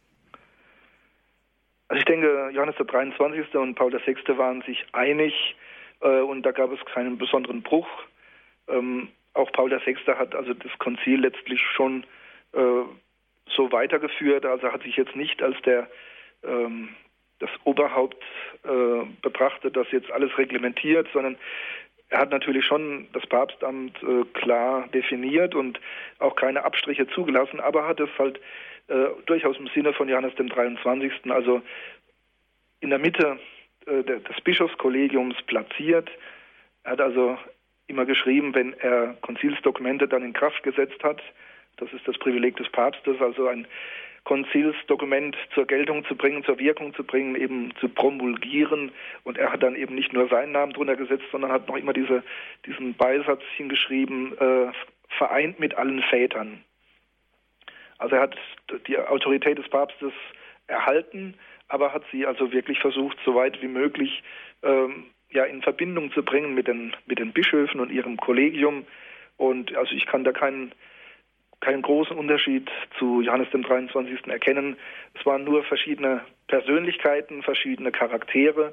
Also 1.88 1.98
ich 1.98 2.04
denke, 2.04 2.50
Johannes 2.52 2.76
der 2.76 2.86
23. 2.86 3.52
und 3.54 3.74
Paul 3.74 3.92
VI. 3.92 4.38
waren 4.38 4.62
sich 4.62 4.84
einig 4.92 5.56
äh, 6.02 6.20
und 6.20 6.42
da 6.42 6.52
gab 6.52 6.70
es 6.70 6.78
keinen 6.92 7.18
besonderen 7.18 7.62
Bruch. 7.62 7.88
Ähm, 8.68 9.08
auch 9.34 9.50
Paul 9.50 9.72
VI. 9.72 9.96
hat 10.14 10.36
also 10.36 10.54
das 10.54 10.70
Konzil 10.78 11.20
letztlich 11.20 11.60
schon 11.74 12.04
äh, 12.52 12.82
so 13.48 13.72
weitergeführt. 13.72 14.46
Also 14.46 14.70
hat 14.70 14.82
sich 14.84 14.96
jetzt 14.96 15.16
nicht 15.16 15.42
als 15.42 15.60
der 15.62 15.88
ähm, 16.44 16.90
das 17.38 17.50
Oberhaupt 17.64 18.22
äh, 18.64 19.04
betrachtet, 19.22 19.76
das 19.76 19.90
jetzt 19.90 20.10
alles 20.10 20.36
reglementiert, 20.38 21.08
sondern 21.12 21.36
er 22.08 22.20
hat 22.20 22.30
natürlich 22.30 22.64
schon 22.64 23.08
das 23.12 23.26
Papstamt 23.26 24.00
äh, 24.02 24.24
klar 24.34 24.88
definiert 24.88 25.54
und 25.54 25.80
auch 26.18 26.36
keine 26.36 26.64
Abstriche 26.64 27.06
zugelassen, 27.08 27.60
aber 27.60 27.86
hat 27.86 28.00
es 28.00 28.10
halt 28.18 28.40
äh, 28.88 29.08
durchaus 29.26 29.58
im 29.58 29.68
Sinne 29.68 29.92
von 29.92 30.08
Johannes 30.08 30.34
dem 30.36 30.48
23., 30.48 31.12
also 31.30 31.62
in 32.80 32.90
der 32.90 33.00
Mitte 33.00 33.38
äh, 33.86 34.04
des 34.04 34.40
Bischofskollegiums 34.44 35.36
platziert. 35.46 36.08
Er 36.84 36.92
hat 36.92 37.00
also 37.00 37.36
immer 37.88 38.04
geschrieben, 38.04 38.54
wenn 38.54 38.74
er 38.74 39.16
Konzilsdokumente 39.22 40.06
dann 40.06 40.22
in 40.22 40.32
Kraft 40.32 40.62
gesetzt 40.62 41.02
hat, 41.02 41.20
das 41.78 41.92
ist 41.92 42.06
das 42.06 42.16
Privileg 42.18 42.56
des 42.56 42.68
Papstes, 42.70 43.20
also 43.20 43.48
ein 43.48 43.66
Konzilsdokument 44.26 45.36
zur 45.54 45.66
Geltung 45.66 46.04
zu 46.04 46.16
bringen, 46.16 46.42
zur 46.42 46.58
Wirkung 46.58 46.92
zu 46.94 47.04
bringen, 47.04 47.36
eben 47.36 47.72
zu 47.78 47.88
promulgieren. 47.88 48.90
Und 49.22 49.38
er 49.38 49.52
hat 49.52 49.62
dann 49.62 49.76
eben 49.76 49.94
nicht 49.94 50.12
nur 50.12 50.28
seinen 50.28 50.50
Namen 50.50 50.72
drunter 50.72 50.96
gesetzt, 50.96 51.26
sondern 51.30 51.52
hat 51.52 51.68
noch 51.68 51.76
immer 51.76 51.92
diese, 51.92 52.24
diesen 52.66 52.94
Beisatz 52.94 53.42
hingeschrieben, 53.56 54.36
äh, 54.36 54.72
vereint 55.16 55.60
mit 55.60 55.76
allen 55.76 56.02
Vätern. 56.02 56.64
Also 57.98 58.16
er 58.16 58.22
hat 58.22 58.36
die 58.88 58.98
Autorität 58.98 59.58
des 59.58 59.68
Papstes 59.68 60.12
erhalten, 60.66 61.34
aber 61.68 61.92
hat 61.92 62.02
sie 62.10 62.26
also 62.26 62.52
wirklich 62.52 62.80
versucht, 62.80 63.16
so 63.24 63.36
weit 63.36 63.62
wie 63.62 63.68
möglich 63.68 64.24
ähm, 64.64 65.04
ja 65.30 65.44
in 65.44 65.62
Verbindung 65.62 66.10
zu 66.10 66.24
bringen 66.24 66.52
mit 66.52 66.66
den 66.66 66.96
mit 67.06 67.20
den 67.20 67.32
Bischöfen 67.32 67.78
und 67.78 67.92
ihrem 67.92 68.16
Kollegium. 68.16 68.86
Und 69.36 69.76
also 69.76 69.94
ich 69.94 70.06
kann 70.06 70.24
da 70.24 70.32
keinen 70.32 70.72
keinen 71.66 71.82
großen 71.82 72.16
Unterschied 72.16 72.70
zu 72.96 73.22
Johannes 73.22 73.50
dem 73.50 73.64
23. 73.64 74.28
erkennen. 74.28 74.76
Es 75.18 75.26
waren 75.26 75.42
nur 75.42 75.64
verschiedene 75.64 76.20
Persönlichkeiten, 76.46 77.42
verschiedene 77.42 77.90
Charaktere. 77.90 78.72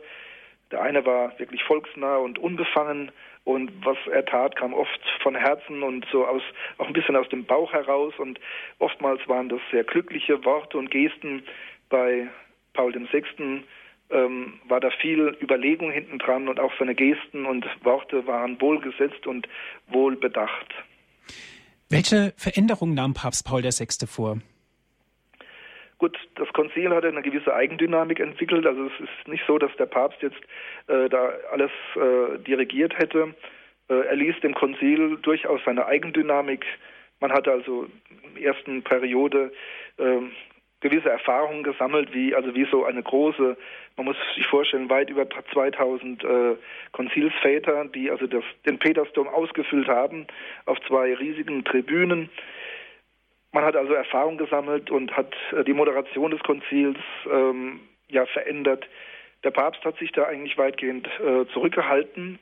Der 0.71 0.83
eine 0.83 1.03
war 1.03 1.37
wirklich 1.39 1.63
volksnah 1.63 2.17
und 2.17 2.37
unbefangen 2.37 3.11
und 3.45 3.71
was 3.83 3.97
er 4.11 4.23
tat, 4.25 4.55
kam 4.55 4.75
oft 4.75 5.01
von 5.23 5.33
Herzen 5.33 5.81
und 5.81 6.05
so 6.11 6.27
aus, 6.27 6.43
auch 6.77 6.85
ein 6.85 6.93
bisschen 6.93 7.15
aus 7.15 7.27
dem 7.29 7.45
Bauch 7.45 7.73
heraus 7.73 8.13
und 8.19 8.39
oftmals 8.77 9.27
waren 9.27 9.49
das 9.49 9.59
sehr 9.71 9.83
glückliche 9.83 10.45
Worte 10.45 10.77
und 10.77 10.91
Gesten. 10.91 11.43
Bei 11.89 12.27
Paul 12.73 12.93
VI. 12.93 13.63
Ähm, 14.11 14.59
war 14.67 14.79
da 14.79 14.91
viel 14.91 15.35
Überlegung 15.41 15.89
hinten 15.89 16.19
dran 16.19 16.47
und 16.47 16.59
auch 16.59 16.73
seine 16.77 16.93
Gesten 16.93 17.45
und 17.47 17.65
Worte 17.83 18.27
waren 18.27 18.61
wohlgesetzt 18.61 19.25
und 19.25 19.47
wohlbedacht. 19.87 20.67
Welche 21.89 22.33
Veränderung 22.37 22.93
nahm 22.93 23.13
Papst 23.13 23.45
Paul 23.45 23.63
VI. 23.63 24.07
vor? 24.07 24.39
Gut, 25.99 26.17
das 26.35 26.51
Konzil 26.53 26.89
hatte 26.89 27.07
eine 27.07 27.21
gewisse 27.21 27.53
Eigendynamik 27.53 28.19
entwickelt. 28.19 28.65
Also 28.65 28.87
es 28.87 28.99
ist 28.99 29.27
nicht 29.27 29.43
so, 29.47 29.57
dass 29.57 29.71
der 29.77 29.85
Papst 29.85 30.21
jetzt 30.21 30.41
äh, 30.87 31.07
da 31.07 31.29
alles 31.51 31.71
äh, 31.95 32.39
dirigiert 32.39 32.97
hätte. 32.97 33.33
Äh, 33.89 34.07
er 34.07 34.15
ließ 34.15 34.39
dem 34.41 34.53
Konzil 34.53 35.17
durchaus 35.21 35.61
seine 35.65 35.85
Eigendynamik. 35.85 36.65
Man 37.19 37.31
hatte 37.31 37.51
also 37.51 37.87
in 38.09 38.33
der 38.35 38.43
ersten 38.43 38.83
Periode 38.83 39.53
ähm, 39.97 40.31
gewisse 40.83 41.09
Erfahrungen 41.09 41.63
gesammelt, 41.63 42.13
wie 42.13 42.35
also 42.35 42.53
wie 42.53 42.65
so 42.65 42.85
eine 42.85 43.01
große, 43.01 43.57
man 43.97 44.05
muss 44.05 44.17
sich 44.35 44.45
vorstellen, 44.45 44.89
weit 44.89 45.09
über 45.09 45.27
2000 45.27 46.23
äh, 46.23 46.55
Konzilsväter, 46.91 47.85
die 47.85 48.11
also 48.11 48.27
das, 48.27 48.43
den 48.65 48.77
Petersdom 48.77 49.27
ausgefüllt 49.27 49.87
haben 49.87 50.27
auf 50.65 50.79
zwei 50.87 51.15
riesigen 51.15 51.63
Tribünen. 51.63 52.29
Man 53.53 53.63
hat 53.63 53.75
also 53.75 53.93
Erfahrung 53.93 54.37
gesammelt 54.37 54.91
und 54.91 55.15
hat 55.15 55.33
äh, 55.51 55.63
die 55.63 55.73
Moderation 55.73 56.31
des 56.31 56.41
Konzils 56.43 56.97
ähm, 57.31 57.79
ja 58.09 58.25
verändert. 58.27 58.87
Der 59.43 59.51
Papst 59.51 59.83
hat 59.85 59.97
sich 59.97 60.11
da 60.11 60.25
eigentlich 60.25 60.57
weitgehend 60.57 61.07
äh, 61.19 61.45
zurückgehalten. 61.53 62.39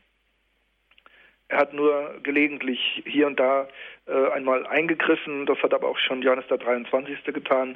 Er 1.47 1.57
hat 1.57 1.73
nur 1.73 2.15
gelegentlich 2.23 3.03
hier 3.05 3.27
und 3.27 3.39
da 3.39 3.67
äh, 4.07 4.31
einmal 4.31 4.65
eingegriffen. 4.65 5.45
Das 5.45 5.61
hat 5.61 5.73
aber 5.73 5.89
auch 5.89 5.97
schon 5.97 6.21
Johannes 6.21 6.47
der 6.47 6.57
23. 6.57 7.25
getan. 7.25 7.75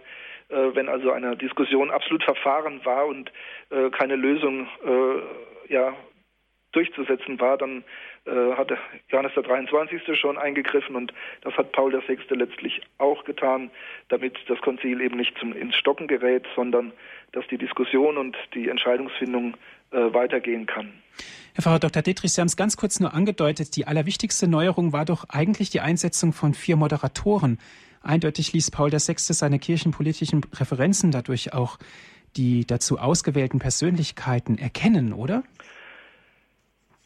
Äh, 0.50 0.76
wenn 0.76 0.90
also 0.90 1.12
eine 1.12 1.36
Diskussion 1.36 1.92
absolut 1.92 2.24
verfahren 2.24 2.82
war 2.84 3.08
und 3.08 3.32
äh, 3.70 3.90
keine 3.90 4.16
Lösung 4.16 4.68
äh, 4.86 5.74
ja, 5.74 5.96
durchzusetzen 6.76 7.40
war, 7.40 7.58
dann 7.58 7.84
äh, 8.26 8.54
hat 8.56 8.72
Johannes 9.10 9.34
der 9.34 9.44
23. 9.44 10.02
schon 10.20 10.38
eingegriffen 10.38 10.96
und 10.96 11.14
das 11.42 11.54
hat 11.56 11.72
Paul 11.72 11.94
VI. 11.94 12.18
letztlich 12.36 12.82
auch 12.98 13.24
getan, 13.24 13.72
damit 14.10 14.38
das 14.48 14.60
Konzil 14.62 15.02
eben 15.02 15.18
nicht 15.18 15.38
zum, 15.40 15.54
ins 15.54 15.76
Stocken 15.76 16.08
gerät, 16.08 16.46
sondern 16.56 16.92
dass 17.32 17.48
die 17.48 17.58
Diskussion 17.58 18.18
und 18.18 18.38
die 18.54 18.70
Entscheidungsfindung 18.70 19.56
äh, 19.92 20.14
weitergehen 20.14 20.66
kann. 20.66 20.94
Herr 21.54 21.64
Pfarrer 21.64 21.80
Dr. 21.80 22.02
Dietrich, 22.02 22.34
Sie 22.34 22.42
haben 22.42 22.48
es 22.48 22.58
ganz 22.58 22.76
kurz 22.76 23.00
nur 23.00 23.14
angedeutet, 23.14 23.76
die 23.78 23.88
allerwichtigste 23.88 24.48
Neuerung 24.48 24.92
war 24.92 25.06
doch 25.06 25.26
eigentlich 25.30 25.70
die 25.70 25.80
Einsetzung 25.80 26.34
von 26.34 26.54
vier 26.54 26.76
Moderatoren. 26.76 27.60
Eindeutig 28.06 28.54
ließ 28.54 28.72
Paul 28.72 28.92
VI. 28.92 29.16
seine 29.18 29.60
kirchenpolitischen 29.60 30.42
Präferenzen 30.42 31.12
dadurch 31.12 31.54
auch 31.54 31.78
die 32.38 32.66
dazu 32.66 33.00
ausgewählten 33.00 33.60
Persönlichkeiten 33.60 34.58
erkennen, 34.58 35.14
oder? 35.14 35.44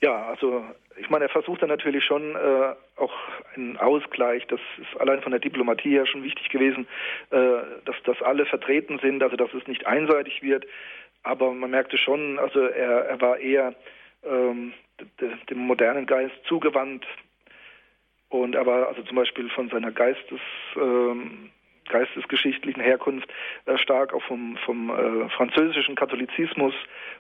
Ja, 0.02 0.28
also 0.28 0.64
ich 0.98 1.10
meine, 1.10 1.26
er 1.26 1.30
versucht 1.30 1.62
dann 1.62 1.70
natürlich 1.70 2.04
schon 2.04 2.36
äh, 2.36 2.76
auch 2.98 3.14
einen 3.56 3.78
Ausgleich. 3.78 4.46
Das 4.48 4.60
ist 4.78 5.00
allein 5.00 5.22
von 5.22 5.32
der 5.32 5.40
Diplomatie 5.40 5.92
her 5.92 6.06
schon 6.06 6.24
wichtig 6.24 6.50
gewesen, 6.50 6.88
äh, 7.32 7.62
dass, 7.86 7.96
dass 8.04 8.22
alle 8.22 8.46
vertreten 8.46 9.00
sind, 9.00 9.24
also 9.24 9.36
dass 9.36 9.54
es 9.54 9.68
nicht 9.68 9.88
einseitig 9.88 10.42
wird. 10.42 10.66
Aber 11.24 11.54
man 11.54 11.72
merkte 11.72 11.98
schon, 11.98 12.40
also 12.40 12.60
er, 12.60 13.06
er 13.06 13.22
war 13.22 13.38
eher 13.38 13.74
ähm, 14.24 14.74
dem 15.50 15.60
modernen 15.60 16.06
Geist 16.06 16.36
zugewandt, 16.46 17.06
und 18.30 18.56
er 18.56 18.66
war 18.66 18.88
also 18.88 19.02
zum 19.04 19.16
Beispiel 19.16 19.50
von 19.50 19.70
seiner 19.70 19.92
Geistes, 19.92 20.40
ähm, 20.76 21.50
geistesgeschichtlichen 21.90 22.82
Herkunft 22.82 23.28
äh, 23.66 23.78
stark 23.78 24.14
auch 24.14 24.24
vom, 24.24 24.58
vom 24.66 24.90
äh, 24.92 25.30
französischen 25.30 25.96
Katholizismus, 25.96 26.74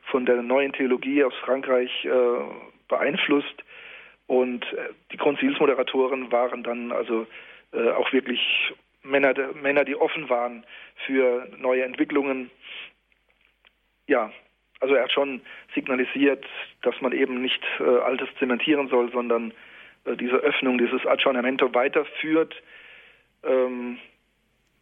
von 0.03 0.25
der 0.25 0.41
neuen 0.43 0.71
Theologie 0.73 1.23
aus 1.23 1.33
Frankreich 1.43 2.05
äh, 2.05 2.09
beeinflusst. 2.87 3.63
Und 4.27 4.63
äh, 4.73 4.89
die 5.11 5.17
Konzilsmoderatoren 5.17 6.31
waren 6.31 6.61
dann 6.61 6.91
also 6.91 7.25
äh, 7.73 7.89
auch 7.89 8.13
wirklich 8.13 8.73
Männer, 9.01 9.33
Männer, 9.53 9.85
die 9.85 9.95
offen 9.95 10.29
waren 10.29 10.63
für 11.07 11.47
neue 11.57 11.83
Entwicklungen. 11.83 12.51
Ja, 14.05 14.31
also 14.79 14.93
er 14.93 15.03
hat 15.03 15.11
schon 15.11 15.41
signalisiert, 15.73 16.45
dass 16.83 16.99
man 17.01 17.11
eben 17.11 17.41
nicht 17.41 17.63
äh, 17.79 17.83
Altes 17.83 18.29
zementieren 18.37 18.87
soll, 18.89 19.11
sondern 19.11 19.53
diese 20.15 20.37
Öffnung, 20.37 20.77
dieses 20.77 21.05
Aggiornamento 21.05 21.73
weiterführt, 21.73 22.55
ähm, 23.43 23.97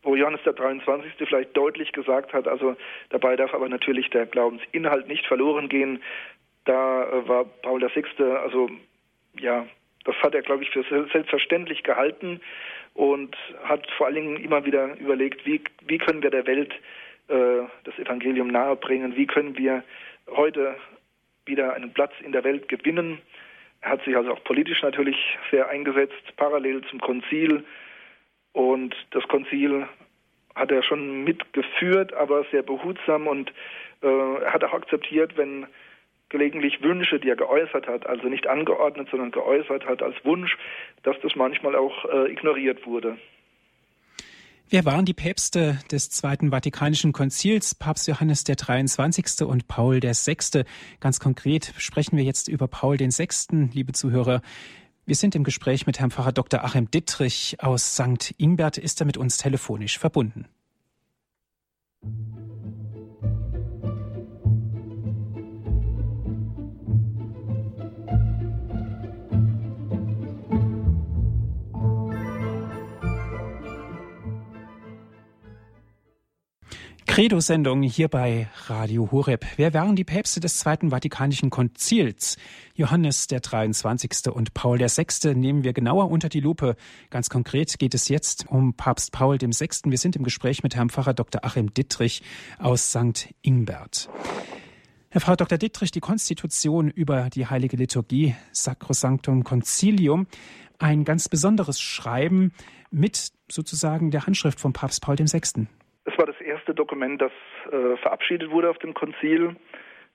wo 0.03 0.15
Johannes 0.15 0.41
der 0.43 0.53
23. 0.53 1.13
vielleicht 1.27 1.55
deutlich 1.55 1.91
gesagt 1.91 2.33
hat, 2.33 2.47
also 2.47 2.75
dabei 3.09 3.35
darf 3.35 3.53
aber 3.53 3.67
natürlich 3.67 4.09
der 4.09 4.25
Glaubensinhalt 4.25 5.07
nicht 5.07 5.25
verloren 5.25 5.69
gehen. 5.69 6.01
Da 6.65 7.03
äh, 7.03 7.27
war 7.27 7.45
Paul 7.45 7.81
VI., 7.81 8.23
also 8.23 8.69
ja, 9.39 9.65
das 10.05 10.15
hat 10.17 10.33
er, 10.33 10.41
glaube 10.41 10.63
ich, 10.63 10.69
für 10.69 10.83
selbstverständlich 10.83 11.83
gehalten 11.83 12.39
und 12.93 13.35
hat 13.63 13.85
vor 13.97 14.07
allen 14.07 14.15
Dingen 14.15 14.37
immer 14.37 14.65
wieder 14.65 14.97
überlegt, 14.97 15.45
wie, 15.45 15.61
wie 15.85 15.97
können 15.97 16.23
wir 16.23 16.31
der 16.31 16.47
Welt 16.47 16.73
äh, 17.27 17.67
das 17.83 17.99
Evangelium 17.99 18.47
nahebringen, 18.47 19.15
wie 19.15 19.27
können 19.27 19.57
wir 19.57 19.83
heute 20.27 20.77
wieder 21.45 21.73
einen 21.73 21.93
Platz 21.93 22.13
in 22.21 22.31
der 22.31 22.43
Welt 22.43 22.67
gewinnen. 22.67 23.19
Er 23.81 23.91
hat 23.91 24.03
sich 24.03 24.15
also 24.15 24.31
auch 24.31 24.43
politisch 24.43 24.81
natürlich 24.81 25.17
sehr 25.51 25.69
eingesetzt, 25.69 26.35
parallel 26.35 26.83
zum 26.89 26.99
Konzil. 26.99 27.63
Und 28.53 28.95
das 29.11 29.27
Konzil 29.27 29.87
hat 30.55 30.71
er 30.71 30.83
schon 30.83 31.23
mitgeführt, 31.23 32.13
aber 32.13 32.43
sehr 32.45 32.63
behutsam 32.63 33.27
und 33.27 33.53
äh, 34.01 34.45
hat 34.45 34.63
auch 34.63 34.73
akzeptiert, 34.73 35.37
wenn 35.37 35.67
gelegentlich 36.29 36.81
Wünsche, 36.81 37.19
die 37.19 37.29
er 37.29 37.35
geäußert 37.35 37.87
hat, 37.87 38.05
also 38.05 38.27
nicht 38.27 38.47
angeordnet, 38.47 39.07
sondern 39.09 39.31
geäußert 39.31 39.85
hat 39.85 40.01
als 40.01 40.15
Wunsch, 40.25 40.57
dass 41.03 41.19
das 41.21 41.35
manchmal 41.35 41.75
auch 41.75 42.05
äh, 42.05 42.31
ignoriert 42.31 42.85
wurde. 42.85 43.17
Wer 44.69 44.83
waren 44.83 45.05
die 45.05 45.13
Päpste 45.13 45.79
des 45.91 46.09
Zweiten 46.09 46.51
Vatikanischen 46.51 47.13
Konzils, 47.13 47.73
Papst 47.73 48.05
Johannes 48.05 48.43
der 48.43 48.57
23. 48.57 49.47
und 49.47 49.69
Paul 49.69 50.01
der 50.01 50.13
6.? 50.13 50.59
Ganz 50.99 51.21
konkret 51.21 51.73
sprechen 51.77 52.17
wir 52.17 52.25
jetzt 52.25 52.49
über 52.49 52.67
Paul 52.67 52.97
den 52.97 53.09
6., 53.09 53.47
liebe 53.71 53.93
Zuhörer. 53.93 54.41
Wir 55.05 55.15
sind 55.15 55.35
im 55.35 55.45
Gespräch 55.45 55.87
mit 55.87 56.01
Herrn 56.01 56.11
Pfarrer 56.11 56.33
Dr. 56.33 56.65
Achim 56.65 56.91
Dittrich 56.91 57.55
aus 57.61 57.95
St. 57.95 58.35
Ingbert. 58.37 58.77
Ist 58.77 58.99
er 58.99 59.05
mit 59.05 59.15
uns 59.15 59.37
telefonisch 59.37 59.97
verbunden? 59.99 60.47
Credo-Sendung 77.17 77.81
hier 77.81 78.09
bei 78.09 78.47
Radio 78.67 79.09
Horeb. 79.11 79.43
Wer 79.55 79.73
waren 79.73 79.95
die 79.95 80.03
Päpste 80.03 80.39
des 80.39 80.59
Zweiten 80.59 80.91
Vatikanischen 80.91 81.49
Konzils? 81.49 82.37
Johannes 82.75 83.25
der 83.25 83.39
23. 83.39 84.27
und 84.31 84.53
Paul 84.53 84.77
der 84.77 84.87
6. 84.87 85.23
nehmen 85.33 85.63
wir 85.63 85.73
genauer 85.73 86.11
unter 86.11 86.29
die 86.29 86.41
Lupe. 86.41 86.75
Ganz 87.09 87.31
konkret 87.31 87.79
geht 87.79 87.95
es 87.95 88.07
jetzt 88.07 88.45
um 88.49 88.75
Papst 88.75 89.13
Paul 89.13 89.39
dem 89.39 89.51
6. 89.51 89.85
Wir 89.85 89.97
sind 89.97 90.15
im 90.15 90.21
Gespräch 90.21 90.61
mit 90.61 90.75
Herrn 90.75 90.91
Pfarrer 90.91 91.15
Dr. 91.15 91.43
Achim 91.43 91.73
Dittrich 91.73 92.21
aus 92.59 92.91
St. 92.91 93.33
Ingbert. 93.41 94.09
Herr 95.09 95.21
Pfarrer 95.21 95.37
Dr. 95.37 95.57
Dittrich, 95.57 95.89
die 95.89 96.01
Konstitution 96.01 96.87
über 96.91 97.31
die 97.31 97.47
heilige 97.47 97.77
Liturgie, 97.77 98.35
Sacrosanctum 98.51 99.43
Concilium, 99.43 100.27
ein 100.77 101.03
ganz 101.03 101.29
besonderes 101.29 101.81
Schreiben 101.81 102.51
mit 102.91 103.31
sozusagen 103.49 104.11
der 104.11 104.27
Handschrift 104.27 104.59
von 104.59 104.71
Papst 104.71 105.01
Paul 105.01 105.15
dem 105.15 105.25
6. 105.25 105.61
Es 106.07 106.17
war 106.17 106.27
das 106.27 106.35
erste 106.57 106.73
Dokument, 106.73 107.21
das 107.21 107.31
äh, 107.71 107.97
verabschiedet 107.97 108.49
wurde 108.49 108.69
auf 108.69 108.79
dem 108.79 108.93
Konzil. 108.93 109.55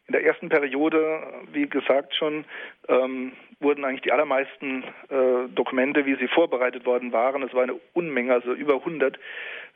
In 0.09 0.13
der 0.13 0.25
ersten 0.25 0.49
Periode, 0.49 1.23
wie 1.53 1.69
gesagt 1.69 2.15
schon, 2.17 2.45
ähm, 2.89 3.33
wurden 3.61 3.85
eigentlich 3.85 4.03
die 4.03 4.11
allermeisten 4.11 4.83
äh, 5.09 5.49
Dokumente, 5.55 6.05
wie 6.05 6.17
sie 6.17 6.27
vorbereitet 6.27 6.85
worden 6.85 7.13
waren, 7.13 7.45
es 7.45 7.55
war 7.55 7.63
eine 7.63 7.79
Unmenge, 7.93 8.33
also 8.33 8.53
über 8.53 8.75
100, 8.75 9.19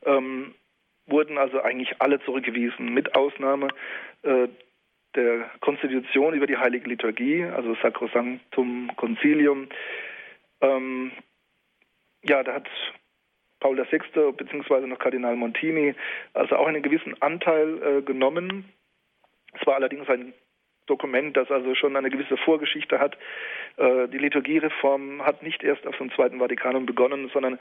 ähm, 0.05 0.53
wurden 1.05 1.37
also 1.37 1.61
eigentlich 1.61 2.01
alle 2.01 2.19
zurückgewiesen, 2.19 2.93
mit 2.93 3.15
Ausnahme 3.15 3.69
äh, 4.23 4.49
der 5.15 5.49
Konstitution 5.61 6.33
über 6.33 6.47
die 6.47 6.57
Heilige 6.57 6.89
Liturgie, 6.89 7.45
also 7.45 7.75
Sacrosanctum 7.81 8.91
Concilium. 8.97 9.69
Ähm, 10.59 11.13
ja, 12.23 12.43
da 12.43 12.55
hat 12.55 12.67
Paul 13.59 13.77
VI. 13.77 13.99
bzw. 14.31 14.87
noch 14.87 14.99
Kardinal 14.99 15.35
Montini 15.35 15.95
also 16.33 16.55
auch 16.55 16.67
einen 16.67 16.83
gewissen 16.83 17.19
Anteil 17.21 17.81
äh, 17.81 18.01
genommen. 18.01 18.65
Es 19.59 19.65
war 19.65 19.75
allerdings 19.75 20.07
ein 20.09 20.33
Dokument, 20.85 21.35
das 21.35 21.51
also 21.51 21.75
schon 21.75 21.95
eine 21.95 22.09
gewisse 22.09 22.37
Vorgeschichte 22.37 22.99
hat. 22.99 23.17
Äh, 23.77 24.07
die 24.07 24.17
Liturgiereform 24.17 25.25
hat 25.25 25.43
nicht 25.43 25.63
erst 25.63 25.85
auf 25.85 25.97
dem 25.97 26.11
Zweiten 26.11 26.39
Vatikanum 26.39 26.85
begonnen, 26.85 27.29
sondern 27.33 27.59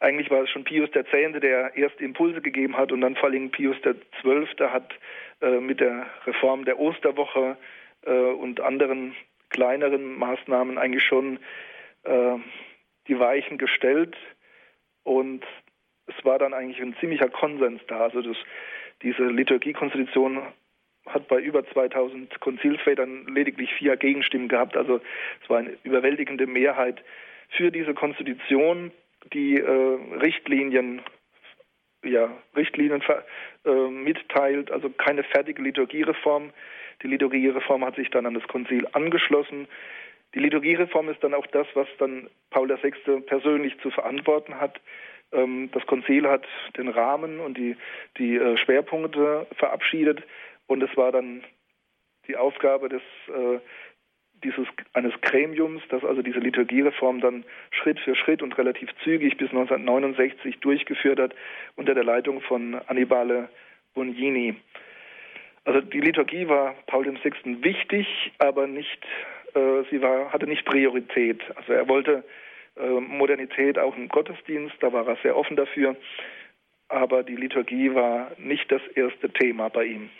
eigentlich 0.00 0.30
war 0.30 0.42
es 0.42 0.50
schon 0.50 0.64
Pius 0.64 0.90
X., 0.94 1.10
der 1.12 1.76
erste 1.76 2.04
Impulse 2.04 2.40
gegeben 2.40 2.76
hat 2.76 2.92
und 2.92 3.00
dann 3.00 3.16
vor 3.16 3.28
allem 3.28 3.50
Pius 3.50 3.76
XII. 3.82 4.46
hat 4.70 4.92
äh, 5.40 5.60
mit 5.60 5.80
der 5.80 6.06
Reform 6.26 6.64
der 6.64 6.78
Osterwoche 6.78 7.56
äh, 8.02 8.10
und 8.10 8.60
anderen 8.60 9.14
kleineren 9.50 10.16
Maßnahmen 10.18 10.78
eigentlich 10.78 11.04
schon 11.04 11.38
äh, 12.04 12.36
die 13.08 13.18
Weichen 13.18 13.58
gestellt 13.58 14.16
und 15.08 15.42
es 16.06 16.24
war 16.24 16.38
dann 16.38 16.52
eigentlich 16.52 16.80
ein 16.80 16.94
ziemlicher 17.00 17.30
Konsens 17.30 17.80
da. 17.88 18.00
Also 18.00 18.20
das, 18.20 18.36
diese 19.02 19.24
Liturgiekonstitution 19.24 20.42
hat 21.06 21.28
bei 21.28 21.40
über 21.40 21.66
2000 21.66 22.38
Konzilsvätern 22.40 23.26
lediglich 23.26 23.72
vier 23.72 23.96
Gegenstimmen 23.96 24.48
gehabt. 24.48 24.76
Also 24.76 25.00
es 25.42 25.48
war 25.48 25.58
eine 25.58 25.76
überwältigende 25.82 26.46
Mehrheit 26.46 27.02
für 27.48 27.70
diese 27.70 27.94
Konstitution, 27.94 28.92
die 29.32 29.56
äh, 29.56 29.98
Richtlinien 30.20 31.00
ja, 32.04 32.30
Richtlinien 32.54 33.02
äh, 33.64 33.70
mitteilt, 33.88 34.70
also 34.70 34.88
keine 34.90 35.24
fertige 35.24 35.62
Liturgiereform. 35.62 36.52
Die 37.02 37.08
Liturgiereform 37.08 37.84
hat 37.84 37.96
sich 37.96 38.10
dann 38.10 38.26
an 38.26 38.34
das 38.34 38.46
Konzil 38.46 38.86
angeschlossen. 38.92 39.66
Die 40.34 40.40
Liturgiereform 40.40 41.08
ist 41.08 41.22
dann 41.24 41.34
auch 41.34 41.46
das, 41.46 41.66
was 41.74 41.88
dann 41.98 42.28
Paul 42.50 42.68
VI. 42.68 43.20
persönlich 43.22 43.78
zu 43.80 43.90
verantworten 43.90 44.60
hat. 44.60 44.80
Ähm, 45.32 45.70
das 45.72 45.86
Konzil 45.86 46.28
hat 46.28 46.46
den 46.76 46.88
Rahmen 46.88 47.40
und 47.40 47.56
die, 47.56 47.76
die 48.18 48.36
äh, 48.36 48.56
Schwerpunkte 48.56 49.46
verabschiedet 49.56 50.22
und 50.66 50.82
es 50.82 50.96
war 50.96 51.12
dann 51.12 51.44
die 52.26 52.36
Aufgabe 52.36 52.88
des 52.88 53.02
äh, 53.28 53.58
dieses 54.44 54.66
eines 54.92 55.12
Gremiums, 55.20 55.82
das 55.88 56.04
also 56.04 56.22
diese 56.22 56.38
Liturgiereform 56.38 57.20
dann 57.20 57.44
Schritt 57.70 57.98
für 58.00 58.14
Schritt 58.14 58.42
und 58.42 58.56
relativ 58.56 58.90
zügig 59.02 59.36
bis 59.36 59.50
1969 59.50 60.60
durchgeführt 60.60 61.18
hat 61.18 61.34
unter 61.76 61.94
der 61.94 62.04
Leitung 62.04 62.40
von 62.42 62.74
Annibale 62.86 63.48
Bugnini. 63.94 64.54
Also 65.64 65.80
die 65.80 66.00
Liturgie 66.00 66.48
war 66.48 66.74
Paul 66.86 67.04
VI. 67.06 67.62
wichtig, 67.62 68.06
aber 68.38 68.66
nicht, 68.66 69.04
sie 69.90 70.00
war, 70.00 70.32
hatte 70.32 70.46
nicht 70.46 70.64
Priorität. 70.64 71.40
Also 71.56 71.72
er 71.72 71.88
wollte 71.88 72.24
äh, 72.76 73.00
Modernität 73.00 73.78
auch 73.78 73.96
im 73.96 74.08
Gottesdienst, 74.08 74.74
da 74.80 74.92
war 74.92 75.06
er 75.06 75.16
sehr 75.22 75.36
offen 75.36 75.56
dafür, 75.56 75.96
aber 76.88 77.22
die 77.22 77.36
Liturgie 77.36 77.94
war 77.94 78.30
nicht 78.38 78.70
das 78.70 78.82
erste 78.94 79.30
Thema 79.30 79.68
bei 79.68 79.84
ihm. 79.84 80.10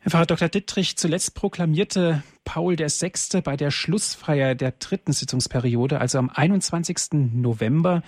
Herr 0.00 0.12
Pfarrer 0.12 0.26
Dr. 0.26 0.48
Dittrich, 0.48 0.96
zuletzt 0.96 1.34
proklamierte 1.34 2.22
Paul 2.44 2.78
VI. 2.78 3.40
bei 3.42 3.56
der 3.56 3.70
Schlussfeier 3.70 4.54
der 4.54 4.72
dritten 4.72 5.12
Sitzungsperiode, 5.12 6.00
also 6.00 6.18
am 6.18 6.30
21. 6.32 7.32
November, 7.34 8.02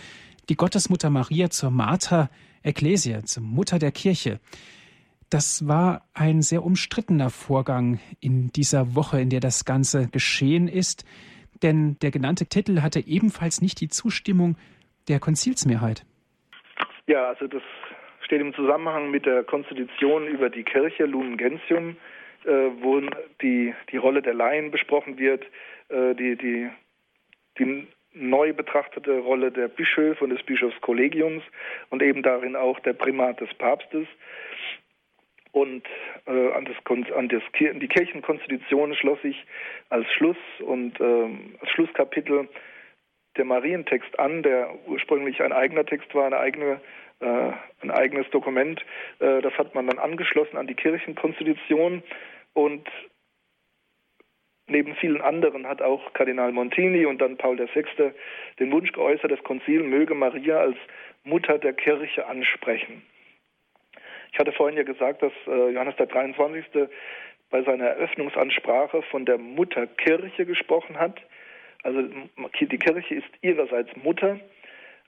die 0.49 0.57
Gottesmutter 0.57 1.11
Maria 1.11 1.51
zur 1.51 1.71
Mater 1.71 2.31
Ecclesia, 2.63 3.25
zur 3.25 3.43
Mutter 3.43 3.79
der 3.79 3.91
Kirche. 3.91 4.39
Das 5.31 5.69
war 5.69 6.03
ein 6.13 6.43
sehr 6.43 6.65
umstrittener 6.65 7.31
Vorgang 7.31 8.01
in 8.21 8.49
dieser 8.49 8.97
Woche, 8.97 9.21
in 9.21 9.31
der 9.31 9.39
das 9.39 9.65
Ganze 9.65 10.09
geschehen 10.11 10.67
ist, 10.67 11.05
denn 11.63 11.97
der 12.03 12.11
genannte 12.11 12.47
Titel 12.47 12.83
hatte 12.83 13.01
ebenfalls 13.07 13.63
nicht 13.63 13.81
die 13.81 13.89
Zustimmung 13.89 14.57
der 15.09 15.21
Konzilsmehrheit. 15.21 16.05
Ja, 17.07 17.29
also 17.29 17.47
das 17.47 17.63
steht 18.25 18.41
im 18.41 18.55
Zusammenhang 18.55 19.11
mit 19.11 19.25
der 19.25 19.45
Konstitution 19.45 20.27
über 20.27 20.51
die 20.51 20.65
Kirche 20.65 21.07
Lumen 21.07 21.37
Gentium, 21.37 21.97
äh, 22.45 22.71
wo 22.81 23.01
die, 23.43 23.75
die 23.91 23.97
Rolle 23.97 24.23
der 24.23 24.35
Laien 24.35 24.71
besprochen 24.71 25.19
wird, 25.19 25.45
äh, 25.89 26.15
die, 26.15 26.37
die, 26.37 26.71
die 27.59 27.87
neu 28.13 28.53
betrachtete 28.53 29.19
Rolle 29.19 29.53
der 29.53 29.69
Bischöfe 29.69 30.25
und 30.25 30.31
des 30.31 30.43
Bischofskollegiums 30.43 31.43
und 31.91 32.03
eben 32.03 32.23
darin 32.23 32.57
auch 32.57 32.81
der 32.81 32.93
Primat 32.93 33.41
des 33.41 33.53
Papstes. 33.55 34.07
Und 35.53 35.85
äh, 36.27 36.53
an, 36.53 36.65
das, 36.65 36.77
an 37.13 37.29
das, 37.29 37.43
die 37.59 37.89
Kirchenkonstitution 37.89 38.95
schloss 38.95 39.21
sich 39.23 39.45
als 39.89 40.07
Schluss 40.13 40.37
und 40.61 41.01
äh, 41.01 41.29
als 41.61 41.71
Schlusskapitel 41.71 42.49
der 43.37 43.45
Marientext 43.45 44.19
an, 44.19 44.43
der 44.43 44.75
ursprünglich 44.87 45.43
ein 45.43 45.53
eigener 45.53 45.85
Text 45.85 46.15
war, 46.15 46.27
eine 46.27 46.39
eigene 46.39 46.81
äh, 47.21 47.53
ein 47.83 47.91
eigenes 47.91 48.29
Dokument. 48.31 48.81
Äh, 49.19 49.43
das 49.43 49.53
hat 49.59 49.75
man 49.75 49.87
dann 49.87 49.99
angeschlossen 49.99 50.57
an 50.57 50.67
die 50.67 50.75
Kirchenkonstitution 50.75 52.03
und 52.55 52.89
neben 54.67 54.95
vielen 54.97 55.21
anderen 55.21 55.67
hat 55.67 55.83
auch 55.83 56.13
Kardinal 56.15 56.53
Montini 56.53 57.05
und 57.05 57.21
dann 57.21 57.37
Paul 57.37 57.59
VI. 57.59 58.13
den 58.59 58.73
Wunsch 58.73 58.93
geäußert, 58.93 59.31
das 59.31 59.43
Konzil 59.43 59.83
möge 59.83 60.15
Maria 60.15 60.61
als 60.61 60.77
Mutter 61.25 61.59
der 61.59 61.75
Kirche 61.75 62.27
ansprechen. 62.27 63.03
Ich 64.33 64.39
hatte 64.39 64.53
vorhin 64.53 64.77
ja 64.77 64.85
gesagt, 64.85 65.23
dass 65.23 65.33
äh, 65.47 65.71
Johannes 65.71 65.97
der 65.97 66.07
23. 66.07 66.65
bei 67.51 67.63
seiner 67.63 67.87
Eröffnungsansprache 67.87 69.03
von 69.03 69.25
der 69.25 69.39
Mutterkirche 69.39 70.47
gesprochen 70.47 70.99
hat. 70.99 71.21
Also 71.83 72.03
die 72.61 72.79
Kirche 72.79 73.15
ist 73.15 73.29
ihrerseits 73.43 73.91
Mutter, 74.03 74.39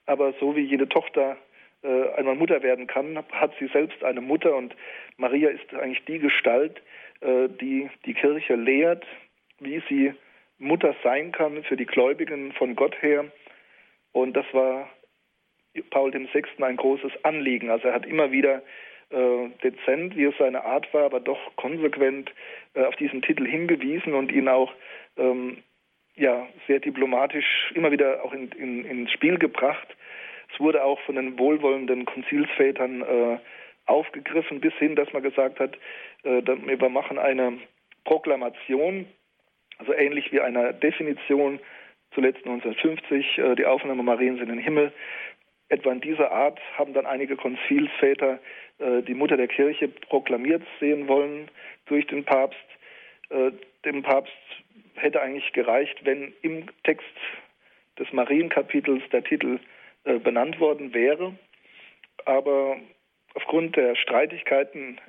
aber 0.07 0.33
so 0.41 0.57
wie 0.57 0.63
jede 0.63 0.89
Tochter 0.89 1.37
äh, 1.83 2.09
einmal 2.17 2.35
Mutter 2.35 2.63
werden 2.63 2.87
kann, 2.87 3.23
hat 3.33 3.53
sie 3.59 3.69
selbst 3.69 4.03
eine 4.03 4.21
Mutter 4.21 4.57
und 4.57 4.75
Maria 5.17 5.51
ist 5.51 5.73
eigentlich 5.75 6.05
die 6.07 6.19
Gestalt, 6.19 6.81
äh, 7.21 7.49
die 7.49 7.91
die 8.07 8.15
Kirche 8.15 8.55
lehrt, 8.55 9.05
wie 9.61 9.83
sie 9.89 10.15
Mutter 10.59 10.95
sein 11.03 11.33
kann 11.33 11.63
für 11.65 11.77
die 11.77 11.87
Gläubigen 11.87 12.53
von 12.53 12.75
Gott 12.77 13.01
her. 13.03 13.25
Und 14.13 14.35
das 14.35 14.47
war 14.53 14.89
Paul 15.91 16.13
VI. 16.13 16.45
ein 16.63 16.77
großes 16.77 17.13
Anliegen. 17.25 17.71
Also 17.71 17.89
er 17.89 17.95
hat 17.95 18.07
immer 18.07 18.31
wieder 18.31 18.63
dezent, 19.63 20.17
wie 20.17 20.25
es 20.25 20.35
seine 20.39 20.65
Art 20.65 20.93
war, 20.95 21.05
aber 21.05 21.21
doch 21.21 21.39
konsequent 21.57 22.33
äh, 22.75 22.85
auf 22.85 22.97
diesen 22.97 23.23
Titel 23.23 23.47
hingewiesen 23.47 24.15
und 24.15 24.33
ihn 24.33 24.49
auch 24.49 24.73
ähm, 25.17 25.59
ja, 26.15 26.47
sehr 26.67 26.81
diplomatisch 26.81 27.73
immer 27.75 27.91
wieder 27.91 28.25
auch 28.25 28.33
in, 28.33 28.51
in, 28.53 28.85
ins 28.85 29.13
Spiel 29.13 29.39
gebracht. 29.39 29.89
Es 30.53 30.61
wurde 30.61 30.85
auch 30.85 31.01
von 31.01 31.17
den 31.17 31.39
wohlwollenden 31.39 32.05
Konzilsvätern 32.05 33.03
äh, 33.03 33.39
aufgegriffen, 33.87 34.61
bis 34.61 34.75
hin, 34.75 34.97
dass 34.97 35.13
man 35.13 35.23
gesagt 35.23 35.59
hat, 35.61 35.77
äh, 36.25 36.43
wir 36.45 36.89
machen 36.89 37.19
eine 37.19 37.59
Proklamation, 38.05 39.07
also 39.79 39.95
ähnlich 39.95 40.33
wie 40.33 40.41
eine 40.41 40.75
Definition, 40.75 41.61
zuletzt 42.15 42.45
1950, 42.45 43.39
äh, 43.39 43.55
die 43.55 43.67
Aufnahme 43.67 44.03
Mariens 44.03 44.41
in 44.41 44.49
den 44.49 44.59
Himmel. 44.59 44.93
Etwa 45.73 45.91
in 45.91 46.03
dieser 46.03 46.31
Art 46.31 46.61
haben 46.77 46.93
dann 46.93 47.07
einige 47.07 47.35
Konzilsväter 47.35 48.39
äh, 48.79 49.01
die 49.05 49.15
Mutter 49.15 49.39
der 49.39 49.49
Kirche 49.49 49.89
proklamiert 49.89 50.63
sehen 50.81 51.09
wollen 51.09 51.51
durch 51.87 52.07
den 52.09 52.25
Papst. 52.25 52.59
Äh, 53.31 53.53
dem 53.87 54.03
Papst 54.03 54.37
hätte 54.97 55.23
eigentlich 55.23 55.51
gereicht, 55.55 56.05
wenn 56.05 56.35
im 56.43 56.67
Text 56.85 57.07
des 57.99 58.13
Marienkapitels 58.13 59.03
der 59.13 59.25
Titel 59.25 59.61
äh, 60.05 60.19
benannt 60.19 60.61
worden 60.61 60.93
wäre. 60.93 61.39
Aber 62.27 62.77
aufgrund 63.35 63.75
der 63.75 63.97
Streitigkeiten 63.97 65.01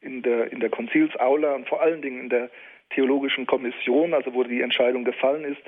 in 0.00 0.22
der, 0.22 0.50
in 0.50 0.60
der 0.60 0.70
Konzilsaula 0.70 1.54
und 1.56 1.68
vor 1.68 1.82
allen 1.82 2.00
Dingen 2.00 2.20
in 2.20 2.28
der 2.30 2.50
Theologischen 2.88 3.46
Kommission, 3.46 4.14
also 4.14 4.32
wo 4.32 4.44
die 4.44 4.62
Entscheidung 4.62 5.04
gefallen 5.04 5.44
ist, 5.44 5.62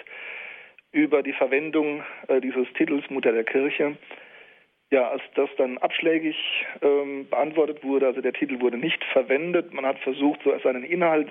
über 0.90 1.22
die 1.22 1.34
Verwendung 1.34 2.02
äh, 2.28 2.40
dieses 2.40 2.66
Titels 2.72 3.08
Mutter 3.10 3.32
der 3.32 3.44
Kirche, 3.44 3.98
ja, 4.92 5.08
als 5.08 5.22
das 5.34 5.48
dann 5.56 5.78
abschlägig 5.78 6.36
ähm, 6.82 7.26
beantwortet 7.28 7.82
wurde, 7.82 8.06
also 8.06 8.20
der 8.20 8.34
Titel 8.34 8.60
wurde 8.60 8.76
nicht 8.76 9.02
verwendet, 9.04 9.72
man 9.72 9.86
hat 9.86 9.98
versucht, 10.00 10.40
so 10.44 10.56
seinen 10.58 10.84
Inhalt 10.84 11.28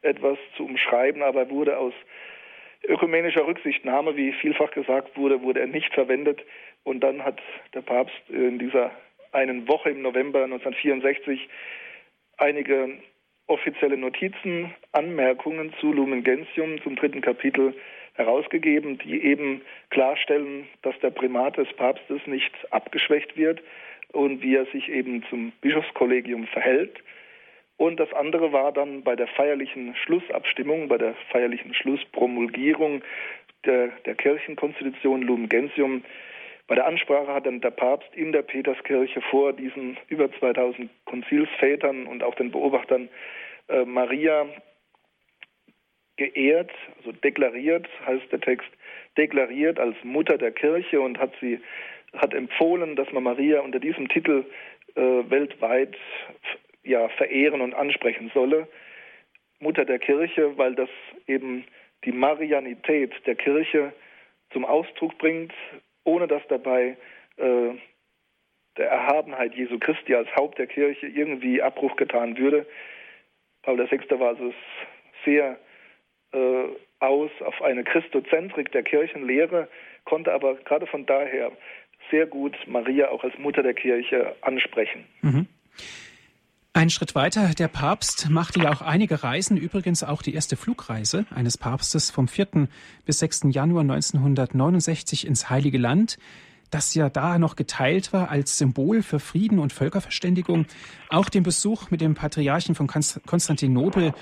etwas 0.00 0.38
zu 0.56 0.64
umschreiben, 0.64 1.22
aber 1.22 1.50
wurde 1.50 1.76
aus 1.76 1.92
ökumenischer 2.82 3.46
Rücksichtnahme, 3.46 4.16
wie 4.16 4.32
vielfach 4.32 4.70
gesagt 4.70 5.14
wurde, 5.16 5.42
wurde 5.42 5.60
er 5.60 5.66
nicht 5.66 5.92
verwendet. 5.92 6.40
Und 6.84 7.00
dann 7.00 7.22
hat 7.22 7.38
der 7.74 7.82
Papst 7.82 8.18
in 8.30 8.58
dieser 8.58 8.90
einen 9.30 9.68
Woche 9.68 9.90
im 9.90 10.00
November 10.00 10.44
1964 10.44 11.48
einige 12.38 12.96
offizielle 13.46 13.98
Notizen, 13.98 14.74
Anmerkungen 14.92 15.74
zu 15.80 15.92
Lumen 15.92 16.24
Gentium 16.24 16.82
zum 16.82 16.96
dritten 16.96 17.20
Kapitel 17.20 17.74
herausgegeben, 18.14 18.98
die 18.98 19.22
eben 19.24 19.62
klarstellen, 19.90 20.68
dass 20.82 20.98
der 21.00 21.10
Primat 21.10 21.56
des 21.56 21.72
Papstes 21.74 22.20
nicht 22.26 22.52
abgeschwächt 22.70 23.36
wird 23.36 23.62
und 24.12 24.42
wie 24.42 24.56
er 24.56 24.66
sich 24.66 24.88
eben 24.88 25.24
zum 25.30 25.52
Bischofskollegium 25.60 26.46
verhält. 26.46 27.02
Und 27.78 27.98
das 27.98 28.12
andere 28.12 28.52
war 28.52 28.72
dann 28.72 29.02
bei 29.02 29.16
der 29.16 29.26
feierlichen 29.28 29.96
Schlussabstimmung, 29.96 30.88
bei 30.88 30.98
der 30.98 31.14
feierlichen 31.30 31.74
Schlusspromulgierung 31.74 33.02
der, 33.64 33.88
der 34.04 34.14
Kirchenkonstitution 34.14 35.22
Lumen 35.22 35.48
Gentium, 35.48 36.02
Bei 36.68 36.76
der 36.76 36.86
Ansprache 36.86 37.34
hat 37.34 37.46
dann 37.46 37.60
der 37.60 37.70
Papst 37.70 38.08
in 38.14 38.32
der 38.32 38.42
Peterskirche 38.42 39.20
vor 39.30 39.52
diesen 39.52 39.98
über 40.08 40.32
2000 40.32 40.90
Konzilsvätern 41.04 42.06
und 42.06 42.22
auch 42.22 42.34
den 42.34 42.50
Beobachtern 42.50 43.08
äh, 43.68 43.84
Maria 43.84 44.46
geehrt, 46.16 46.70
also 46.98 47.12
deklariert, 47.12 47.88
heißt 48.06 48.30
der 48.30 48.40
Text, 48.40 48.68
deklariert 49.16 49.78
als 49.78 49.96
Mutter 50.02 50.38
der 50.38 50.52
Kirche 50.52 51.00
und 51.00 51.18
hat 51.18 51.32
sie 51.40 51.60
hat 52.14 52.34
empfohlen, 52.34 52.94
dass 52.96 53.10
man 53.12 53.22
Maria 53.22 53.60
unter 53.60 53.80
diesem 53.80 54.08
Titel 54.08 54.44
äh, 54.94 55.00
weltweit 55.00 55.96
ja, 56.84 57.08
verehren 57.08 57.60
und 57.60 57.74
ansprechen 57.74 58.30
solle. 58.34 58.68
Mutter 59.60 59.84
der 59.84 59.98
Kirche, 59.98 60.58
weil 60.58 60.74
das 60.74 60.90
eben 61.26 61.64
die 62.04 62.12
Marianität 62.12 63.14
der 63.26 63.36
Kirche 63.36 63.92
zum 64.52 64.64
Ausdruck 64.64 65.16
bringt, 65.18 65.54
ohne 66.04 66.26
dass 66.26 66.42
dabei 66.48 66.96
äh, 67.36 67.70
der 68.76 68.90
Erhabenheit 68.90 69.54
Jesu 69.54 69.78
Christi 69.78 70.14
als 70.14 70.28
Haupt 70.34 70.58
der 70.58 70.66
Kirche 70.66 71.06
irgendwie 71.06 71.62
Abbruch 71.62 71.96
getan 71.96 72.36
würde. 72.36 72.66
Paul 73.62 73.78
VI. 73.78 74.00
war 74.18 74.28
also 74.28 74.52
sehr 75.24 75.58
äh, 76.32 76.64
aus 77.00 77.30
auf 77.44 77.60
eine 77.62 77.84
Christozentrik 77.84 78.72
der 78.72 78.82
Kirchenlehre, 78.82 79.68
konnte 80.04 80.32
aber 80.32 80.54
gerade 80.56 80.86
von 80.86 81.06
daher 81.06 81.52
sehr 82.10 82.26
gut 82.26 82.56
Maria 82.66 83.08
auch 83.08 83.24
als 83.24 83.38
Mutter 83.38 83.62
der 83.62 83.74
Kirche 83.74 84.34
ansprechen. 84.40 85.04
Mhm. 85.20 85.46
Ein 86.74 86.88
Schritt 86.88 87.14
weiter, 87.14 87.50
der 87.50 87.68
Papst 87.68 88.30
machte 88.30 88.60
ja 88.60 88.72
auch 88.72 88.80
einige 88.80 89.22
Reisen, 89.22 89.58
übrigens 89.58 90.02
auch 90.02 90.22
die 90.22 90.32
erste 90.32 90.56
Flugreise 90.56 91.26
eines 91.34 91.58
Papstes 91.58 92.10
vom 92.10 92.28
4. 92.28 92.66
bis 93.04 93.18
6. 93.18 93.42
Januar 93.50 93.82
1969 93.82 95.26
ins 95.26 95.50
Heilige 95.50 95.76
Land, 95.76 96.16
das 96.70 96.94
ja 96.94 97.10
da 97.10 97.38
noch 97.38 97.56
geteilt 97.56 98.14
war 98.14 98.30
als 98.30 98.56
Symbol 98.56 99.02
für 99.02 99.20
Frieden 99.20 99.58
und 99.58 99.74
Völkerverständigung. 99.74 100.64
Auch 101.10 101.28
den 101.28 101.42
Besuch 101.42 101.90
mit 101.90 102.00
dem 102.00 102.14
Patriarchen 102.14 102.74
von 102.74 102.86
Konstantinopel, 102.86 104.14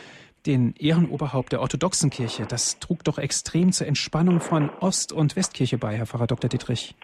den 0.46 0.74
Ehrenoberhaupt 0.78 1.52
der 1.52 1.60
orthodoxen 1.60 2.10
Kirche, 2.10 2.46
das 2.48 2.78
trug 2.78 3.04
doch 3.04 3.18
extrem 3.18 3.72
zur 3.72 3.86
Entspannung 3.86 4.40
von 4.40 4.70
Ost- 4.80 5.12
und 5.12 5.36
Westkirche 5.36 5.78
bei, 5.78 5.96
Herr 5.96 6.06
Pfarrer 6.06 6.26
Dr. 6.26 6.48
Dietrich. 6.48 6.94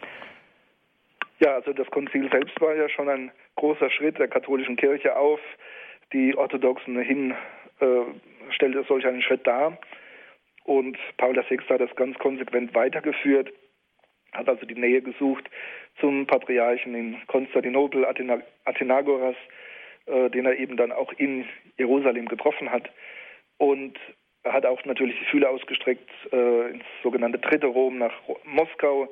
Ja, 1.38 1.54
also 1.54 1.72
das 1.72 1.86
Konzil 1.90 2.30
selbst 2.30 2.58
war 2.60 2.74
ja 2.74 2.88
schon 2.88 3.08
ein 3.08 3.30
großer 3.56 3.90
Schritt 3.90 4.18
der 4.18 4.28
katholischen 4.28 4.76
Kirche 4.76 5.16
auf. 5.16 5.40
Die 6.12 6.36
Orthodoxen 6.36 6.98
hin 7.00 7.34
äh, 7.80 7.86
stellte 8.50 8.84
solch 8.88 9.06
einen 9.06 9.22
Schritt 9.22 9.46
dar. 9.46 9.78
Und 10.64 10.98
Paul 11.16 11.36
VI. 11.36 11.58
hat 11.68 11.80
das 11.80 11.94
ganz 11.94 12.18
konsequent 12.18 12.74
weitergeführt, 12.74 13.52
hat 14.32 14.48
also 14.48 14.66
die 14.66 14.74
Nähe 14.74 15.00
gesucht 15.02 15.44
zum 16.00 16.26
Patriarchen 16.26 16.94
in 16.94 17.16
Konstantinopel, 17.26 18.04
Athena, 18.04 18.40
Athenagoras, 18.64 19.36
äh, 20.06 20.30
den 20.30 20.46
er 20.46 20.58
eben 20.58 20.76
dann 20.76 20.92
auch 20.92 21.12
in 21.12 21.44
Jerusalem 21.76 22.26
getroffen 22.26 22.70
hat. 22.70 22.90
Und 23.58 23.98
er 24.42 24.52
hat 24.52 24.66
auch 24.66 24.84
natürlich 24.84 25.18
die 25.18 25.24
Fühler 25.26 25.50
ausgestreckt 25.50 26.08
äh, 26.32 26.70
ins 26.70 26.84
sogenannte 27.02 27.38
Dritte 27.38 27.66
Rom 27.66 27.98
nach 27.98 28.14
Moskau, 28.44 29.08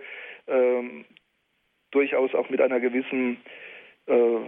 ähm, 0.47 1.05
durchaus 1.91 2.35
auch 2.35 2.49
mit 2.51 2.61
einer 2.61 2.81
gewissen, 2.81 3.39
äh, 4.07 4.41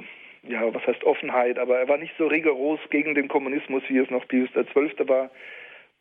ja, 0.48 0.74
was 0.74 0.86
heißt 0.86 1.04
Offenheit, 1.04 1.58
aber 1.58 1.78
er 1.78 1.88
war 1.88 1.96
nicht 1.96 2.14
so 2.18 2.26
rigoros 2.26 2.80
gegen 2.90 3.14
den 3.14 3.28
Kommunismus, 3.28 3.82
wie 3.88 3.98
es 3.98 4.10
noch 4.10 4.28
Pius 4.28 4.50
XII. 4.52 5.08
war 5.08 5.30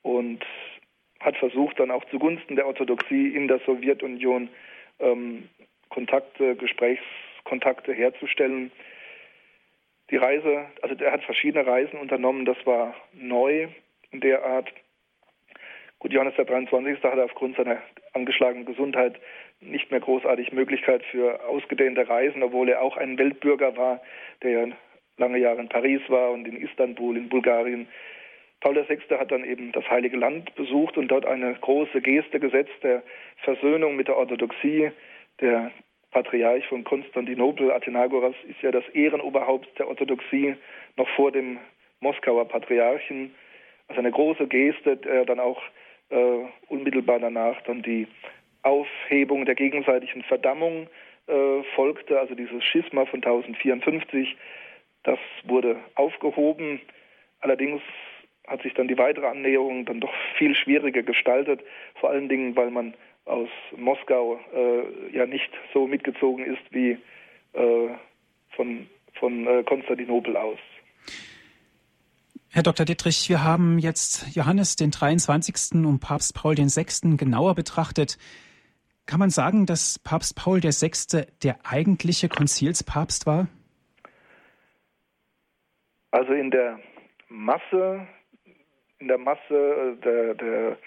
und 0.02 0.46
hat 1.20 1.38
versucht, 1.38 1.80
dann 1.80 1.92
auch 1.92 2.06
zugunsten 2.06 2.56
der 2.56 2.68
Orthodoxie 2.68 3.30
in 3.30 3.48
der 3.48 3.60
Sowjetunion 3.66 4.50
ähm, 5.00 5.50
Kontakte, 5.90 6.56
Gesprächskontakte 6.56 7.94
herzustellen. 7.94 8.72
Die 10.12 10.18
Reise, 10.18 10.68
also 10.84 10.96
er 10.96 11.12
hat 11.12 11.24
verschiedene 11.24 11.66
Reisen 11.66 11.98
unternommen, 11.98 12.46
das 12.46 12.58
war 12.66 12.94
neu 13.14 13.68
in 14.16 14.22
der 14.22 14.46
Art. 14.46 14.72
Gut, 16.00 16.14
Johannes 16.14 16.36
der 16.36 16.46
23. 16.46 17.04
hatte 17.04 17.24
aufgrund 17.24 17.58
seiner 17.58 17.82
angeschlagenen 18.14 18.66
Gesundheit 18.66 19.20
nicht 19.60 19.92
mehr 19.92 20.00
großartig 20.00 20.54
Möglichkeit 20.54 21.04
für 21.12 21.44
ausgedehnte 21.46 22.08
Reisen, 22.08 22.44
obwohl 22.44 22.70
er 22.70 22.82
auch 22.82 22.96
ein 22.96 23.18
Weltbürger 23.18 23.76
war, 23.76 24.02
der 24.42 24.52
ja 24.52 24.68
lange 25.18 25.38
Jahre 25.40 25.60
in 25.62 25.70
Paris 25.70 26.02
war 26.08 26.32
und 26.32 26.48
in 26.48 26.62
Istanbul, 26.62 27.18
in 27.18 27.30
Bulgarien. 27.30 27.88
Paul 28.62 28.76
VI. 28.76 29.00
hat 29.18 29.32
dann 29.32 29.44
eben 29.44 29.72
das 29.74 29.90
Heilige 29.90 30.18
Land 30.18 30.56
besucht 30.56 30.98
und 30.98 31.10
dort 31.10 31.26
eine 31.26 31.54
große 31.56 32.02
Geste 32.02 32.40
gesetzt 32.40 32.76
der 32.84 33.04
Versöhnung 33.44 33.96
mit 33.96 34.08
der 34.08 34.18
Orthodoxie. 34.18 34.92
Der 35.42 35.72
Patriarch 36.12 36.66
von 36.68 36.86
Konstantinopel, 36.86 37.72
Athenagoras, 37.72 38.36
ist 38.48 38.62
ja 38.62 38.72
das 38.72 38.88
Ehrenoberhaupt 38.94 39.68
der 39.78 39.90
Orthodoxie 39.90 40.56
noch 40.96 41.10
vor 41.10 41.32
dem 41.32 41.60
Moskauer 42.00 42.48
Patriarchen. 42.48 43.34
Also 43.88 44.00
eine 44.00 44.12
große 44.12 44.48
Geste, 44.48 44.98
der 44.98 45.26
dann 45.26 45.40
auch 45.40 45.62
äh, 46.10 46.46
unmittelbar 46.68 47.20
danach 47.20 47.62
dann 47.64 47.82
die 47.82 48.08
Aufhebung 48.64 49.46
der 49.46 49.56
gegenseitigen 49.56 50.24
Verdammung 50.24 50.88
äh, 51.28 51.64
folgte, 51.76 52.20
also 52.20 52.36
dieses 52.36 52.64
Schisma 52.64 53.06
von 53.06 53.24
1054. 53.24 54.36
Das 55.04 55.20
wurde 55.44 55.78
aufgehoben. 55.94 56.82
Allerdings 57.42 57.82
hat 58.48 58.62
sich 58.64 58.74
dann 58.74 58.88
die 58.88 58.98
weitere 58.98 59.28
Annäherung 59.28 59.86
dann 59.86 60.00
doch 60.00 60.14
viel 60.38 60.56
schwieriger 60.56 61.04
gestaltet, 61.04 61.62
vor 61.96 62.10
allen 62.10 62.30
Dingen, 62.30 62.56
weil 62.56 62.72
man 62.72 62.94
aus 63.26 63.50
Moskau 63.76 64.40
äh, 64.54 65.16
ja 65.16 65.26
nicht 65.26 65.50
so 65.74 65.88
mitgezogen 65.88 66.46
ist 66.46 66.62
wie 66.72 66.98
äh, 67.54 67.90
von, 68.52 68.88
von 69.14 69.48
äh, 69.48 69.64
Konstantinopel 69.64 70.38
aus. 70.38 70.60
Herr 72.56 72.64
Dr. 72.64 72.86
Dittrich, 72.86 73.28
wir 73.28 73.44
haben 73.44 73.80
jetzt 73.80 74.34
Johannes 74.34 74.78
den 74.78 74.90
23. 74.90 75.86
und 75.86 76.00
Papst 76.00 76.34
Paul 76.34 76.56
den 76.56 76.70
6. 76.70 77.18
genauer 77.18 77.54
betrachtet. 77.54 78.18
Kann 79.06 79.20
man 79.20 79.30
sagen, 79.30 79.66
dass 79.66 80.00
Papst 80.00 80.38
Paul 80.38 80.64
VI. 80.64 81.26
der 81.44 81.58
eigentliche 81.70 82.30
Konzilspapst 82.30 83.28
war? 83.28 83.50
Also 86.12 86.32
in 86.32 86.50
der 86.50 86.80
Masse, 87.28 88.08
in 89.00 89.10
der 89.10 89.18
Masse 89.18 89.98
der, 90.02 90.36
der, 90.36 90.78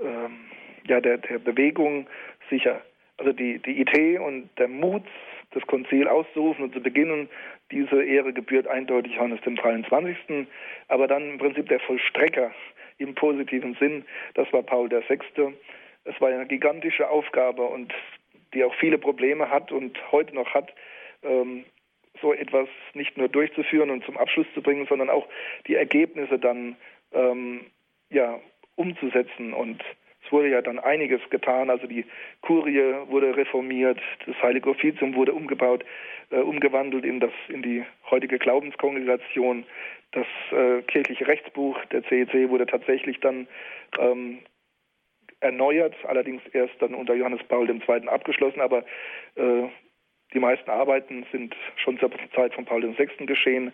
ähm, 0.00 0.50
ja, 0.88 1.00
der, 1.00 1.18
der 1.18 1.38
Bewegung 1.38 2.08
sicher. 2.50 2.82
Also 3.18 3.32
die, 3.32 3.60
die 3.60 3.80
Idee 3.80 4.18
und 4.18 4.50
der 4.58 4.66
Mut, 4.66 5.04
das 5.52 5.62
Konzil 5.68 6.08
auszurufen 6.08 6.64
und 6.64 6.74
zu 6.74 6.80
beginnen, 6.80 7.28
diese 7.70 8.02
Ehre 8.02 8.32
gebührt 8.32 8.66
eindeutig 8.66 9.14
Johannes 9.14 9.40
dem 9.42 9.56
23. 9.56 10.46
Aber 10.88 11.06
dann 11.06 11.32
im 11.32 11.38
Prinzip 11.38 11.68
der 11.68 11.80
Vollstrecker 11.80 12.52
im 12.98 13.14
positiven 13.14 13.74
Sinn, 13.74 14.04
das 14.34 14.52
war 14.52 14.62
Paul 14.62 14.90
VI. 14.90 15.54
Es 16.04 16.20
war 16.20 16.28
eine 16.28 16.46
gigantische 16.46 17.08
Aufgabe 17.08 17.62
und 17.62 17.92
die 18.54 18.64
auch 18.64 18.74
viele 18.74 18.98
Probleme 18.98 19.50
hat 19.50 19.72
und 19.72 19.98
heute 20.10 20.34
noch 20.34 20.54
hat, 20.54 20.72
ähm, 21.22 21.64
so 22.20 22.32
etwas 22.32 22.68
nicht 22.94 23.16
nur 23.16 23.28
durchzuführen 23.28 23.90
und 23.90 24.04
zum 24.04 24.16
Abschluss 24.16 24.46
zu 24.54 24.62
bringen, 24.62 24.86
sondern 24.88 25.10
auch 25.10 25.26
die 25.66 25.74
Ergebnisse 25.74 26.38
dann 26.38 26.76
ähm, 27.12 27.66
ja, 28.10 28.40
umzusetzen. 28.74 29.52
Und 29.52 29.84
es 30.28 30.32
wurde 30.32 30.50
ja 30.50 30.60
dann 30.60 30.78
einiges 30.78 31.20
getan. 31.30 31.70
Also 31.70 31.86
die 31.86 32.04
Kurie 32.42 32.80
wurde 33.06 33.36
reformiert, 33.36 33.98
das 34.26 34.36
Heilige 34.42 34.70
Offizium 34.70 35.14
wurde 35.14 35.32
umgebaut, 35.32 35.84
äh, 36.30 36.36
umgewandelt 36.36 37.04
in, 37.04 37.18
das, 37.18 37.32
in 37.48 37.62
die 37.62 37.84
heutige 38.10 38.38
Glaubenskongregation. 38.38 39.64
Das 40.12 40.26
äh, 40.52 40.82
kirchliche 40.82 41.26
Rechtsbuch 41.26 41.82
der 41.86 42.02
CEC 42.04 42.50
wurde 42.50 42.66
tatsächlich 42.66 43.20
dann 43.20 43.48
ähm, 43.98 44.40
erneuert, 45.40 45.94
allerdings 46.04 46.42
erst 46.52 46.74
dann 46.80 46.94
unter 46.94 47.14
Johannes 47.14 47.42
Paul 47.44 47.68
II. 47.70 48.08
abgeschlossen, 48.08 48.60
aber 48.60 48.84
äh, 49.36 49.64
die 50.34 50.40
meisten 50.40 50.70
Arbeiten 50.70 51.24
sind 51.32 51.56
schon 51.76 51.98
zur 51.98 52.10
Zeit 52.34 52.54
von 52.54 52.66
Paul 52.66 52.82
VI. 52.82 53.24
geschehen. 53.24 53.72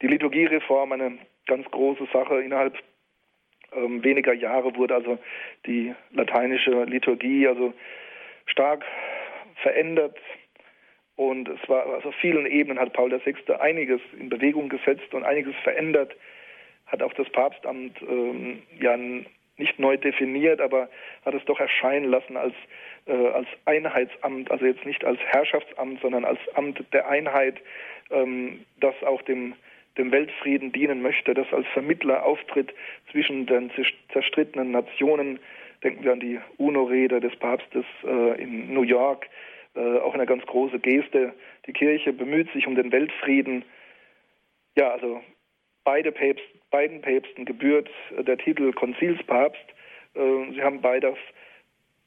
Die 0.00 0.08
Liturgiereform, 0.08 0.92
eine 0.92 1.18
ganz 1.46 1.70
große 1.70 2.08
Sache 2.12 2.40
innerhalb 2.40 2.76
ähm, 3.76 4.02
weniger 4.04 4.32
Jahre 4.32 4.74
wurde 4.76 4.94
also 4.94 5.18
die 5.66 5.94
lateinische 6.10 6.84
Liturgie 6.84 7.46
also 7.46 7.72
stark 8.46 8.84
verändert 9.62 10.18
und 11.16 11.48
es 11.48 11.68
war 11.68 11.86
also 11.86 12.08
auf 12.08 12.14
vielen 12.16 12.46
Ebenen 12.46 12.78
hat 12.78 12.92
Paul 12.92 13.10
VI. 13.10 13.54
einiges 13.60 14.00
in 14.18 14.28
Bewegung 14.28 14.68
gesetzt 14.68 15.12
und 15.12 15.24
einiges 15.24 15.54
verändert, 15.62 16.16
hat 16.86 17.02
auch 17.02 17.12
das 17.14 17.28
Papstamt 17.30 18.00
ähm, 18.02 18.62
ja 18.80 18.96
nicht 19.56 19.78
neu 19.78 19.96
definiert, 19.96 20.60
aber 20.60 20.88
hat 21.24 21.34
es 21.34 21.44
doch 21.44 21.60
erscheinen 21.60 22.10
lassen 22.10 22.36
als, 22.36 22.54
äh, 23.06 23.12
als 23.12 23.46
Einheitsamt, 23.66 24.50
also 24.50 24.64
jetzt 24.64 24.84
nicht 24.86 25.04
als 25.04 25.20
Herrschaftsamt, 25.20 26.00
sondern 26.00 26.24
als 26.24 26.40
Amt 26.54 26.82
der 26.92 27.08
Einheit, 27.08 27.60
ähm, 28.10 28.64
das 28.80 28.94
auch 29.04 29.22
dem, 29.22 29.54
dem 29.98 30.10
Weltfrieden 30.10 30.72
dienen 30.72 31.02
möchte, 31.02 31.34
das 31.34 31.52
als 31.52 31.66
Vermittler 31.68 32.24
auftritt 32.24 32.72
zwischen 33.10 33.46
den 33.46 33.70
zerstrittenen 34.12 34.70
Nationen. 34.70 35.38
Denken 35.84 36.04
wir 36.04 36.12
an 36.12 36.20
die 36.20 36.38
UNO-Rede 36.58 37.20
des 37.20 37.34
Papstes 37.36 37.84
äh, 38.04 38.42
in 38.42 38.72
New 38.72 38.82
York, 38.82 39.28
äh, 39.74 39.98
auch 39.98 40.14
eine 40.14 40.26
ganz 40.26 40.46
große 40.46 40.78
Geste. 40.78 41.34
Die 41.66 41.72
Kirche 41.72 42.12
bemüht 42.12 42.50
sich 42.52 42.66
um 42.66 42.74
den 42.74 42.92
Weltfrieden. 42.92 43.64
Ja, 44.76 44.92
also 44.92 45.20
beide 45.84 46.12
Päpst, 46.12 46.44
beiden 46.70 47.02
Päpsten 47.02 47.44
gebührt 47.44 47.90
äh, 48.16 48.22
der 48.22 48.38
Titel 48.38 48.72
Konzilspapst. 48.72 49.64
Äh, 50.14 50.52
sie 50.54 50.62
haben 50.62 50.80
beide 50.80 51.14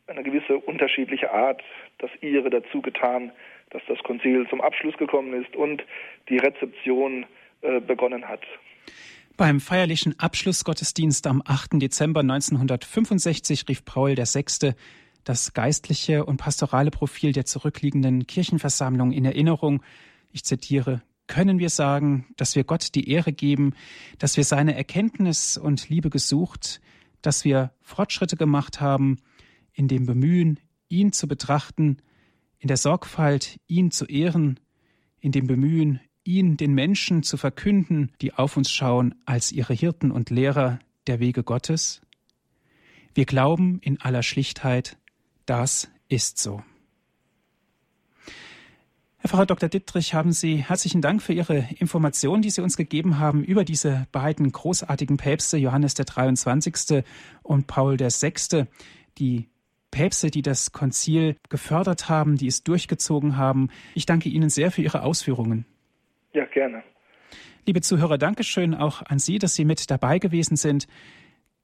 eine 0.08 0.24
gewisse 0.24 0.58
unterschiedliche 0.58 1.32
Art 1.32 1.62
das 1.98 2.12
ihre 2.22 2.50
dazu 2.50 2.82
getan, 2.82 3.32
dass 3.72 3.82
das 3.88 4.00
Konzil 4.04 4.48
zum 4.50 4.62
Abschluss 4.62 4.98
gekommen 4.98 5.34
ist 5.44 5.56
und 5.56 5.84
die 6.30 6.38
Rezeption 6.38 7.24
äh, 7.24 7.26
begonnen 7.62 8.28
hat. 8.28 8.42
Beim 9.38 9.60
feierlichen 9.60 10.18
Abschlussgottesdienst 10.20 11.28
am 11.28 11.42
8. 11.46 11.82
Dezember 11.82 12.22
1965 12.22 13.66
rief 13.68 13.84
Paul 13.84 14.16
VI. 14.16 14.74
das 15.26 15.54
geistliche 15.54 16.26
und 16.26 16.38
pastorale 16.38 16.92
Profil 16.92 17.34
der 17.34 17.46
zurückliegenden 17.46 18.28
Kirchenversammlung 18.28 19.12
in 19.12 19.26
Erinnerung. 19.26 19.84
Ich 20.32 20.46
zitiere 20.46 21.02
können 21.28 21.60
wir 21.60 21.70
sagen, 21.70 22.28
dass 22.38 22.56
wir 22.56 22.64
Gott 22.64 22.94
die 22.96 23.10
Ehre 23.10 23.34
geben, 23.34 23.74
dass 24.20 24.38
wir 24.38 24.44
seine 24.44 24.76
Erkenntnis 24.76 25.58
und 25.58 25.90
Liebe 25.90 26.10
gesucht, 26.10 26.82
dass 27.22 27.46
wir 27.46 27.72
Fortschritte 27.82 28.38
gemacht 28.38 28.80
haben 28.80 29.18
in 29.74 29.88
dem 29.88 30.06
Bemühen, 30.06 30.60
ihn 30.88 31.12
zu 31.12 31.28
betrachten, 31.28 31.98
in 32.60 32.68
der 32.68 32.78
Sorgfalt, 32.78 33.60
ihn 33.68 33.92
zu 33.92 34.06
ehren, 34.06 34.60
in 35.20 35.32
dem 35.32 35.48
Bemühen, 35.48 36.00
ihn 36.26 36.58
den 36.58 36.74
Menschen 36.74 37.24
zu 37.24 37.38
verkünden, 37.38 38.12
die 38.22 38.34
auf 38.34 38.58
uns 38.58 38.72
schauen 38.72 39.16
als 39.26 39.52
ihre 39.52 39.74
Hirten 39.74 40.12
und 40.12 40.30
Lehrer 40.30 40.80
der 41.08 41.20
Wege 41.20 41.44
Gottes? 41.44 42.02
Wir 43.14 43.26
glauben 43.26 43.80
in 43.80 44.02
aller 44.02 44.24
Schlichtheit, 44.24 44.98
das 45.46 45.90
ist 46.10 46.38
so. 46.38 46.64
Herr 49.20 49.30
Pfarrer 49.30 49.46
Dr. 49.46 49.70
Dittrich, 49.70 50.14
haben 50.14 50.34
Sie 50.34 50.58
herzlichen 50.58 51.02
Dank 51.02 51.22
für 51.22 51.34
Ihre 51.34 51.68
Informationen, 51.80 52.42
die 52.42 52.52
Sie 52.52 52.62
uns 52.62 52.78
gegeben 52.78 53.18
haben 53.18 53.44
über 53.44 53.64
diese 53.64 54.06
beiden 54.12 54.52
großartigen 54.52 55.18
Päpste, 55.18 55.58
Johannes 55.58 55.94
der 55.94 56.06
23. 56.06 57.04
und 57.42 57.66
Paul 57.66 57.98
der 57.98 58.12
6., 58.12 58.50
die 59.18 59.48
Päpste, 59.90 60.30
die 60.30 60.42
das 60.42 60.74
Konzil 60.74 61.38
gefördert 61.50 62.10
haben, 62.10 62.36
die 62.36 62.48
es 62.48 62.64
durchgezogen 62.64 63.38
haben. 63.38 63.70
Ich 63.96 64.06
danke 64.06 64.30
Ihnen 64.30 64.50
sehr 64.50 64.70
für 64.70 64.82
Ihre 64.82 65.04
Ausführungen. 65.04 65.66
Ja, 66.36 66.46
gerne. 66.46 66.84
Liebe 67.66 67.80
Zuhörer, 67.80 68.18
Dankeschön 68.18 68.76
auch 68.76 69.02
an 69.04 69.20
Sie, 69.20 69.40
dass 69.40 69.56
Sie 69.56 69.64
mit 69.64 69.90
dabei 69.90 70.20
gewesen 70.20 70.58
sind. 70.58 70.86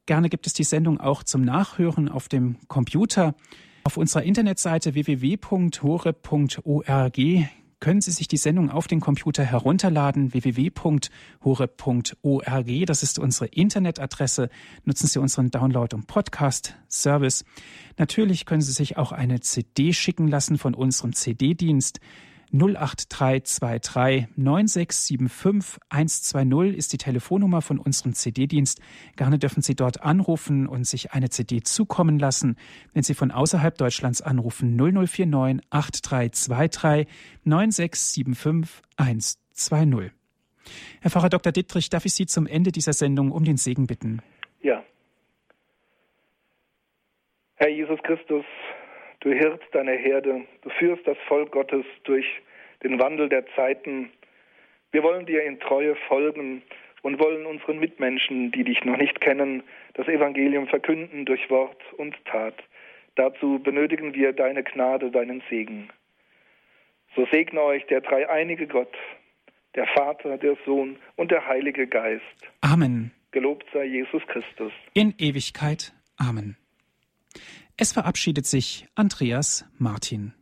Gerne 0.05 0.29
gibt 0.29 0.47
es 0.47 0.53
die 0.53 0.63
Sendung 0.63 0.97
auch 0.97 1.23
zum 1.23 1.41
Nachhören 1.43 2.07
auf 2.07 2.29
dem 2.29 2.55
Computer. 2.69 3.35
Auf 3.83 3.97
unserer 3.97 4.23
Internetseite 4.23 4.93
www.hore.org 4.93 5.81
können 7.81 7.99
Sie 7.99 8.11
sich 8.11 8.29
die 8.29 8.37
Sendung 8.37 8.69
auf 8.69 8.87
den 8.87 9.01
Computer 9.01 9.43
herunterladen, 9.43 10.33
www.hore.org. 10.33 11.09
Das 12.85 13.03
ist 13.03 13.19
unsere 13.19 13.47
Internetadresse. 13.47 14.49
Nutzen 14.85 15.07
Sie 15.07 15.19
unseren 15.19 15.51
Download- 15.51 15.93
und 15.95 16.07
Podcast-Service. 16.07 17.43
Natürlich 17.97 18.45
können 18.45 18.61
Sie 18.61 18.71
sich 18.71 18.95
auch 18.95 19.11
eine 19.11 19.41
CD 19.41 19.91
schicken 19.91 20.29
lassen 20.29 20.57
von 20.57 20.75
unserem 20.75 21.11
CD-Dienst. 21.11 21.99
08323 22.53 24.27
9675 24.35 25.79
120 25.89 26.77
ist 26.77 26.91
die 26.91 26.97
Telefonnummer 26.97 27.61
von 27.61 27.79
unserem 27.79 28.13
CD-Dienst. 28.13 28.81
Gerne 29.15 29.39
dürfen 29.39 29.61
Sie 29.61 29.75
dort 29.75 30.03
anrufen 30.03 30.67
und 30.67 30.85
sich 30.85 31.13
eine 31.13 31.29
CD 31.29 31.61
zukommen 31.61 32.19
lassen. 32.19 32.57
Wenn 32.93 33.03
Sie 33.03 33.13
von 33.13 33.31
außerhalb 33.31 33.77
Deutschlands 33.77 34.21
anrufen, 34.21 34.75
0049 34.75 35.65
8323 35.69 37.07
9675 37.45 38.83
120. 38.97 40.11
Herr 41.01 41.11
Pfarrer 41.11 41.29
Dr. 41.29 41.51
Dittrich, 41.51 41.89
darf 41.89 42.05
ich 42.05 42.13
Sie 42.13 42.25
zum 42.25 42.47
Ende 42.47 42.71
dieser 42.71 42.93
Sendung 42.93 43.31
um 43.31 43.45
den 43.45 43.57
Segen 43.57 43.87
bitten? 43.87 44.21
Ja. 44.61 44.83
Herr 47.55 47.69
Jesus 47.69 47.99
Christus, 48.03 48.45
Du 49.21 49.31
hirtst 49.31 49.67
deine 49.71 49.93
Herde, 49.93 50.45
du 50.61 50.69
führst 50.71 51.07
das 51.07 51.17
Volk 51.27 51.51
Gottes 51.51 51.85
durch 52.03 52.25
den 52.83 52.99
Wandel 52.99 53.29
der 53.29 53.45
Zeiten. 53.55 54.11
Wir 54.91 55.03
wollen 55.03 55.25
dir 55.25 55.43
in 55.43 55.59
Treue 55.59 55.95
folgen 56.07 56.63
und 57.03 57.19
wollen 57.19 57.45
unseren 57.45 57.79
Mitmenschen, 57.79 58.51
die 58.51 58.63
dich 58.63 58.83
noch 58.83 58.97
nicht 58.97 59.21
kennen, 59.21 59.63
das 59.93 60.07
Evangelium 60.07 60.67
verkünden 60.67 61.25
durch 61.25 61.49
Wort 61.49 61.81
und 61.97 62.15
Tat. 62.25 62.55
Dazu 63.15 63.59
benötigen 63.59 64.15
wir 64.15 64.33
deine 64.33 64.63
Gnade, 64.63 65.11
deinen 65.11 65.43
Segen. 65.49 65.89
So 67.15 67.27
segne 67.31 67.61
euch 67.61 67.85
der 67.87 68.01
dreieinige 68.01 68.67
Gott, 68.67 68.95
der 69.75 69.85
Vater, 69.87 70.37
der 70.37 70.57
Sohn 70.65 70.97
und 71.15 71.29
der 71.29 71.45
Heilige 71.45 71.85
Geist. 71.87 72.23
Amen. 72.61 73.11
Gelobt 73.31 73.67
sei 73.73 73.85
Jesus 73.85 74.21
Christus. 74.27 74.71
In 74.93 75.13
Ewigkeit. 75.19 75.93
Amen. 76.17 76.57
Es 77.77 77.91
verabschiedet 77.91 78.45
sich 78.45 78.87
Andreas 78.95 79.65
Martin. 79.77 80.33